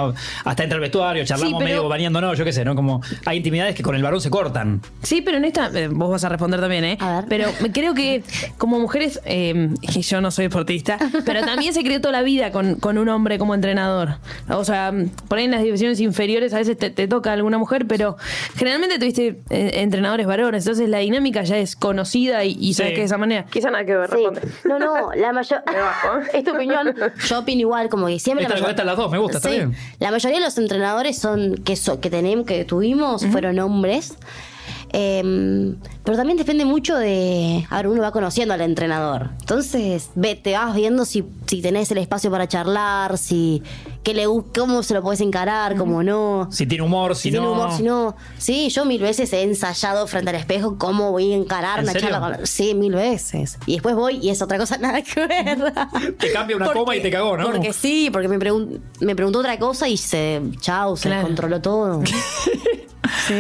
hasta 0.46 0.64
entra 0.64 0.76
al 0.76 0.82
vestuario, 0.82 1.24
charlamos 1.26 1.50
Sí, 1.50 1.56
pero- 1.66 1.66
medio 1.82 1.90
bañando, 1.90 2.22
no, 2.22 2.34
yo 2.34 2.44
qué 2.46 2.54
sé, 2.54 2.66
¿no? 2.66 2.76
Como 2.76 3.02
hay 3.26 3.38
intimidades 3.38 3.76
que 3.76 3.84
con 3.84 3.96
el 3.96 4.04
varón 4.04 4.22
se 4.22 4.30
cortan. 4.30 4.82
Sí, 5.04 5.22
pero 5.22 5.38
en 5.38 5.46
esta, 5.46 5.70
eh, 5.74 5.88
vos 5.88 6.10
vas 6.12 6.24
a 6.24 6.30
responder 6.30 6.60
también, 6.60 6.84
¿eh? 6.84 6.98
A 7.00 7.18
ver. 7.18 7.26
Pero 7.30 7.48
me- 7.62 7.72
creo 7.72 7.94
que 7.94 8.24
como 8.58 8.80
mujeres, 8.80 9.20
eh, 9.26 9.70
y 9.82 10.02
yo 10.02 10.22
no 10.22 10.32
soy 10.32 10.46
deportista, 10.46 10.98
pero 11.26 11.42
también 11.42 11.74
se 11.74 11.84
crió 11.84 12.02
toda 12.02 12.12
la 12.12 12.22
vida 12.24 12.52
con, 12.52 12.76
con 12.76 12.98
un 12.98 13.10
hombre 13.10 13.38
como 13.38 13.56
entrenador. 13.56 14.18
O 14.50 14.64
sea, 14.66 14.92
por 15.28 15.38
ahí 15.38 15.46
en 15.46 15.52
las 15.52 15.64
divisiones 15.64 16.00
inferiores 16.00 16.54
a 16.54 16.58
veces 16.58 16.78
te, 16.78 16.90
te 16.90 17.08
toca 17.08 17.34
alguna 17.34 17.58
mujer, 17.58 17.86
pero 17.88 18.18
generalmente 18.56 19.00
tuviste 19.00 19.40
eh, 19.50 19.72
entrenadores 19.76 20.26
varones, 20.28 20.64
entonces 20.66 20.90
la 20.90 21.00
dinámica 21.00 21.44
ya 21.44 21.58
es 21.58 21.76
conocida 21.76 22.44
y, 22.44 22.58
y 22.60 22.74
sabes 22.74 22.92
Sí. 22.92 22.96
que 22.96 23.02
de 23.02 23.06
esa 23.06 23.18
manera. 23.18 23.46
Quizá 23.52 23.70
nada 23.78 23.86
que 23.86 23.96
ver, 23.96 24.10
Sí. 24.10 24.16
responde. 24.16 24.42
No, 24.66 24.80
no, 24.80 25.12
la 25.14 25.34
mayor. 25.34 25.64
es 26.34 26.44
tu 26.44 26.52
opinión. 26.52 26.96
Yo 27.28 27.40
opino 27.40 27.62
igual, 27.62 27.90
como 27.90 28.08
que 28.08 28.20
siempre. 28.20 28.46
Esta 28.46 28.74
la 28.74 28.84
las 28.84 28.98
dos, 28.98 29.12
me 29.12 29.18
gusta, 29.18 29.38
está 29.38 29.50
bien. 29.50 29.76
La 30.00 30.12
mayoría 30.12 30.40
de 30.40 30.44
los 30.46 30.58
entrenadores 30.58 31.18
son 31.18 31.56
que, 31.64 31.76
so- 31.76 32.00
que 32.00 32.10
tenemos, 32.10 32.46
que 32.46 32.66
tuvimos, 32.66 33.26
fueron 33.28 33.60
hombres. 33.60 34.16
Eh, 34.94 35.76
pero 36.04 36.18
también 36.18 36.38
depende 36.38 36.64
mucho 36.66 36.96
de. 36.96 37.66
A 37.70 37.78
ver, 37.78 37.88
uno 37.90 38.02
va 38.02 38.12
conociendo 38.12 38.54
al 38.54 38.62
entrenador. 38.62 39.32
Entonces, 39.42 40.10
ve, 40.16 40.36
te 40.36 40.54
vas 40.54 40.74
viendo 40.76 41.04
si, 41.06 41.26
si 41.46 41.62
tenés 41.62 41.92
el 41.92 41.98
espacio 41.98 42.32
para 42.32 42.48
charlar, 42.48 43.18
si. 43.18 43.62
Qué 44.08 44.14
le 44.14 44.26
cómo 44.56 44.84
se 44.84 44.94
lo 44.94 45.02
puedes 45.02 45.20
encarar, 45.20 45.76
cómo 45.76 46.02
no. 46.02 46.48
Si 46.50 46.66
tiene 46.66 46.84
humor, 46.86 47.14
si, 47.14 47.24
Si 47.24 47.30
tiene 47.32 47.46
no. 47.46 47.52
humor, 47.52 47.72
si 47.74 47.84
no. 47.84 48.16
Sí, 48.38 48.70
yo 48.70 48.86
mil 48.86 49.02
veces 49.02 49.34
he 49.34 49.42
ensayado 49.44 50.08
frente 50.08 50.30
al 50.30 50.38
espejo 50.38 50.78
cómo 50.78 51.12
voy 51.12 51.34
a 51.34 51.36
encarar 51.36 51.80
¿En 51.80 51.84
una 51.86 51.92
serio? 51.92 52.10
charla 52.10 52.38
con. 52.38 52.48
Sí, 52.48 52.74
mil 52.74 52.94
veces. 52.96 53.58
Y 53.66 53.74
después 53.74 53.96
voy 53.96 54.20
y 54.22 54.30
es 54.30 54.42
otra 54.42 54.58
cosa 54.58 54.78
nada 54.80 55.02
que 55.02 55.28
ver. 55.28 55.74
Te 56.18 56.32
cambia 56.32 56.56
una 56.56 56.72
coma 56.72 56.96
y 56.96 57.02
te 57.02 57.12
cagó, 57.12 57.36
¿no? 57.36 57.52
Porque 57.52 57.74
sí, 57.74 58.10
porque 58.12 58.30
me, 58.30 58.40
pregun- 58.40 58.80
me 59.02 59.14
preguntó 59.14 59.40
otra 59.40 59.60
cosa 59.60 59.90
y 59.90 59.98
se. 59.98 60.42
Chau, 60.62 60.96
se 60.96 61.10
Claro. 61.10 61.24
controló 61.28 61.60
todo. 61.62 62.02
sí. 63.28 63.34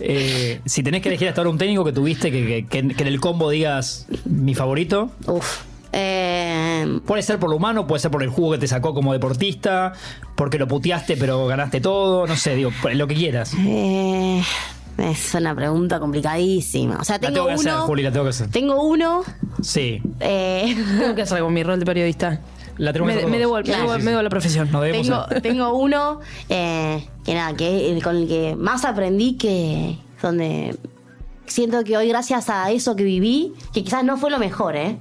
Eh, 0.00 0.60
si 0.66 0.82
tenés 0.82 1.00
que 1.02 1.08
elegir 1.08 1.28
hasta 1.28 1.40
ahora 1.40 1.50
un 1.50 1.58
técnico 1.58 1.84
que 1.84 1.92
tuviste 1.92 2.30
que, 2.30 2.46
que- 2.46 2.66
que- 2.66 2.94
que 2.94 3.02
en 3.02 3.08
el 3.08 3.20
combo 3.20 3.48
digas 3.50 4.06
mi 4.26 4.54
favorito, 4.54 5.10
Uf. 5.26 5.62
Eh, 5.92 7.00
puede 7.06 7.22
ser 7.22 7.38
por 7.38 7.50
lo 7.50 7.56
humano, 7.56 7.86
puede 7.86 8.00
ser 8.00 8.10
por 8.10 8.22
el 8.22 8.28
jugo 8.30 8.52
que 8.52 8.58
te 8.58 8.68
sacó 8.68 8.94
como 8.94 9.12
deportista, 9.12 9.92
porque 10.36 10.58
lo 10.58 10.68
puteaste 10.68 11.16
pero 11.16 11.46
ganaste 11.46 11.80
todo, 11.80 12.26
no 12.26 12.36
sé, 12.36 12.54
digo, 12.54 12.70
lo 12.94 13.06
que 13.06 13.14
quieras. 13.14 13.52
eh, 13.58 14.42
es 14.98 15.34
una 15.34 15.54
pregunta 15.54 15.98
complicadísima. 15.98 16.98
O 17.00 17.04
sea, 17.04 17.16
La 17.16 17.20
tengo, 17.20 17.34
tengo 17.34 17.46
que 17.48 17.54
uno. 17.54 17.70
hacer, 17.72 17.80
Juli, 17.86 18.02
la 18.02 18.12
tengo 18.12 18.24
que 18.24 18.30
hacer. 18.30 18.50
Tengo 18.50 18.82
uno. 18.84 19.22
Sí, 19.62 20.02
eh, 20.20 20.76
Tengo 20.98 21.14
que 21.14 21.22
hacer 21.22 21.40
con 21.40 21.52
mi 21.54 21.62
rol 21.62 21.78
de 21.80 21.86
periodista. 21.86 22.40
la 22.76 22.92
Me, 22.92 22.98
que 22.98 23.12
hacer 23.18 23.28
me 23.30 23.38
devuelvo, 23.38 23.66
me 23.68 23.74
Claro, 23.74 23.88
sí, 23.94 23.98
me 23.98 24.04
devuelvo 24.04 24.22
la 24.22 24.30
profesión. 24.30 24.70
Nos 24.70 24.82
debemos 24.82 25.06
tengo, 25.28 25.40
tengo 25.42 25.74
uno 25.78 26.20
eh, 26.50 27.06
que 27.24 27.34
nada, 27.34 27.54
que 27.56 27.90
el- 27.92 28.02
con 28.02 28.16
el 28.16 28.28
que 28.28 28.54
más 28.56 28.84
aprendí 28.84 29.34
que 29.36 29.98
donde 30.22 30.76
siento 31.46 31.82
que 31.82 31.96
hoy 31.96 32.08
gracias 32.08 32.48
a 32.50 32.70
eso 32.70 32.94
que 32.94 33.02
viví, 33.04 33.54
que 33.72 33.82
quizás 33.82 34.04
no 34.04 34.16
fue 34.18 34.30
lo 34.30 34.38
mejor, 34.38 34.76
¿eh? 34.76 34.96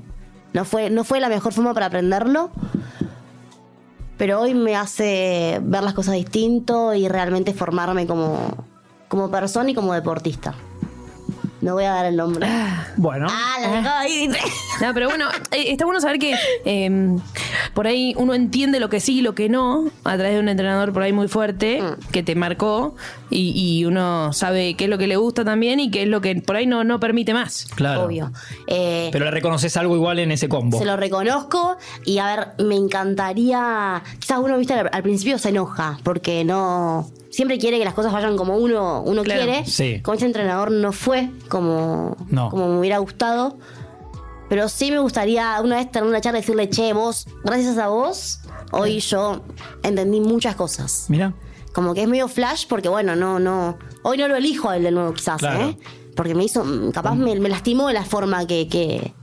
No 0.54 0.66
fue, 0.66 0.90
no 0.90 1.04
fue 1.04 1.20
la 1.20 1.30
mejor 1.30 1.54
forma 1.54 1.74
para 1.74 1.88
aprenderlo. 1.88 2.50
Pero 4.18 4.42
hoy 4.42 4.54
me 4.54 4.76
hace 4.76 5.60
ver 5.64 5.82
las 5.82 5.94
cosas 5.94 6.16
distinto 6.16 6.94
y 6.94 7.08
realmente 7.08 7.54
formarme 7.54 8.06
como, 8.06 8.38
como 9.08 9.32
persona 9.32 9.72
y 9.72 9.74
como 9.74 9.94
deportista. 9.94 10.56
No 11.62 11.74
voy 11.74 11.84
a 11.84 11.92
dar 11.92 12.06
el 12.06 12.16
nombre. 12.16 12.48
Bueno, 12.98 13.28
Ah, 13.30 13.58
la 13.62 13.72
dejó 13.72 13.90
ahí. 13.90 14.30
No, 14.82 14.94
pero 14.94 15.08
bueno, 15.08 15.26
eh, 15.52 15.66
está 15.72 15.86
bueno 15.86 16.02
saber 16.02 16.20
que 16.20 16.36
eh, 16.66 17.16
por 17.74 17.88
ahí 17.88 18.14
uno 18.18 18.34
entiende 18.34 18.80
lo 18.82 18.90
que 18.90 19.00
sí 19.00 19.20
y 19.20 19.22
lo 19.22 19.36
que 19.36 19.48
no 19.48 19.86
a 20.04 20.16
través 20.16 20.34
de 20.34 20.40
un 20.40 20.50
entrenador 20.50 20.92
por 20.92 21.04
ahí 21.04 21.14
muy 21.14 21.28
fuerte 21.30 21.82
Mm. 21.82 22.12
que 22.12 22.24
te 22.24 22.36
marcó 22.36 22.96
y, 23.30 23.52
y 23.56 23.86
uno 23.86 24.34
sabe 24.34 24.74
qué 24.76 24.86
es 24.86 24.90
lo 24.90 24.98
que 24.98 25.08
le 25.08 25.16
gusta 25.18 25.46
también 25.46 25.80
y 25.80 25.92
qué 25.92 26.04
es 26.04 26.08
lo 26.10 26.20
que 26.20 26.36
por 26.42 26.56
ahí 26.58 26.66
no, 26.66 26.84
no 26.84 27.00
permite 27.00 27.34
más. 27.34 27.68
claro. 27.76 28.04
Obvio. 28.04 28.32
Eh, 28.68 29.10
Pero 29.14 29.26
le 29.26 29.32
reconoces 29.32 29.78
algo 29.78 29.96
igual 29.96 30.20
en 30.20 30.32
ese 30.32 30.50
combo. 30.50 30.78
Se 30.80 30.86
lo 30.86 30.98
reconozco 30.98 31.78
y 32.06 32.18
a 32.18 32.26
ver, 32.36 32.66
me 32.66 32.76
encantaría. 32.76 34.02
Quizás 34.20 34.40
uno, 34.40 34.58
viste, 34.58 34.74
al, 34.74 34.90
al 34.92 35.04
principio 35.04 35.38
se 35.38 35.50
enoja 35.50 36.00
porque 36.04 36.44
no. 36.44 37.10
Siempre 37.32 37.58
quiere 37.60 37.78
que 37.78 37.86
las 37.86 37.94
cosas 37.94 38.12
vayan 38.12 38.36
como 38.38 38.58
uno, 38.58 39.02
uno 39.06 39.24
Claro, 39.24 39.44
quiere. 39.44 39.66
sí. 39.66 40.02
Con 40.02 40.16
este 40.16 40.26
entrenador 40.26 40.72
no 40.72 40.92
fue 40.92 41.30
como, 41.48 42.16
No. 42.30 42.50
como 42.50 42.68
me 42.70 42.80
hubiera 42.80 42.98
gustado. 42.98 43.58
Pero 44.50 44.68
sí 44.68 44.90
me 44.90 44.98
gustaría 45.00 45.62
una 45.64 45.76
vez 45.76 45.92
tener 45.92 46.10
una 46.10 46.22
charla 46.22 46.40
y 46.40 46.42
decirle, 46.42 46.70
che, 46.70 46.92
vos, 46.94 47.28
gracias 47.44 47.78
a 47.78 47.88
vos, 47.90 48.40
hoy 48.72 49.00
yo 49.00 49.42
entendí 49.84 50.20
muchas 50.22 50.56
cosas. 50.56 51.06
Mira, 51.08 51.34
Como 51.72 51.94
que 51.94 52.02
es 52.02 52.08
medio 52.08 52.28
flash 52.28 52.66
porque, 52.68 52.90
bueno, 52.90 53.16
no, 53.16 53.38
no. 53.40 53.78
Hoy 54.02 54.18
no 54.18 54.28
lo 54.28 54.36
elijo 54.36 54.70
a 54.70 54.78
él 54.78 54.84
de 54.84 54.92
nuevo, 54.92 55.14
quizás, 55.14 55.38
Claro. 55.38 55.70
¿eh? 55.70 55.78
Porque 56.16 56.34
me 56.34 56.44
hizo. 56.44 56.66
Capaz 56.92 57.14
me, 57.14 57.40
me 57.40 57.48
lastimó 57.48 57.88
de 57.88 57.94
la 57.94 58.04
forma 58.04 58.48
que, 58.48 58.68
que. 58.68 59.14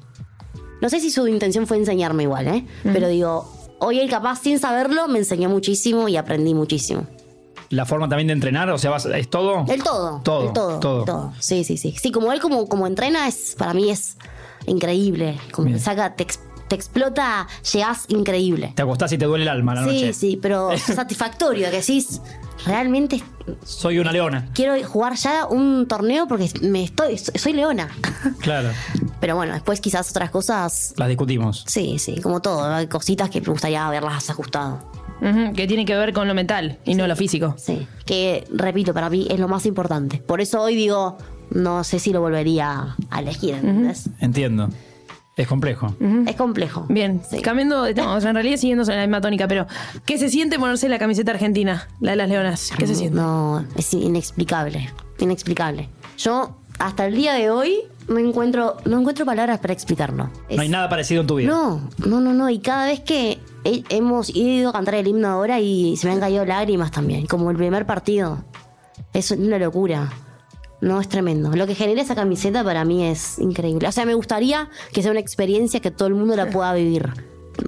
No 0.80 0.88
sé 0.88 1.00
si 1.00 1.10
su 1.10 1.26
intención 1.26 1.66
fue 1.66 1.76
enseñarme 1.76 2.22
igual, 2.22 2.46
¿eh? 2.46 2.64
Pero 2.84 3.08
digo, 3.08 3.50
hoy 3.80 3.98
él 3.98 4.08
capaz, 4.08 4.40
sin 4.42 4.60
saberlo, 4.60 5.08
me 5.08 5.18
enseñó 5.18 5.48
muchísimo 5.48 6.08
y 6.08 6.16
aprendí 6.16 6.54
muchísimo. 6.54 7.06
La 7.70 7.84
forma 7.86 8.08
también 8.08 8.28
de 8.28 8.32
entrenar, 8.34 8.70
o 8.70 8.78
sea, 8.78 8.90
vas- 8.90 9.06
es 9.06 9.28
todo. 9.28 9.64
El 9.68 9.82
todo. 9.82 10.20
Todo, 10.22 10.46
El 10.48 10.52
todo. 10.52 11.04
todo. 11.04 11.32
Sí, 11.40 11.64
sí, 11.64 11.76
sí. 11.76 11.94
Sí, 12.00 12.10
como 12.12 12.32
él 12.32 12.40
como, 12.40 12.68
como 12.68 12.86
entrena, 12.86 13.26
es, 13.28 13.54
para 13.58 13.74
mí 13.74 13.90
es 13.90 14.16
increíble. 14.66 15.38
Como 15.52 15.66
Bien. 15.66 15.78
que 15.78 15.82
saca, 15.84 16.14
te, 16.14 16.22
ex- 16.24 16.40
te 16.68 16.74
explota, 16.76 17.46
llegás 17.72 18.04
increíble. 18.08 18.72
Te 18.74 18.82
acostás 18.82 19.12
y 19.12 19.18
te 19.18 19.24
duele 19.24 19.44
el 19.44 19.48
alma 19.48 19.72
a 19.72 19.74
la 19.76 19.84
Sí, 19.84 19.86
noche. 19.94 20.12
sí, 20.12 20.38
pero 20.40 20.70
satisfactorio, 20.78 21.70
que 21.70 21.76
decís, 21.78 22.20
realmente 22.64 23.22
Soy 23.64 23.98
una 23.98 24.10
leona. 24.12 24.48
quiero 24.54 24.74
jugar 24.88 25.14
ya 25.14 25.46
un 25.46 25.86
torneo 25.86 26.26
porque 26.26 26.50
me 26.62 26.82
estoy, 26.84 27.18
soy 27.18 27.52
leona. 27.52 27.88
Claro, 28.40 28.70
Pero 29.20 29.36
bueno, 29.36 29.54
después 29.54 29.80
quizás 29.80 30.10
otras 30.10 30.30
cosas, 30.30 30.94
las 30.96 31.08
discutimos. 31.08 31.64
sí, 31.68 31.98
sí, 31.98 32.20
como 32.20 32.40
todo, 32.40 32.64
hay 32.64 32.86
cositas 32.88 33.30
que 33.30 33.40
me 33.40 33.46
gustaría 33.48 33.86
haberlas 33.86 34.28
ajustado. 34.30 34.80
Que 35.20 35.66
tiene 35.66 35.84
que 35.84 35.96
ver 35.96 36.12
con 36.12 36.28
lo 36.28 36.34
mental 36.34 36.78
y 36.84 36.94
no 36.94 37.06
lo 37.06 37.16
físico. 37.16 37.54
Sí, 37.58 37.86
que 38.04 38.44
repito, 38.52 38.92
para 38.94 39.08
mí 39.10 39.26
es 39.30 39.38
lo 39.40 39.48
más 39.48 39.66
importante. 39.66 40.18
Por 40.18 40.40
eso 40.40 40.60
hoy 40.62 40.74
digo, 40.76 41.16
no 41.50 41.84
sé 41.84 41.98
si 41.98 42.12
lo 42.12 42.20
volvería 42.20 42.94
a 43.10 43.20
elegir, 43.20 43.54
¿entendés? 43.54 44.10
Entiendo. 44.20 44.68
Es 45.36 45.46
complejo. 45.48 45.94
Es 46.26 46.34
complejo. 46.36 46.86
Bien, 46.88 47.20
Sí. 47.30 47.42
cambiando 47.42 47.82
de 47.82 47.92
tema, 47.92 48.14
o 48.14 48.20
sea, 48.22 48.30
en 48.30 48.36
realidad 48.36 48.56
siguiendo 48.56 48.84
en 48.90 48.96
la 48.96 49.02
misma 49.02 49.20
tónica, 49.20 49.46
pero 49.46 49.66
¿qué 50.06 50.16
se 50.16 50.30
siente 50.30 50.58
ponerse 50.58 50.88
la 50.88 50.98
camiseta 50.98 51.32
argentina, 51.32 51.88
la 52.00 52.12
de 52.12 52.16
las 52.16 52.28
leonas? 52.30 52.72
¿Qué 52.78 52.86
se 52.86 52.94
siente? 52.94 53.16
No, 53.18 53.62
es 53.76 53.92
inexplicable, 53.92 54.88
inexplicable. 55.18 55.90
Yo 56.16 56.56
hasta 56.78 57.06
el 57.06 57.14
día 57.16 57.34
de 57.34 57.50
hoy 57.50 57.80
no 58.08 58.18
encuentro, 58.18 58.76
no 58.84 59.00
encuentro 59.00 59.24
palabras 59.24 59.58
para 59.58 59.72
explicarlo. 59.72 60.30
Es- 60.48 60.56
No 60.56 60.62
hay 60.62 60.68
nada 60.68 60.88
parecido 60.88 61.20
en 61.22 61.26
tu 61.26 61.36
vida. 61.36 61.48
No, 61.50 61.88
no, 62.06 62.20
no, 62.20 62.32
no. 62.32 62.48
Y 62.50 62.58
cada 62.60 62.86
vez 62.86 63.00
que 63.00 63.38
he- 63.64 63.84
hemos 63.88 64.34
ido 64.34 64.70
a 64.70 64.72
cantar 64.72 64.94
el 64.94 65.06
himno 65.08 65.28
ahora 65.28 65.60
y 65.60 65.96
se 65.96 66.06
me 66.06 66.12
han 66.14 66.20
caído 66.20 66.44
lágrimas 66.44 66.90
también, 66.90 67.26
como 67.26 67.50
el 67.50 67.56
primer 67.56 67.86
partido. 67.86 68.44
Es 69.12 69.30
una 69.30 69.58
locura. 69.58 70.12
No, 70.80 71.00
es 71.00 71.08
tremendo. 71.08 71.50
Lo 71.56 71.66
que 71.66 71.74
genera 71.74 72.02
esa 72.02 72.14
camiseta 72.14 72.62
para 72.62 72.84
mí 72.84 73.04
es 73.06 73.38
increíble. 73.38 73.88
O 73.88 73.92
sea, 73.92 74.04
me 74.04 74.12
gustaría 74.14 74.68
que 74.92 75.02
sea 75.02 75.10
una 75.10 75.20
experiencia 75.20 75.80
que 75.80 75.90
todo 75.90 76.06
el 76.08 76.14
mundo 76.14 76.36
la 76.36 76.50
pueda 76.50 76.74
vivir. 76.74 77.10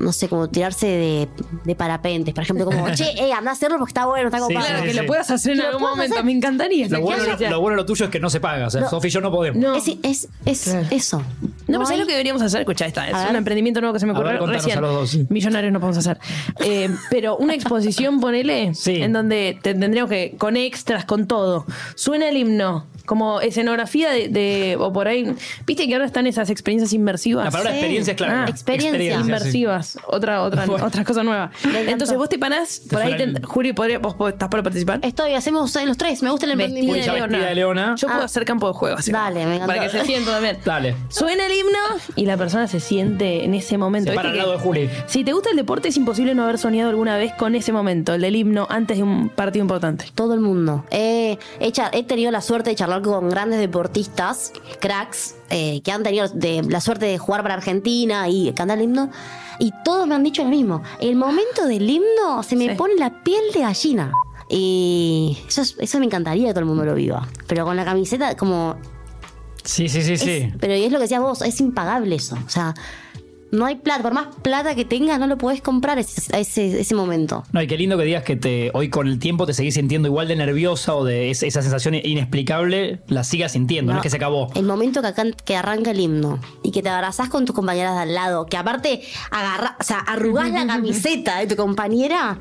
No 0.00 0.12
sé, 0.12 0.28
como 0.28 0.48
tirarse 0.48 0.86
de, 0.86 1.28
de 1.64 1.74
parapentes, 1.74 2.34
por 2.34 2.44
ejemplo, 2.44 2.64
como, 2.66 2.88
che, 2.94 3.04
eh, 3.16 3.32
anda 3.32 3.50
a 3.50 3.54
hacerlo 3.54 3.78
porque 3.78 3.90
está 3.90 4.06
bueno, 4.06 4.28
está 4.28 4.38
Sí, 4.38 4.44
copado. 4.44 4.66
Claro, 4.66 4.80
sí, 4.80 4.84
que 4.86 4.92
sí. 4.92 5.00
lo 5.00 5.06
puedas 5.06 5.30
hacer 5.30 5.52
en 5.54 5.60
algún 5.62 5.82
momento, 5.82 6.14
hacer. 6.14 6.24
me 6.24 6.32
encantaría. 6.32 6.88
Lo 6.88 7.00
bueno, 7.00 7.22
lo 7.50 7.60
bueno 7.60 7.76
de 7.76 7.82
lo 7.82 7.86
tuyo 7.86 8.04
es 8.06 8.10
que 8.10 8.20
no 8.20 8.30
se 8.30 8.40
paga. 8.40 8.66
O 8.66 8.70
sea, 8.70 8.82
No. 8.82 8.90
Sofi 8.90 9.08
y 9.08 9.10
yo 9.10 9.20
no 9.20 9.30
podemos. 9.30 9.60
No. 9.62 9.74
Es, 9.74 9.88
es, 10.02 10.28
es 10.44 10.62
Claro. 10.64 10.86
eso. 10.90 11.18
No, 11.18 11.24
pero 11.66 11.78
¿sabes 11.84 11.90
hay- 11.90 11.98
lo 11.98 12.06
que 12.06 12.12
deberíamos 12.12 12.42
hacer? 12.42 12.60
Escucha, 12.60 12.86
esta 12.86 13.08
es 13.08 13.14
A 13.14 13.20
un 13.22 13.26
ver. 13.28 13.36
emprendimiento 13.36 13.80
nuevo 13.80 13.92
que 13.94 14.00
se 14.00 14.06
me 14.06 14.12
A 14.12 14.14
ver, 14.14 14.22
ocurrió 14.22 14.38
contanos 14.40 14.64
recién. 14.64 14.78
a 14.78 14.80
los 14.80 14.92
dos, 14.94 15.10
sí. 15.10 15.26
Millonarios 15.28 15.72
no 15.72 15.80
podemos 15.80 15.98
hacer. 15.98 16.18
Eh, 16.60 16.88
pero 17.10 17.36
una 17.36 17.54
exposición, 17.58 18.20
ponele, 18.20 18.74
Sí. 18.74 18.96
en 19.02 19.12
donde 19.12 19.58
te- 19.62 19.74
tendríamos 19.74 20.10
que, 20.10 20.34
con 20.38 20.56
extras, 20.56 21.04
con 21.04 21.26
todo. 21.26 21.66
Suena 21.94 22.28
el 22.28 22.36
himno, 22.36 22.86
como 23.08 23.40
escenografía 23.40 24.10
de, 24.10 24.28
de- 24.28 24.76
o 24.78 24.92
por 24.92 25.08
ahí. 25.08 25.34
Viste 25.66 25.86
que 25.88 25.94
ahora 25.94 26.04
están 26.06 26.26
esas 26.26 26.50
experiencias 26.50 26.92
inmersivas. 26.92 27.46
La 27.46 27.50
palabra 27.50 27.72
Sí. 27.72 27.78
experiencia 27.78 28.10
es 28.12 28.16
clave. 28.16 28.34
Ah, 28.34 28.46
experiencia. 28.48 29.16
sí. 29.18 29.20
inmersivas, 29.24 29.98
otra, 30.06 30.42
otra, 30.42 30.66
Bueno. 30.66 30.84
otra 30.86 31.04
cosa 31.04 31.22
nueva. 31.24 31.50
Entonces 31.86 32.16
vos 32.16 32.28
te 32.28 32.38
parás, 32.38 32.82
por 32.90 33.00
ahí, 33.00 33.16
te- 33.16 33.40
Juli, 33.42 33.72
podría, 33.72 33.98
vos, 33.98 34.14
estás 34.28 34.48
para 34.48 34.62
participar. 34.62 35.00
Estoy, 35.02 35.32
hacemos 35.34 35.74
los 35.86 35.96
tres. 35.96 36.22
Me 36.22 36.30
gusta 36.30 36.44
el 36.46 36.52
emprendimiento. 36.52 37.04
Ya 37.06 37.12
vestida 37.14 37.48
de 37.48 37.54
leona. 37.54 37.94
Yo 37.96 38.08
puedo 38.08 38.20
Ah. 38.20 38.24
hacer 38.26 38.44
campo 38.44 38.68
de 38.68 38.74
juego. 38.74 38.96
así. 38.98 39.10
Dale, 39.10 39.46
me 39.46 39.54
encantó. 39.56 39.66
Para 39.74 39.82
que 39.90 39.98
se 39.98 40.04
sienta 40.04 40.32
también. 40.32 40.58
Dale. 40.64 40.94
Suena 41.08 41.46
el 41.46 41.52
himno 41.52 41.78
y 42.16 42.26
la 42.26 42.36
persona 42.36 42.66
se 42.68 42.80
siente 42.80 43.44
en 43.44 43.54
ese 43.54 43.78
momento. 43.78 44.10
Se 44.10 44.16
para 44.16 44.28
¿Viste 44.30 44.40
al 44.42 44.46
lado 44.48 44.58
que- 44.60 44.68
de 44.78 44.86
Juli. 44.86 44.90
Si 45.06 45.24
te 45.24 45.32
gusta 45.32 45.50
el 45.50 45.56
deporte, 45.56 45.88
es 45.88 45.96
imposible 45.96 46.34
no 46.34 46.42
haber 46.44 46.58
soñado 46.58 46.90
alguna 46.90 47.16
vez 47.16 47.32
con 47.34 47.54
ese 47.54 47.72
momento, 47.72 48.14
el 48.14 48.20
del 48.20 48.36
himno, 48.36 48.66
antes 48.68 48.96
de 48.98 49.02
un 49.02 49.28
partido 49.30 49.62
importante. 49.64 50.06
Todo 50.14 50.34
el 50.34 50.40
mundo. 50.40 50.84
He, 50.90 51.38
he 51.60 52.02
tenido 52.04 52.30
la 52.30 52.40
suerte 52.42 52.70
de 52.70 52.76
charlar 52.76 52.97
con 53.02 53.28
grandes 53.30 53.58
deportistas, 53.60 54.52
cracks, 54.80 55.34
eh, 55.50 55.80
que 55.82 55.92
han 55.92 56.02
tenido 56.02 56.28
de- 56.28 56.62
la 56.62 56.80
suerte 56.80 57.06
de 57.06 57.18
jugar 57.18 57.42
para 57.42 57.54
Argentina 57.54 58.28
y 58.28 58.52
cantar 58.52 58.78
el 58.78 58.84
himno. 58.84 59.10
Y 59.58 59.72
todos 59.84 60.06
me 60.06 60.14
han 60.14 60.22
dicho 60.22 60.42
lo 60.44 60.50
mismo. 60.50 60.82
El 61.00 61.16
momento 61.16 61.66
del 61.66 61.88
himno 61.88 62.42
se 62.42 62.54
me 62.56 62.70
Sí. 62.70 62.74
pone 62.76 62.94
la 62.96 63.22
piel 63.24 63.42
de 63.52 63.60
gallina. 63.60 64.12
Y 64.48 65.36
eso, 65.46 65.62
es- 65.62 65.76
eso 65.78 65.98
me 65.98 66.06
encantaría 66.06 66.46
que 66.48 66.52
todo 66.52 66.60
el 66.60 66.66
mundo 66.66 66.84
lo 66.84 66.94
viva. 66.94 67.28
Pero 67.46 67.64
con 67.64 67.76
la 67.76 67.84
camiseta, 67.84 68.36
como. 68.36 68.76
Sí, 69.64 69.88
sí, 69.88 70.00
sí, 70.02 70.16
sí. 70.16 70.52
pero 70.60 70.74
y 70.74 70.84
es 70.84 70.92
lo 70.92 70.98
que 70.98 71.02
decías 71.04 71.20
vos, 71.20 71.42
es 71.42 71.60
impagable 71.60 72.14
eso. 72.14 72.38
O 72.46 72.48
sea, 72.48 72.74
no 73.50 73.64
hay 73.66 73.76
plata. 73.76 74.02
Por 74.02 74.12
más 74.14 74.28
plata 74.42 74.74
que 74.74 74.84
tengas, 74.84 75.18
no 75.18 75.26
lo 75.26 75.38
podés 75.38 75.60
comprar 75.62 75.98
ese, 75.98 76.20
ese, 76.38 76.80
ese 76.80 76.94
momento. 76.94 77.44
No, 77.52 77.62
y 77.62 77.66
qué 77.66 77.76
lindo 77.78 77.96
que 77.96 78.04
digas 78.04 78.22
que 78.24 78.36
te 78.36 78.70
hoy 78.74 78.90
con 78.90 79.06
el 79.08 79.18
tiempo 79.18 79.46
te 79.46 79.54
seguís 79.54 79.74
sintiendo 79.74 80.08
igual 80.08 80.28
de 80.28 80.36
nerviosa 80.36 80.94
o 80.94 81.04
de 81.04 81.30
es- 81.30 81.42
esa 81.42 81.62
sensación 81.62 81.94
inexplicable, 81.94 83.00
la 83.08 83.24
sigas 83.24 83.52
sintiendo, 83.52 83.92
no, 83.92 83.96
No, 83.96 84.00
es 84.00 84.02
que 84.02 84.10
se 84.10 84.16
acabó. 84.16 84.50
El 84.54 84.64
momento 84.64 85.00
que 85.44 85.56
arranca 85.56 85.90
el 85.92 86.00
himno 86.00 86.38
y 86.62 86.70
que 86.70 86.82
te 86.82 86.88
abrazás 86.88 87.28
con 87.28 87.44
tus 87.46 87.54
compañeras 87.54 87.94
de 87.96 88.02
al 88.02 88.14
lado, 88.14 88.46
que 88.46 88.56
aparte 88.56 89.02
agarra, 89.30 89.76
o 89.80 89.82
sea, 89.82 89.98
arrugás 89.98 90.50
la 90.52 90.66
camiseta 90.66 91.38
de 91.38 91.46
tu 91.46 91.56
compañera, 91.56 92.40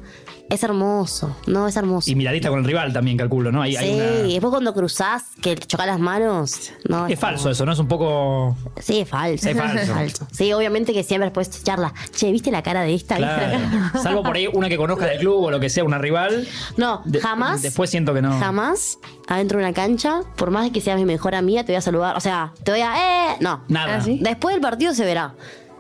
es 0.50 0.64
hermoso. 0.64 1.36
No, 1.46 1.68
es 1.68 1.76
hermoso. 1.76 2.10
Y 2.10 2.16
miradita 2.16 2.50
con 2.50 2.60
el 2.60 2.66
rival 2.66 2.94
también, 2.94 3.18
calculo, 3.18 3.52
¿no? 3.52 3.62
Hay, 3.62 3.72
sí, 3.74 3.78
hay 3.78 3.94
una- 3.96 4.28
y 4.28 4.34
después 4.34 4.52
cuando 4.52 4.74
cruzás, 4.74 5.24
que 5.42 5.56
chocas 5.58 5.88
las 5.88 6.00
manos. 6.00 6.72
No, 6.88 7.08
Es 7.08 7.20
falso 7.20 7.50
eso, 7.50 7.66
¿no? 7.66 7.74
Es 7.74 7.80
un 7.80 7.88
poco. 7.88 8.56
Sí, 8.80 9.00
es 9.00 9.10
falso. 9.10 9.50
Es 9.50 9.58
falso. 9.58 10.28
Sí, 10.32 10.52
obviamente 10.54 10.94
que 10.94 11.04
siempre 11.04 11.26
después 11.30 11.64
charla. 11.64 11.94
Che, 12.16 12.32
¿viste 12.32 12.52
la 12.52 12.62
cara 12.64 12.82
de 12.82 12.94
esta? 12.94 13.18
Salvo 14.02 14.24
por 14.24 14.36
ahí 14.36 14.48
una 14.52 14.70
que 14.70 14.78
conozca 14.78 15.06
del 15.06 15.20
club 15.20 15.44
o 15.44 15.52
lo 15.52 15.60
que 15.60 15.70
sea, 15.70 15.84
una 15.84 15.98
rival. 15.98 16.48
No, 16.78 17.02
De- 17.06 17.20
jamás. 17.20 17.62
Después 17.62 17.90
siento 17.90 18.14
que 18.14 18.22
no. 18.22 18.38
Jamás 18.40 19.00
adentro 19.28 19.58
de 19.60 19.66
una 19.66 19.74
cancha, 19.74 20.22
por 20.36 20.52
más 20.52 20.70
que 20.72 20.80
seas 20.82 20.98
mi 20.98 21.06
mejor 21.06 21.36
amiga, 21.36 21.64
te 21.64 21.72
voy 21.74 21.78
a 21.78 21.82
saludar. 21.82 22.16
O 22.16 22.20
sea, 22.22 22.54
te 22.64 22.72
voy 22.72 22.82
a. 22.82 23.32
¡Eh! 23.34 23.38
No. 23.42 23.64
Nada. 23.68 23.96
¿Ah, 23.98 24.02
sí? 24.02 24.20
Después 24.22 24.54
del 24.56 24.62
partido 24.62 24.94
se 24.94 25.04
verá. 25.06 25.34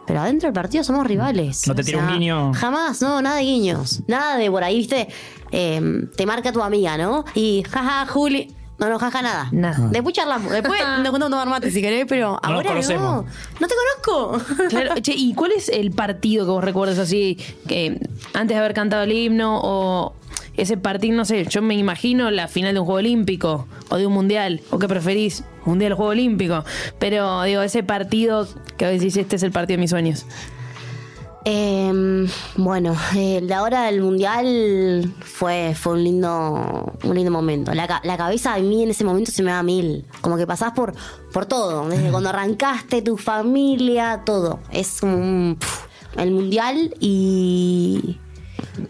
Pero 0.07 0.21
adentro 0.21 0.47
del 0.47 0.53
partido 0.53 0.83
somos 0.83 1.05
rivales. 1.05 1.67
No 1.67 1.75
te 1.75 1.81
O 1.81 1.85
tira 1.85 1.99
sea, 1.99 2.07
un 2.07 2.13
guiño. 2.13 2.53
Jamás, 2.53 3.01
no, 3.01 3.21
nada 3.21 3.35
de 3.35 3.43
guiños. 3.43 4.01
Nada 4.07 4.37
de 4.37 4.49
por 4.49 4.63
ahí, 4.63 4.77
viste. 4.77 5.09
Eh, 5.51 6.07
te 6.15 6.25
marca 6.25 6.51
tu 6.51 6.63
amiga, 6.63 6.97
¿no? 6.97 7.25
Y 7.35 7.63
jaja, 7.69 8.05
Juli. 8.07 8.53
No, 8.79 8.89
no, 8.89 8.99
jaja, 8.99 9.21
nada. 9.21 9.49
Nada. 9.51 9.89
Después 9.91 10.15
charlamos. 10.15 10.51
Después 10.51 10.79
nos 10.99 11.09
contamos 11.09 11.31
tomar 11.31 11.49
mate 11.49 11.71
si 11.71 11.81
querés, 11.81 12.05
pero 12.07 12.39
ahora 12.41 12.73
no. 12.73 13.25
No 13.59 13.67
te 13.67 13.73
conozco. 14.03 14.45
Claro, 14.69 14.93
che, 15.01 15.13
¿y 15.13 15.33
cuál 15.33 15.51
es 15.51 15.67
el 15.69 15.91
partido 15.91 16.45
que 16.45 16.51
vos 16.51 16.63
recuerdas 16.63 16.99
así, 16.99 17.37
que 17.67 17.99
antes 18.33 18.55
de 18.55 18.59
haber 18.59 18.73
cantado 18.73 19.03
el 19.03 19.11
himno 19.11 19.59
o 19.61 20.13
ese 20.57 20.75
partido, 20.77 21.15
no 21.15 21.25
sé, 21.25 21.45
yo 21.45 21.61
me 21.61 21.75
imagino 21.75 22.29
la 22.31 22.47
final 22.47 22.73
de 22.73 22.79
un 22.79 22.85
Juego 22.85 22.99
Olímpico 22.99 23.67
o 23.89 23.97
de 23.97 24.07
un 24.07 24.13
Mundial, 24.13 24.61
o 24.71 24.79
qué 24.79 24.87
preferís, 24.87 25.43
Mundial 25.65 25.93
o 25.93 25.95
Juego 25.95 26.11
Olímpico, 26.11 26.65
pero 26.99 27.43
digo, 27.43 27.61
ese 27.61 27.83
partido 27.83 28.47
que 28.77 28.85
vos 28.85 28.93
decís, 28.99 29.17
este 29.17 29.35
es 29.35 29.43
el 29.43 29.51
partido 29.51 29.77
de 29.77 29.81
mis 29.81 29.91
sueños. 29.91 30.25
Eh, 31.49 32.27
bueno, 32.57 32.93
eh, 33.15 33.39
la 33.41 33.63
hora 33.63 33.83
del 33.83 34.01
mundial 34.01 35.13
fue, 35.21 35.75
fue 35.75 35.93
un 35.93 36.03
lindo 36.03 36.93
un 37.05 37.15
lindo 37.15 37.31
momento. 37.31 37.73
La, 37.73 38.01
la 38.03 38.17
cabeza 38.17 38.53
a 38.53 38.59
mí 38.59 38.83
en 38.83 38.89
ese 38.89 39.05
momento 39.05 39.31
se 39.31 39.43
me 39.43 39.51
da 39.51 39.63
mil. 39.63 40.03
Como 40.19 40.35
que 40.35 40.45
pasás 40.45 40.73
por, 40.73 40.93
por 41.31 41.45
todo. 41.45 41.87
Desde 41.87 42.11
cuando 42.11 42.29
arrancaste, 42.29 43.01
tu 43.01 43.15
familia, 43.15 44.23
todo. 44.25 44.59
Es 44.71 45.01
un, 45.03 45.57
el 46.17 46.31
mundial 46.31 46.93
y... 46.99 48.17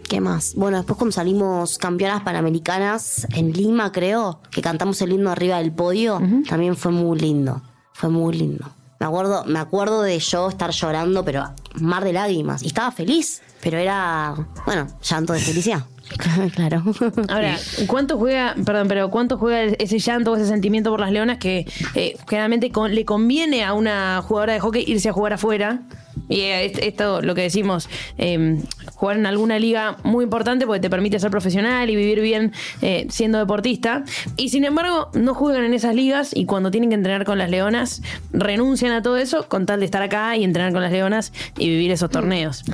¿Qué 0.08 0.20
más? 0.20 0.54
Bueno, 0.56 0.76
después 0.78 0.96
cuando 0.98 1.12
salimos 1.12 1.78
campeonas 1.78 2.22
panamericanas 2.22 3.26
en 3.34 3.52
Lima, 3.52 3.92
creo, 3.92 4.40
que 4.50 4.60
cantamos 4.62 5.00
el 5.02 5.12
himno 5.12 5.30
arriba 5.30 5.58
del 5.58 5.72
podio, 5.72 6.20
también 6.48 6.76
fue 6.76 6.92
muy 6.92 7.18
lindo. 7.18 7.62
Fue 7.92 8.08
muy 8.08 8.36
lindo. 8.36 8.68
Me 9.00 9.06
acuerdo, 9.06 9.44
me 9.44 9.58
acuerdo 9.58 10.02
de 10.02 10.18
yo 10.18 10.48
estar 10.48 10.70
llorando, 10.70 11.24
pero 11.24 11.44
mar 11.74 12.04
de 12.04 12.12
lágrimas. 12.12 12.62
Y 12.62 12.66
estaba 12.68 12.90
feliz, 12.90 13.42
pero 13.62 13.78
era, 13.78 14.34
bueno, 14.66 14.86
llanto 15.02 15.32
de 15.32 15.40
felicidad. 15.40 15.84
claro. 16.54 16.82
Ahora, 17.28 17.56
¿cuánto 17.86 18.16
juega, 18.18 18.54
perdón, 18.64 18.88
pero 18.88 19.10
cuánto 19.10 19.36
juega 19.38 19.74
ese 19.78 19.98
llanto 19.98 20.32
o 20.32 20.36
ese 20.36 20.46
sentimiento 20.46 20.90
por 20.90 21.00
las 21.00 21.12
leonas 21.12 21.38
que 21.38 21.66
eh, 21.94 22.16
generalmente 22.28 22.72
con- 22.72 22.94
le 22.94 23.04
conviene 23.04 23.62
a 23.64 23.74
una 23.74 24.22
jugadora 24.26 24.54
de 24.54 24.60
hockey 24.60 24.84
irse 24.86 25.10
a 25.10 25.12
jugar 25.12 25.34
afuera? 25.34 25.82
Y 26.28 26.40
eh, 26.40 26.64
est- 26.66 26.78
esto, 26.82 27.22
lo 27.22 27.34
que 27.34 27.42
decimos, 27.42 27.88
eh, 28.18 28.60
jugar 28.94 29.16
en 29.16 29.26
alguna 29.26 29.58
liga 29.58 29.96
muy 30.02 30.24
importante 30.24 30.66
porque 30.66 30.80
te 30.80 30.90
permite 30.90 31.18
ser 31.18 31.30
profesional 31.30 31.88
y 31.90 31.96
vivir 31.96 32.20
bien 32.20 32.52
eh, 32.82 33.06
siendo 33.10 33.38
deportista. 33.38 34.04
Y 34.36 34.48
sin 34.50 34.64
embargo, 34.64 35.10
no 35.14 35.34
juegan 35.34 35.64
en 35.64 35.74
esas 35.74 35.94
ligas 35.94 36.30
y 36.34 36.44
cuando 36.44 36.70
tienen 36.70 36.90
que 36.90 36.94
entrenar 36.96 37.24
con 37.24 37.38
las 37.38 37.50
leonas, 37.50 38.02
renuncian 38.32 38.92
a 38.92 39.02
todo 39.02 39.16
eso 39.16 39.48
con 39.48 39.66
tal 39.66 39.80
de 39.80 39.86
estar 39.86 40.02
acá 40.02 40.36
y 40.36 40.44
entrenar 40.44 40.72
con 40.72 40.82
las 40.82 40.92
leonas 40.92 41.32
y 41.56 41.68
vivir 41.68 41.90
esos 41.90 42.10
torneos. 42.10 42.64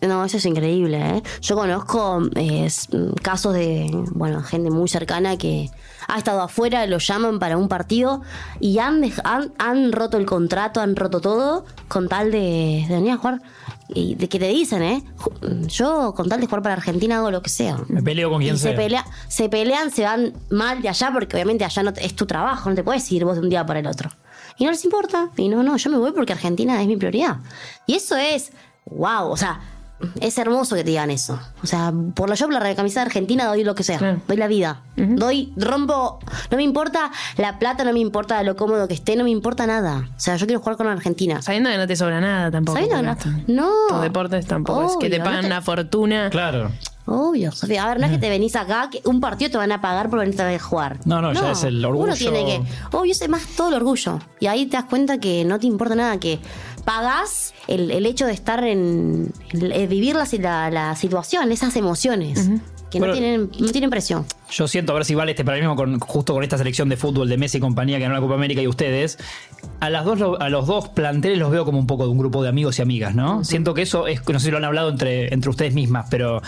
No, 0.00 0.24
eso 0.24 0.38
es 0.38 0.44
increíble, 0.46 0.98
¿eh? 0.98 1.22
Yo 1.40 1.54
conozco 1.54 2.20
eh, 2.34 2.68
casos 3.22 3.54
de, 3.54 3.88
bueno, 4.12 4.42
gente 4.42 4.70
muy 4.70 4.88
cercana 4.88 5.36
que 5.36 5.70
ha 6.08 6.18
estado 6.18 6.40
afuera, 6.40 6.86
lo 6.86 6.98
llaman 6.98 7.38
para 7.38 7.56
un 7.58 7.68
partido 7.68 8.22
y 8.60 8.78
han, 8.78 9.04
han, 9.24 9.52
han 9.58 9.92
roto 9.92 10.16
el 10.16 10.24
contrato, 10.24 10.80
han 10.80 10.96
roto 10.96 11.20
todo 11.20 11.66
con 11.86 12.08
tal 12.08 12.32
de, 12.32 12.86
de 12.88 12.94
venir 12.94 13.12
a 13.12 13.16
jugar. 13.18 13.42
Y 13.90 14.16
de 14.16 14.28
que 14.28 14.38
te 14.38 14.48
dicen, 14.48 14.82
¿eh? 14.82 15.04
Yo 15.68 16.14
con 16.14 16.28
tal 16.28 16.40
de 16.40 16.46
jugar 16.46 16.62
para 16.62 16.74
Argentina 16.74 17.18
hago 17.18 17.30
lo 17.30 17.42
que 17.42 17.50
sea. 17.50 17.78
Me 17.88 18.02
peleo 18.02 18.30
con 18.30 18.40
quien 18.40 18.54
y 18.54 18.58
se, 18.58 18.68
sea. 18.68 18.76
pelea, 18.76 19.04
se 19.28 19.48
pelean, 19.48 19.90
se 19.90 20.02
van 20.02 20.32
mal 20.50 20.82
de 20.82 20.88
allá 20.88 21.10
porque 21.12 21.36
obviamente 21.36 21.64
allá 21.64 21.82
no 21.82 21.92
es 21.96 22.14
tu 22.14 22.26
trabajo, 22.26 22.68
no 22.68 22.74
te 22.74 22.82
puedes 22.82 23.10
ir 23.12 23.24
vos 23.24 23.36
de 23.36 23.42
un 23.42 23.48
día 23.50 23.64
para 23.64 23.80
el 23.80 23.86
otro. 23.86 24.10
Y 24.58 24.64
no 24.64 24.70
les 24.70 24.84
importa. 24.84 25.28
Y 25.36 25.48
no, 25.48 25.62
no, 25.62 25.76
yo 25.76 25.90
me 25.90 25.98
voy 25.98 26.12
porque 26.12 26.32
Argentina 26.32 26.80
es 26.80 26.88
mi 26.88 26.96
prioridad. 26.96 27.36
Y 27.86 27.94
eso 27.94 28.16
es, 28.16 28.52
wow, 28.86 29.30
o 29.30 29.36
sea, 29.36 29.60
es 30.20 30.38
hermoso 30.38 30.76
que 30.76 30.84
te 30.84 30.90
digan 30.90 31.10
eso. 31.10 31.38
O 31.62 31.66
sea, 31.66 31.92
por 32.14 32.28
la 32.28 32.34
yo, 32.36 32.46
por 32.48 32.54
la 32.62 32.74
camiseta 32.74 33.00
de 33.00 33.06
Argentina 33.06 33.46
doy 33.46 33.64
lo 33.64 33.74
que 33.74 33.82
sea. 33.82 33.98
Claro. 33.98 34.20
Doy 34.28 34.36
la 34.36 34.46
vida. 34.46 34.82
Doy, 34.96 35.52
rompo, 35.56 36.18
no 36.50 36.56
me 36.56 36.62
importa 36.62 37.10
la 37.36 37.58
plata, 37.58 37.84
no 37.84 37.92
me 37.92 38.00
importa 38.00 38.42
lo 38.42 38.56
cómodo 38.56 38.88
que 38.88 38.94
esté, 38.94 39.16
no 39.16 39.24
me 39.24 39.30
importa 39.30 39.66
nada. 39.66 40.08
O 40.16 40.20
sea, 40.20 40.36
yo 40.36 40.46
quiero 40.46 40.60
jugar 40.60 40.76
con 40.76 40.86
Argentina. 40.88 41.40
Sabiendo 41.42 41.70
que 41.70 41.76
no 41.78 41.86
te 41.86 41.96
sobra 41.96 42.20
nada 42.20 42.50
tampoco. 42.50 42.78
Sabiendo 42.78 43.16
que 43.16 43.52
no- 43.52 43.78
no. 43.90 44.00
Deportes 44.00 44.46
tampoco 44.46 44.86
es 44.86 44.96
que 45.00 45.08
te 45.10 45.18
pagan 45.18 45.34
no 45.36 45.40
te- 45.42 45.46
una 45.46 45.62
fortuna. 45.62 46.30
Claro. 46.30 46.70
Obvio, 47.10 47.52
Sofía. 47.52 47.84
A 47.84 47.88
ver, 47.88 48.00
no 48.00 48.06
es 48.06 48.12
que 48.12 48.18
te 48.18 48.28
venís 48.28 48.54
acá, 48.54 48.90
que 48.90 49.00
un 49.06 49.18
partido 49.20 49.50
te 49.52 49.56
van 49.56 49.72
a 49.72 49.80
pagar 49.80 50.10
por 50.10 50.18
venirte 50.18 50.42
a 50.42 50.58
jugar. 50.58 50.98
No, 51.06 51.22
no, 51.22 51.32
ya 51.32 51.52
es 51.52 51.62
el 51.64 51.82
orgullo. 51.82 52.04
Uno 52.04 52.14
tiene 52.14 52.44
que. 52.44 52.62
Obvio, 52.94 53.12
es 53.12 53.28
más 53.30 53.46
todo 53.56 53.68
el 53.68 53.74
orgullo. 53.74 54.18
Y 54.40 54.46
ahí 54.46 54.66
te 54.66 54.76
das 54.76 54.84
cuenta 54.84 55.18
que 55.18 55.42
no 55.46 55.58
te 55.58 55.66
importa 55.66 55.94
nada, 55.94 56.18
que 56.20 56.38
pagás 56.88 57.52
el, 57.66 57.90
el 57.90 58.06
hecho 58.06 58.24
de 58.26 58.32
estar 58.32 58.64
en. 58.64 59.30
el- 59.50 59.86
vivir 59.88 60.16
la, 60.16 60.26
la, 60.40 60.70
la 60.70 60.96
situación, 60.96 61.52
esas 61.52 61.76
emociones. 61.76 62.48
Que 62.90 62.98
Bueno, 62.98 63.12
no, 63.14 63.20
tienen, 63.20 63.50
no 63.60 63.68
tienen 63.70 63.90
precio. 63.90 64.24
Yo 64.50 64.66
siento, 64.66 64.92
a 64.92 64.94
ver 64.94 65.04
si 65.04 65.14
vale 65.14 65.32
este 65.32 65.44
paralelismo 65.44 65.76
con, 65.76 66.00
justo 66.00 66.32
con 66.32 66.42
esta 66.42 66.56
selección 66.56 66.88
de 66.88 66.96
fútbol 66.96 67.28
de 67.28 67.36
Messi 67.36 67.58
y 67.58 67.60
compañía 67.60 67.98
que 67.98 68.04
ganó 68.04 68.14
la 68.14 68.20
Copa 68.20 68.34
América 68.34 68.62
y 68.62 68.66
ustedes. 68.66 69.18
A, 69.80 69.90
las 69.90 70.04
dos, 70.04 70.18
a 70.40 70.48
los 70.48 70.66
dos 70.66 70.88
planteles 70.88 71.38
los 71.38 71.50
veo 71.50 71.64
como 71.64 71.78
un 71.78 71.86
poco 71.86 72.04
de 72.04 72.10
un 72.10 72.18
grupo 72.18 72.42
de 72.42 72.48
amigos 72.48 72.78
y 72.78 72.82
amigas, 72.82 73.14
¿no? 73.14 73.44
Siento 73.44 73.74
que 73.74 73.82
eso 73.82 74.06
es, 74.06 74.26
no 74.28 74.38
sé 74.40 74.46
si 74.46 74.50
lo 74.50 74.56
han 74.56 74.64
hablado 74.64 74.88
entre, 74.88 75.32
entre 75.34 75.50
ustedes 75.50 75.74
mismas, 75.74 76.06
pero 76.10 76.40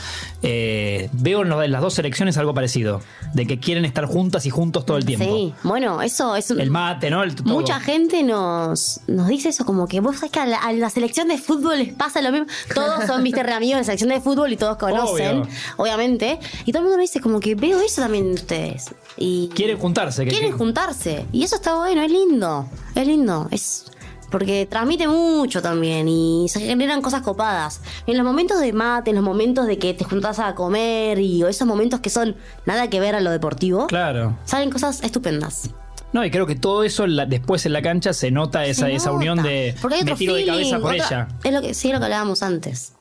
eh, 0.43 1.09
veo 1.13 1.43
en, 1.43 1.71
las 1.73 1.83
dos 1.83 1.95
selecciones 1.95 2.39
algo 2.39 2.55
parecido. 2.55 3.01
De 3.35 3.47
que 3.47 3.61
quieren 3.61 3.85
estar 3.85 4.07
juntas 4.07 4.47
y 4.47 4.51
juntos 4.51 4.87
todo 4.87 4.97
el 4.97 5.05
tiempo. 5.05 5.25
Sí, 5.27 5.53
bueno, 5.63 6.01
eso 6.03 6.35
es 6.37 6.51
un- 6.51 6.61
El 6.61 6.71
mate, 6.71 7.11
¿no? 7.11 7.23
El. 7.23 7.35
Mucha 7.45 7.81
gente 7.81 8.23
nos, 8.23 9.01
nos 9.07 9.29
dice 9.29 9.51
eso, 9.51 9.65
como 9.67 9.87
que 9.87 10.01
vos 10.01 10.17
sabés 10.17 10.31
que 10.33 10.41
a 10.41 10.47
la, 10.47 10.57
a 10.59 10.73
la 10.73 10.91
selección 10.91 11.29
de 11.29 11.37
fútbol 11.39 11.79
les 11.79 11.93
pasa 11.93 12.21
lo 12.23 12.33
mismo. 12.33 12.47
Todos 12.75 13.05
son, 13.07 13.23
viste, 13.23 13.41
amigos 13.41 13.75
de 13.75 13.81
la 13.81 13.85
selección 13.85 14.11
de 14.11 14.21
fútbol 14.21 14.53
y 14.53 14.57
todos 14.57 14.77
conocen, 14.79 15.41
Obvio. 15.43 15.53
obviamente. 15.77 16.39
Y 16.65 16.73
todo 16.73 16.79
el 16.79 16.85
mundo 16.85 16.97
me 16.97 17.03
dice, 17.03 17.21
como 17.21 17.41
que 17.41 17.55
veo 17.55 17.79
eso 17.81 17.90
también 17.97 18.27
en 18.29 18.33
ustedes. 18.35 18.95
Y 19.17 19.49
Quieren 19.55 19.79
juntarse. 19.79 20.25
que- 20.25 20.31
quieren 20.31 20.53
juntarse. 20.57 21.27
Y 21.33 21.43
eso 21.45 21.57
está 21.57 21.75
bueno, 21.77 22.03
es 22.03 22.11
lindo. 22.11 22.67
Es 22.95 23.07
lindo. 23.07 23.49
Es. 23.51 23.85
Porque 24.31 24.65
transmite 24.71 25.09
mucho 25.09 25.61
también 25.61 26.07
y 26.09 26.47
se 26.49 26.61
generan 26.61 27.03
cosas 27.03 27.23
copadas. 27.23 27.81
En 28.07 28.17
los 28.17 28.25
momentos 28.25 28.61
de 28.61 28.73
mate, 28.73 29.11
en 29.11 29.17
los 29.17 29.25
momentos 29.25 29.67
de 29.67 29.77
que 29.79 29.93
te 29.93 30.05
juntás 30.05 30.39
a 30.39 30.55
comer 30.55 31.19
y 31.19 31.43
o 31.43 31.49
esos 31.49 31.67
momentos 31.67 31.99
que 31.99 32.11
son 32.11 32.37
nada 32.65 32.89
que 32.89 33.01
ver 33.01 33.17
a 33.17 33.21
lo 33.21 33.33
deportivo, 33.33 33.89
Claro. 33.89 34.39
salen 34.45 34.71
cosas 34.71 35.03
estupendas. 35.03 35.71
No, 36.13 36.25
y 36.25 36.31
creo 36.31 36.47
que 36.47 36.55
todo 36.57 36.85
eso 36.85 37.07
la- 37.09 37.27
después 37.27 37.67
en 37.67 37.73
la 37.73 37.83
cancha 37.83 38.13
se 38.13 38.31
nota 38.31 38.65
esa, 38.67 38.87
Se 38.87 38.95
esa 38.95 39.11
unión 39.13 39.43
de 39.43 39.75
Porque 39.81 39.97
hay 39.97 40.03
otro 40.03 40.17
tiro 40.17 40.35
de 40.35 40.47
cabeza 40.47 40.79
por 40.79 40.93
otra- 40.95 41.07
ella. 41.07 41.29
Es 41.43 41.53
lo 41.53 41.61
que, 41.61 41.75
sí, 41.75 41.93
lo 41.93 41.99
que 41.99 42.05
hablábamos 42.05 42.43
antes. 42.45 42.95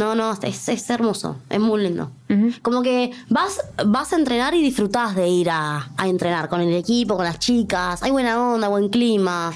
No, 0.00 0.14
no, 0.14 0.32
es, 0.42 0.68
es 0.70 0.88
hermoso, 0.88 1.36
es 1.50 1.60
muy 1.60 1.82
lindo. 1.82 2.10
Como 2.62 2.80
que 2.80 3.10
vas, 3.28 3.60
vas 3.86 4.14
a 4.14 4.16
entrenar 4.16 4.54
y 4.54 4.62
disfrutás 4.62 5.14
de 5.14 5.28
ir 5.28 5.50
a, 5.50 5.90
a 5.94 6.08
entrenar 6.08 6.48
con 6.48 6.62
el 6.62 6.72
equipo, 6.74 7.16
con 7.16 7.26
las 7.26 7.38
chicas. 7.38 8.02
Hay 8.02 8.10
buena 8.10 8.40
onda, 8.40 8.68
buen 8.68 8.88
clima. 8.88 9.52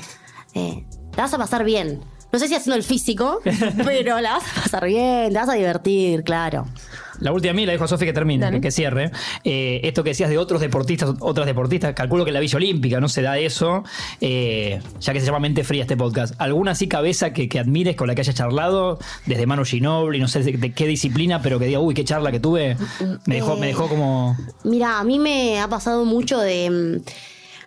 Eh, 0.53 0.85
la 1.17 1.23
vas 1.23 1.33
a 1.33 1.39
pasar 1.39 1.65
bien. 1.65 2.03
No 2.35 2.41
sé 2.41 2.49
si 2.49 2.57
haciendo 2.57 2.75
el 2.75 2.83
físico, 2.83 3.41
pero 3.85 4.21
la 4.21 4.33
vas 4.33 4.43
a 4.43 4.63
pasar 4.63 4.87
bien, 4.87 5.29
te 5.33 5.39
vas 5.39 5.49
a 5.49 5.53
divertir, 5.53 6.25
claro. 6.25 6.67
La 7.21 7.31
última 7.31 7.53
a 7.53 7.55
mí 7.55 7.65
la 7.65 7.71
dejo 7.71 7.85
a 7.85 7.87
Sofi 7.87 8.07
que 8.07 8.13
termine, 8.13 8.51
que, 8.51 8.61
que 8.61 8.73
cierre. 8.73 9.13
Eh, 9.45 9.83
esto 9.85 10.03
que 10.03 10.11
decías 10.11 10.29
de 10.29 10.37
otros 10.37 10.61
deportistas, 10.61 11.15
otras 11.21 11.47
deportistas, 11.47 11.95
calculo 11.95 12.25
que 12.25 12.31
en 12.31 12.35
la 12.35 12.41
Villa 12.41 12.57
Olímpica 12.57 12.99
no 12.99 13.09
se 13.09 13.23
da 13.23 13.39
eso, 13.39 13.85
eh, 14.21 14.81
ya 14.99 15.13
que 15.13 15.21
se 15.21 15.27
llama 15.27 15.39
Mente 15.39 15.63
Fría 15.63 15.83
este 15.83 15.97
podcast. 15.97 16.35
¿Alguna 16.39 16.73
así 16.73 16.89
cabeza 16.89 17.33
que, 17.33 17.49
que 17.49 17.61
admires 17.61 17.95
con 17.95 18.09
la 18.09 18.17
que 18.17 18.23
hayas 18.23 18.35
charlado? 18.35 18.99
Desde 19.27 19.47
Manu 19.47 19.65
Ginobili, 19.65 20.19
no 20.19 20.27
sé 20.27 20.43
de, 20.43 20.55
de 20.55 20.73
qué 20.73 20.89
disciplina, 20.89 21.41
pero 21.41 21.61
que 21.61 21.67
diga, 21.67 21.79
uy, 21.79 21.95
qué 21.95 22.05
charla 22.05 22.33
que 22.33 22.41
tuve. 22.41 22.77
Me 23.27 23.37
dejó, 23.37 23.55
me 23.55 23.69
dejó 23.69 23.89
como. 23.89 24.37
Mira, 24.65 24.99
a 24.99 25.05
mí 25.05 25.21
me 25.21 25.61
ha 25.61 25.69
pasado 25.69 26.05
mucho 26.05 26.41
de. 26.41 27.01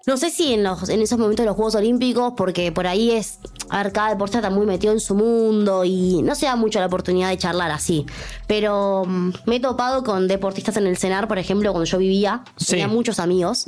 No 0.07 0.15
sé 0.17 0.29
si 0.29 0.53
en, 0.53 0.63
los, 0.63 0.87
en 0.89 1.01
esos 1.01 1.19
momentos 1.19 1.43
de 1.43 1.47
los 1.47 1.55
Juegos 1.55 1.75
Olímpicos, 1.75 2.33
porque 2.37 2.71
por 2.71 2.87
ahí 2.87 3.11
es. 3.11 3.39
A 3.69 3.83
ver, 3.83 3.91
cada 3.91 4.09
deportista 4.09 4.37
está 4.39 4.49
muy 4.49 4.65
metido 4.65 4.93
en 4.93 5.01
su 5.01 5.13
mundo 5.13 5.83
y 5.83 6.21
no 6.23 6.33
se 6.33 6.45
da 6.45 6.55
mucho 6.55 6.79
la 6.79 6.85
oportunidad 6.85 7.27
de 7.29 7.37
charlar 7.37 7.69
así. 7.71 8.05
Pero 8.47 9.03
mm, 9.05 9.31
me 9.45 9.57
he 9.57 9.59
topado 9.59 10.03
con 10.05 10.29
deportistas 10.29 10.77
en 10.77 10.87
el 10.87 10.97
cenar, 10.97 11.27
por 11.27 11.37
ejemplo, 11.37 11.71
cuando 11.73 11.85
yo 11.85 11.97
vivía. 11.97 12.43
Sí. 12.55 12.67
Tenía 12.71 12.87
muchos 12.87 13.19
amigos. 13.19 13.65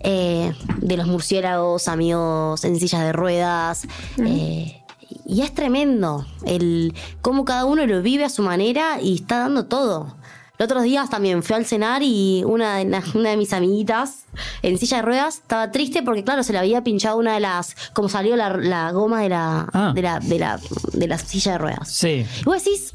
eh, 0.00 0.52
de 0.82 0.96
los 0.98 1.06
murciélagos, 1.06 1.88
amigos 1.88 2.62
en 2.64 2.78
sillas 2.78 3.00
de 3.00 3.12
ruedas. 3.14 3.86
eh, 4.18 4.82
y 5.26 5.40
es 5.40 5.54
tremendo 5.54 6.26
el 6.44 6.92
cómo 7.22 7.46
cada 7.46 7.64
uno 7.64 7.86
lo 7.86 8.02
vive 8.02 8.24
a 8.24 8.28
su 8.28 8.42
manera 8.42 9.00
y 9.00 9.14
está 9.14 9.38
dando 9.38 9.64
todo. 9.64 10.14
Los 10.58 10.66
otros 10.66 10.84
días 10.84 11.10
también 11.10 11.42
fui 11.42 11.56
al 11.56 11.66
cenar 11.66 12.02
y 12.04 12.44
una 12.46 12.76
de, 12.76 12.84
una 13.14 13.30
de 13.30 13.36
mis 13.36 13.52
amiguitas 13.52 14.24
en 14.62 14.78
silla 14.78 14.98
de 14.98 15.02
ruedas 15.02 15.38
estaba 15.38 15.70
triste 15.72 16.02
porque, 16.04 16.22
claro, 16.22 16.42
se 16.44 16.52
le 16.52 16.58
había 16.60 16.84
pinchado 16.84 17.18
una 17.18 17.34
de 17.34 17.40
las. 17.40 17.74
como 17.92 18.08
salió 18.08 18.36
la, 18.36 18.50
la 18.56 18.92
goma 18.92 19.20
de 19.22 19.30
la, 19.30 19.66
Ah. 19.72 19.92
de, 19.94 20.02
la, 20.02 20.20
de, 20.20 20.38
la, 20.38 20.60
de 20.92 21.08
la 21.08 21.18
silla 21.18 21.52
de 21.52 21.58
ruedas. 21.58 21.88
Sí. 21.90 22.24
Y 22.40 22.44
vos 22.44 22.62
decís. 22.62 22.94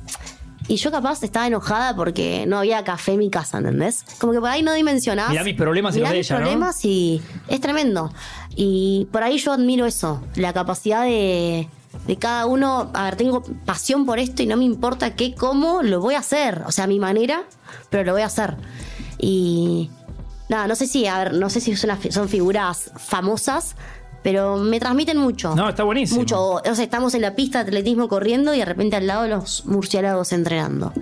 Y 0.70 0.76
yo 0.76 0.92
capaz 0.92 1.24
estaba 1.24 1.48
enojada 1.48 1.96
porque 1.96 2.46
no 2.48 2.60
había 2.60 2.84
café 2.84 3.14
en 3.14 3.18
mi 3.20 3.32
casa, 3.32 3.58
¿entendés? 3.58 4.06
Como 4.20 4.34
que 4.34 4.40
por 4.40 4.50
ahí 4.50 4.62
no 4.62 4.72
dimensionás. 4.74 5.32
Mirá 5.32 5.44
mis 5.44 5.56
problemas 5.56 5.96
y 5.96 5.98
Mirá 5.98 6.10
los 6.10 6.14
de 6.14 6.18
mis 6.20 6.28
ella, 6.30 6.36
¿no? 6.38 6.46
problemas 6.46 6.86
y 6.86 7.22
es 7.48 7.60
tremendo. 7.60 8.14
Y 8.56 9.08
por 9.12 9.24
ahí 9.24 9.40
yo 9.40 9.52
admiro 9.52 9.88
eso, 9.88 10.22
la 10.36 10.54
capacidad 10.54 11.06
de, 11.06 11.68
de 12.08 12.18
cada 12.18 12.46
uno. 12.46 12.90
A 12.94 13.04
ver, 13.04 13.16
tengo 13.16 13.44
pasión 13.66 14.06
por 14.06 14.20
esto 14.20 14.44
y 14.44 14.48
no 14.48 14.58
me 14.58 14.66
importa 14.66 15.16
qué, 15.16 15.36
cómo, 15.36 15.82
lo 15.82 16.02
voy 16.02 16.16
a 16.16 16.20
hacer. 16.20 16.64
O 16.66 16.72
sea, 16.72 16.86
a 16.86 16.88
mi 16.88 17.00
manera, 17.00 17.44
pero 17.90 18.04
lo 18.04 18.14
voy 18.14 18.22
a 18.22 18.28
hacer. 18.28 18.56
Y 19.18 19.90
nada, 20.50 20.68
no 20.68 20.76
sé 20.76 20.88
si, 20.88 21.06
a 21.08 21.20
ver, 21.20 21.34
no 21.34 21.50
sé 21.50 21.62
si 21.62 21.76
son, 21.76 22.30
figuras 22.30 22.92
famosas, 22.98 23.76
pero 24.24 24.58
me 24.58 24.80
transmiten 24.80 25.18
mucho. 25.18 25.56
No, 25.56 25.70
está 25.70 25.84
buenísimo. 25.84 26.22
Mucho. 26.22 26.54
O 26.54 26.76
sea, 26.76 26.84
estamos 26.84 27.14
en 27.14 27.22
la 27.22 27.36
pista 27.36 27.64
de 27.64 27.70
atletismo 27.70 28.08
corriendo 28.08 28.54
y 28.54 28.60
de 28.60 28.66
repente 28.66 28.96
al 28.96 29.08
lado 29.08 29.28
los 29.28 29.66
murciélagos 29.66 30.32
entrenando. 30.34 30.94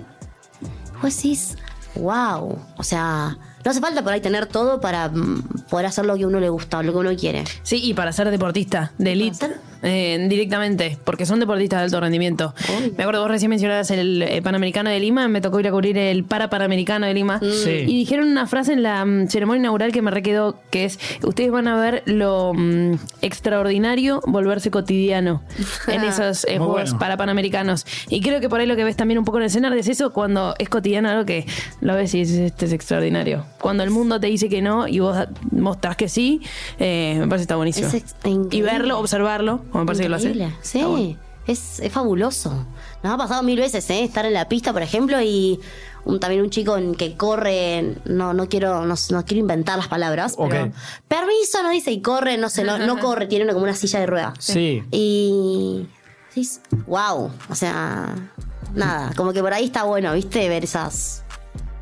Vos 1.02 1.16
decís, 1.16 1.56
wow. 1.96 2.58
O 2.76 2.82
sea, 2.82 3.38
no 3.68 3.72
hace 3.72 3.80
falta 3.82 4.02
por 4.02 4.14
ahí 4.14 4.22
tener 4.22 4.46
todo 4.46 4.80
para 4.80 5.10
mm, 5.10 5.66
poder 5.68 5.84
hacer 5.84 6.06
lo 6.06 6.16
que 6.16 6.22
a 6.24 6.26
uno 6.26 6.40
le 6.40 6.48
gusta, 6.48 6.82
lo 6.82 6.92
que 6.92 6.98
uno 7.00 7.14
quiere. 7.14 7.44
Sí, 7.62 7.78
y 7.84 7.92
para 7.92 8.12
ser 8.12 8.30
deportista 8.30 8.92
de 8.96 9.12
elite 9.12 9.46
eh, 9.82 10.26
directamente, 10.28 10.98
porque 11.04 11.24
son 11.24 11.38
deportistas 11.38 11.80
de 11.80 11.84
alto 11.84 12.00
rendimiento. 12.00 12.54
Me 12.96 13.04
acuerdo, 13.04 13.20
vos 13.20 13.30
recién 13.30 13.50
mencionabas 13.50 13.90
el 13.90 14.22
eh, 14.22 14.42
Panamericano 14.42 14.90
de 14.90 14.98
Lima, 14.98 15.28
me 15.28 15.40
tocó 15.40 15.60
ir 15.60 15.68
a 15.68 15.70
cubrir 15.70 15.96
el 15.98 16.24
Para 16.24 16.50
Panamericano 16.50 17.06
de 17.06 17.14
Lima. 17.14 17.40
Sí. 17.40 17.84
Y 17.86 17.98
dijeron 17.98 18.26
una 18.28 18.46
frase 18.46 18.72
en 18.72 18.82
la 18.82 19.04
mm, 19.04 19.28
ceremonia 19.28 19.60
inaugural 19.60 19.92
que 19.92 20.02
me 20.02 20.10
requedó, 20.10 20.58
que 20.70 20.84
es, 20.84 20.98
ustedes 21.22 21.50
van 21.50 21.68
a 21.68 21.76
ver 21.76 22.02
lo 22.06 22.52
mm, 22.54 22.94
extraordinario 23.22 24.20
volverse 24.26 24.70
cotidiano 24.70 25.42
en 25.86 26.02
esos 26.02 26.44
eh, 26.44 26.58
Juegos 26.58 26.74
bueno. 26.74 26.98
para 26.98 27.16
Panamericanos. 27.16 27.86
Y 28.08 28.20
creo 28.20 28.40
que 28.40 28.48
por 28.48 28.60
ahí 28.60 28.66
lo 28.66 28.74
que 28.74 28.84
ves 28.84 28.96
también 28.96 29.18
un 29.18 29.24
poco 29.24 29.38
en 29.38 29.44
el 29.44 29.50
cenar 29.50 29.72
es 29.76 29.88
eso, 29.88 30.12
cuando 30.12 30.54
es 30.58 30.68
cotidiano 30.68 31.08
algo 31.08 31.24
que 31.24 31.46
lo 31.80 31.94
ves 31.94 32.14
y 32.14 32.20
dices, 32.20 32.38
este 32.38 32.64
es 32.64 32.72
extraordinario. 32.72 33.44
Cuando 33.60 33.82
el 33.82 33.90
mundo 33.90 34.20
te 34.20 34.28
dice 34.28 34.48
que 34.48 34.62
no 34.62 34.86
y 34.88 35.00
vos 35.00 35.16
mostrás 35.50 35.96
que 35.96 36.08
sí, 36.08 36.40
eh, 36.78 37.16
me 37.18 37.26
parece 37.26 37.40
que 37.40 37.42
está 37.42 37.56
buenísimo. 37.56 37.88
Es 37.88 38.04
y 38.50 38.62
verlo, 38.62 38.98
observarlo, 38.98 39.62
como 39.70 39.84
me 39.84 39.86
parece 39.86 40.04
que 40.04 40.08
lo 40.08 40.16
hace. 40.16 40.28
Bueno. 40.32 40.54
Sí, 40.62 41.16
es, 41.46 41.80
es 41.80 41.92
fabuloso. 41.92 42.66
Nos 43.02 43.12
ha 43.12 43.16
pasado 43.16 43.42
mil 43.42 43.58
veces, 43.58 43.88
¿eh? 43.90 44.04
Estar 44.04 44.24
en 44.26 44.34
la 44.34 44.48
pista, 44.48 44.72
por 44.72 44.82
ejemplo, 44.82 45.20
y 45.22 45.58
un- 46.04 46.20
también 46.20 46.42
un 46.42 46.50
chico 46.50 46.76
en 46.76 46.94
que 46.94 47.16
corre, 47.16 47.96
no, 48.04 48.32
no 48.34 48.48
quiero, 48.48 48.84
no, 48.86 48.94
no 49.10 49.24
quiero 49.24 49.40
inventar 49.40 49.76
las 49.78 49.88
palabras, 49.88 50.36
pero 50.48 50.72
permiso 51.08 51.62
no 51.62 51.70
dice 51.70 51.90
y 51.90 52.00
corre, 52.00 52.36
no 52.38 52.48
sé, 52.50 52.64
no, 52.64 52.78
no 52.78 52.98
corre, 53.00 53.26
tiene 53.26 53.44
una- 53.44 53.54
como 53.54 53.64
una 53.64 53.74
silla 53.74 53.98
de 54.00 54.06
ruedas. 54.06 54.34
Sí. 54.38 54.82
Y 54.92 55.86
wow, 56.86 57.30
o 57.50 57.54
sea, 57.54 58.14
nada, 58.74 59.12
como 59.16 59.32
que 59.32 59.40
por 59.40 59.52
ahí 59.52 59.64
está 59.64 59.82
bueno, 59.84 60.12
¿viste? 60.12 60.48
Ver 60.48 60.64
esas... 60.64 61.24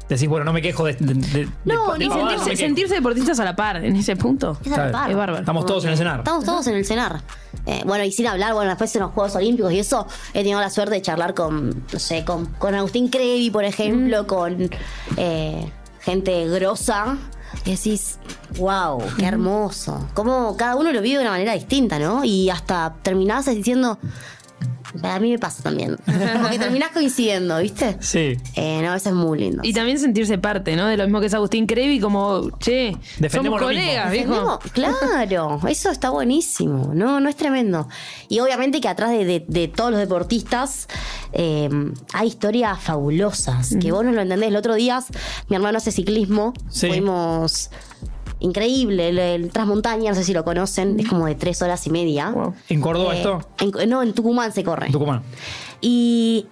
Decís, 0.09 0.29
bueno, 0.29 0.45
no 0.45 0.53
me 0.53 0.63
quejo 0.63 0.85
de. 0.85 0.93
de- 0.95 1.15
de- 1.15 1.49
No, 1.65 1.93
de 1.95 1.99
ni 1.99 2.09
sentirse- 2.09 2.51
no 2.51 2.57
sentirse, 2.57 2.95
deportistas 2.95 3.41
a 3.41 3.45
la 3.45 3.57
par 3.57 3.85
en 3.85 3.97
ese 3.97 4.15
punto. 4.15 4.57
Es, 4.65 4.71
al 4.73 4.79
bien. 4.81 4.93
par. 4.93 5.11
Es 5.11 5.17
bárbaro. 5.17 5.39
Estamos 5.41 5.67
todos 5.67 5.85
en 5.85 5.91
el 5.91 5.97
cenar. 5.97 6.19
Estamos 6.21 6.45
todos 6.45 6.67
en 6.69 6.77
el 6.77 6.85
cenar. 6.85 7.23
Eh, 7.67 7.83
bueno, 7.85 8.05
y 8.05 8.13
sin 8.13 8.29
hablar, 8.29 8.55
bueno, 8.55 8.69
después 8.71 8.95
en 8.95 9.03
los 9.03 9.11
Juegos 9.11 9.35
Olímpicos 9.35 9.73
y 9.73 9.81
eso, 9.81 10.07
he 10.33 10.39
tenido 10.41 10.61
la 10.61 10.71
suerte 10.71 10.95
de 10.95 11.03
charlar 11.03 11.35
con, 11.35 11.71
no 11.93 11.99
sé, 11.99 12.25
con, 12.25 12.47
con 12.47 12.75
Agustín 12.77 13.09
Crevi, 13.09 13.51
por 13.51 13.65
ejemplo, 13.65 14.23
Mm. 14.23 14.27
con 14.27 14.71
eh, 15.17 15.73
gente 16.01 16.47
grosa. 16.49 17.17
Y 17.65 17.71
decís, 17.71 18.19
wow, 18.59 19.03
qué 19.19 19.25
hermoso. 19.25 20.09
Como 20.15 20.57
cada 20.57 20.77
uno 20.77 20.93
lo 20.93 21.01
vive 21.01 21.17
de 21.19 21.23
una 21.23 21.31
manera 21.31 21.53
distinta, 21.55 21.99
¿no? 21.99 22.23
Y 22.25 22.51
hasta 22.51 22.95
terminás 23.03 23.47
diciendo, 23.47 23.99
a 25.03 25.19
mí 25.21 25.31
me 25.31 25.39
pasa 25.39 25.63
también. 25.63 25.97
Como 26.33 26.49
que 26.49 26.59
terminás 26.59 26.91
coincidiendo, 26.91 27.59
¿viste? 27.59 27.97
Sí. 28.01 28.37
Eh, 28.55 28.81
no, 28.83 28.95
eso 28.95 29.09
es 29.11 29.15
muy 29.15 29.39
lindo. 29.39 29.63
Y 29.65 29.73
también 29.73 29.99
sentirse 29.99 30.39
parte, 30.39 30.77
¿no? 30.77 30.87
De 30.87 30.97
lo 30.97 31.05
mismo 31.05 31.21
que 31.21 31.27
es 31.27 31.35
Agustín 31.35 31.67
Crevi, 31.67 32.01
como, 32.01 32.51
che, 32.59 32.97
Defendemos 33.19 33.59
somos 33.61 33.61
colegas, 33.75 34.11
viejo. 34.13 34.59
Claro, 34.73 35.61
eso 35.69 35.91
está 35.91 36.11
buenísimo, 36.11 36.93
no, 36.95 37.21
no 37.21 37.29
es 37.29 37.37
tremendo. 37.37 37.89
Y 38.29 38.41
obviamente 38.41 38.81
que 38.81 38.89
atrás 38.89 39.11
de, 39.11 39.25
de- 39.25 39.45
de 39.47 39.69
todos 39.69 39.91
los 39.91 40.01
deportistas 40.01 40.89
eh, 41.33 41.69
hay 42.13 42.29
historias 42.29 42.81
fabulosas, 42.81 43.75
que 43.81 43.93
vos 43.93 44.05
no 44.05 44.13
lo 44.13 44.21
entendés. 44.23 44.49
El 44.49 44.57
otro 44.57 44.75
día 44.75 45.01
mi 45.49 45.57
hermano 45.57 45.79
hace 45.79 45.93
ciclismo, 45.93 46.53
Sí. 46.69 46.89
fuimos 46.89 47.71
increíble, 48.47 49.09
el, 49.11 49.19
el 49.19 49.51
Transmontaña, 49.51 50.11
no 50.11 50.17
sé 50.17 50.25
si 50.25 50.33
lo 50.33 50.45
conocen, 50.45 50.99
es 50.99 51.09
como 51.09 51.27
de 51.27 51.35
tres 51.35 51.61
horas 51.63 51.87
y 51.87 51.91
media. 51.91 52.31
Wow. 52.31 52.55
¿En 52.69 52.81
Córdoba 52.81 53.15
Eh, 53.15 53.19
esto? 53.19 53.41
en- 53.81 53.91
no, 53.91 54.03
en 54.03 54.13
Tucumán 54.15 54.53
se 54.53 54.65
corre. 54.65 54.87
En 54.87 54.93
Tucumán. 54.93 55.23
Y 55.81 56.47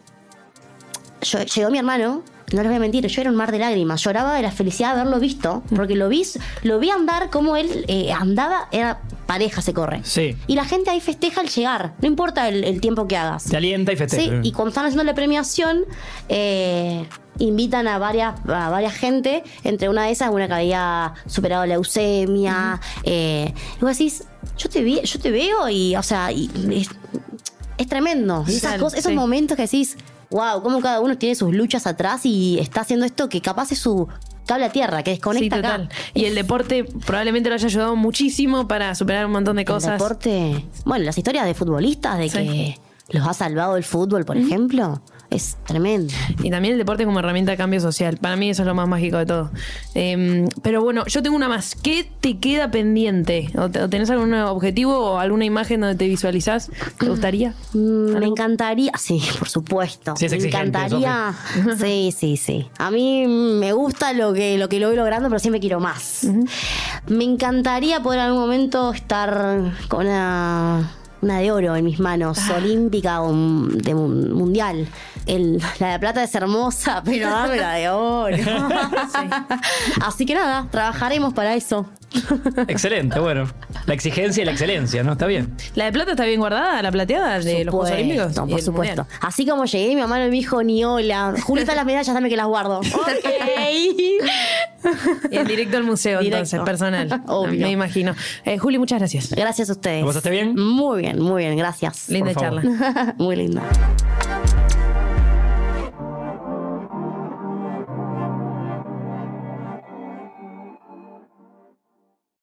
yo- 1.22 1.42
llegó 1.42 1.70
mi 1.70 1.78
hermano, 1.78 2.22
no 2.52 2.60
les 2.62 2.66
voy 2.66 2.76
a 2.76 2.80
mentir, 2.80 3.06
yo 3.06 3.20
era 3.22 3.30
un 3.30 3.36
mar 3.36 3.50
de 3.50 3.58
lágrimas, 3.58 4.02
lloraba 4.02 4.34
de 4.34 4.42
la 4.42 4.50
felicidad 4.52 4.94
de 4.94 5.00
haberlo 5.00 5.18
visto, 5.18 5.62
porque 5.74 5.96
lo 5.96 6.08
vi, 6.08 6.22
lo 6.62 6.78
vi 6.78 6.90
andar 6.90 7.30
como 7.30 7.56
él 7.56 7.84
eh, 7.88 8.12
andaba, 8.12 8.68
era 8.70 9.00
pareja 9.26 9.62
se 9.62 9.72
corre. 9.72 10.00
Sí. 10.04 10.36
Y 10.46 10.54
la 10.54 10.64
gente 10.66 10.90
ahí 10.90 11.00
festeja 11.00 11.40
al 11.40 11.48
llegar, 11.48 11.94
no 12.02 12.06
importa 12.06 12.46
el, 12.48 12.62
el 12.64 12.80
tiempo 12.82 13.08
que 13.08 13.16
hagas. 13.16 13.44
Te 13.44 13.56
alienta 13.56 13.92
y 13.92 13.96
festeja. 13.96 14.22
Sí, 14.42 14.48
y 14.48 14.52
cuando 14.52 14.68
están 14.68 14.84
haciendo 14.84 15.04
la 15.04 15.14
premiación, 15.14 15.84
eh, 16.28 17.06
invitan 17.38 17.88
a 17.88 17.98
varias, 17.98 18.34
a 18.48 18.68
varias 18.70 18.94
gente, 18.94 19.42
entre 19.64 19.88
una 19.88 20.04
de 20.04 20.12
esas, 20.12 20.30
una 20.30 20.46
que 20.46 20.54
había 20.54 21.14
superado 21.26 21.62
la 21.66 21.74
leucemia. 21.74 22.80
eh, 23.04 23.52
y 23.76 23.80
vos 23.80 23.90
decís, 23.98 24.24
yo 24.56 24.68
te, 24.68 24.82
vi, 24.82 25.00
yo 25.02 25.18
te 25.18 25.30
veo 25.30 25.68
y, 25.68 25.96
o 25.96 26.02
sea, 26.02 26.30
y- 26.32 26.50
es, 26.72 26.88
es 27.76 27.86
tremendo. 27.88 28.44
Y 28.46 28.50
esas 28.52 28.60
Claro, 28.72 28.84
cosas, 28.84 28.98
esos 29.00 29.10
sí. 29.10 29.16
momentos 29.16 29.56
que 29.56 29.62
decís, 29.62 29.96
wow, 30.30 30.62
cómo 30.62 30.80
cada 30.80 31.00
uno 31.00 31.16
tiene 31.18 31.34
sus 31.34 31.52
luchas 31.54 31.86
atrás 31.86 32.24
y 32.24 32.58
está 32.60 32.82
haciendo 32.82 33.04
esto 33.06 33.28
que 33.28 33.40
capaz 33.40 33.72
es 33.72 33.78
su 33.78 34.08
cable 34.46 34.66
a 34.66 34.70
tierra, 34.72 35.02
que 35.02 35.12
Sí, 35.12 35.16
desconecta 35.16 35.56
acá. 35.56 35.68
total. 35.72 35.88
Y 36.12 36.26
el 36.26 36.34
deporte 36.34 36.84
probablemente 37.06 37.48
lo 37.48 37.54
haya 37.54 37.66
ayudado 37.66 37.96
muchísimo 37.96 38.68
para 38.68 38.94
superar 38.94 39.26
un 39.26 39.32
montón 39.32 39.56
de 39.56 39.62
El 39.62 39.66
cosas. 39.68 39.92
deporte, 39.98 40.64
bueno, 40.84 41.04
las 41.04 41.16
historias 41.18 41.46
de 41.46 41.54
futbolistas 41.54 42.18
de 42.18 42.28
Sí. 42.28 42.38
que 42.38 42.78
los 43.18 43.26
ha 43.26 43.32
salvado 43.34 43.76
el 43.76 43.84
fútbol, 43.84 44.24
por 44.24 44.36
ejemplo, 44.36 45.00
es 45.34 45.56
tremendo. 45.66 46.12
Y 46.42 46.50
también 46.50 46.72
el 46.74 46.78
deporte 46.78 47.04
como 47.04 47.18
herramienta 47.18 47.50
de 47.52 47.56
cambio 47.56 47.80
social. 47.80 48.16
Para 48.18 48.36
mí 48.36 48.50
eso 48.50 48.62
es 48.62 48.66
lo 48.66 48.74
más 48.74 48.88
mágico 48.88 49.16
de 49.18 49.26
todo. 49.26 49.50
Eh, 49.94 50.46
pero 50.62 50.82
bueno, 50.82 51.04
yo 51.06 51.22
tengo 51.22 51.36
una 51.36 51.48
más. 51.48 51.74
¿Qué 51.74 52.08
te 52.20 52.38
queda 52.38 52.70
pendiente? 52.70 53.50
¿O 53.56 53.68
te- 53.70 53.82
o 53.82 53.88
tenés 53.88 54.10
algún 54.10 54.34
objetivo 54.34 54.98
o 54.98 55.18
alguna 55.18 55.44
imagen 55.44 55.80
donde 55.80 55.96
te 55.96 56.06
visualizás? 56.08 56.70
¿Te 56.98 57.08
gustaría? 57.08 57.54
Mm, 57.72 58.18
Me 58.18 58.26
encantaría, 58.26 58.92
sí, 58.98 59.22
por 59.38 59.48
supuesto. 59.48 60.14
Sí, 60.16 60.26
es 60.26 60.32
me 60.32 60.36
exigente, 60.38 60.78
encantaría. 60.78 61.34
Sí, 61.78 62.14
sí, 62.16 62.36
sí. 62.36 62.66
A 62.78 62.90
mí 62.90 63.26
me 63.26 63.72
gusta 63.72 64.12
lo 64.12 64.32
que, 64.32 64.56
lo 64.58 64.68
que 64.68 64.78
lo 64.80 64.88
voy 64.88 64.96
logrando, 64.96 65.28
pero 65.28 65.38
siempre 65.38 65.60
quiero 65.60 65.80
más. 65.80 66.26
Me 67.08 67.24
encantaría 67.24 68.02
poder 68.02 68.20
en 68.20 68.26
algún 68.26 68.40
momento 68.40 68.92
estar 68.92 69.72
con 69.88 70.06
una, 70.06 70.90
una 71.22 71.38
de 71.38 71.50
oro 71.52 71.76
en 71.76 71.84
mis 71.84 72.00
manos, 72.00 72.38
Ah. 72.50 72.54
olímpica 72.58 73.22
o 73.22 73.28
de 73.32 73.94
mun- 73.94 74.32
mundial. 74.32 74.86
El- 75.26 75.60
la 75.80 75.92
de 75.92 75.98
plata 75.98 76.22
es 76.22 76.34
hermosa, 76.34 77.02
pero 77.04 77.30
dame 77.30 77.56
la 77.56 77.72
de 77.74 77.88
oro. 77.90 78.36
Así 80.04 80.26
que 80.26 80.34
nada, 80.34 80.66
trabajaremos 80.70 81.32
para 81.34 81.54
eso. 81.54 81.86
Excelente, 82.68 83.18
bueno. 83.18 83.48
La 83.86 83.94
exigencia 83.94 84.42
y 84.42 84.44
la 84.44 84.52
excelencia, 84.52 85.02
¿no? 85.02 85.12
Está 85.12 85.26
bien. 85.26 85.52
¿La 85.74 85.86
de 85.86 85.92
plata 85.92 86.12
está 86.12 86.24
bien 86.24 86.38
guardada? 86.38 86.80
¿La 86.80 86.92
plateada 86.92 87.40
de 87.40 87.64
los 87.64 87.74
Juegos 87.74 87.90
Olímpicos? 87.90 88.32
Y 88.32 88.34
Por 88.36 88.50
el 88.50 88.62
supuesto. 88.64 89.02
Mundial. 89.02 89.18
Así 89.20 89.44
como 89.46 89.64
llegué, 89.64 89.88
mi 89.96 90.00
mamá 90.00 90.18
no 90.18 90.24
me 90.26 90.30
dijo 90.30 90.62
ni 90.62 90.84
hola. 90.84 91.34
Julieta, 91.42 91.74
las 91.74 91.84
medallas, 91.84 92.14
dame 92.14 92.28
que 92.28 92.36
las 92.36 92.46
guardo. 92.46 92.80
Ok. 94.84 95.30
Y 95.30 95.36
en 95.38 95.46
directo 95.46 95.78
al 95.78 95.82
museo, 95.84 96.20
Directo. 96.20 96.56
entonces, 96.56 96.60
personal. 96.60 97.22
Obvio. 97.26 97.62
Me 97.62 97.70
imagino. 97.70 98.14
Eh, 98.44 98.58
Juli, 98.58 98.78
muchas 98.78 98.98
gracias. 98.98 99.30
Gracias 99.30 99.70
a 99.70 99.72
ustedes. 99.72 100.02
¿Lo 100.02 100.08
pasaste 100.08 100.28
bien? 100.30 100.54
Muy 100.54 101.00
bien, 101.00 101.20
muy 101.20 101.42
bien, 101.42 101.56
gracias. 101.56 102.08
Linda 102.10 102.34
charla. 102.34 103.14
Muy 103.18 103.34
linda. 103.36 103.62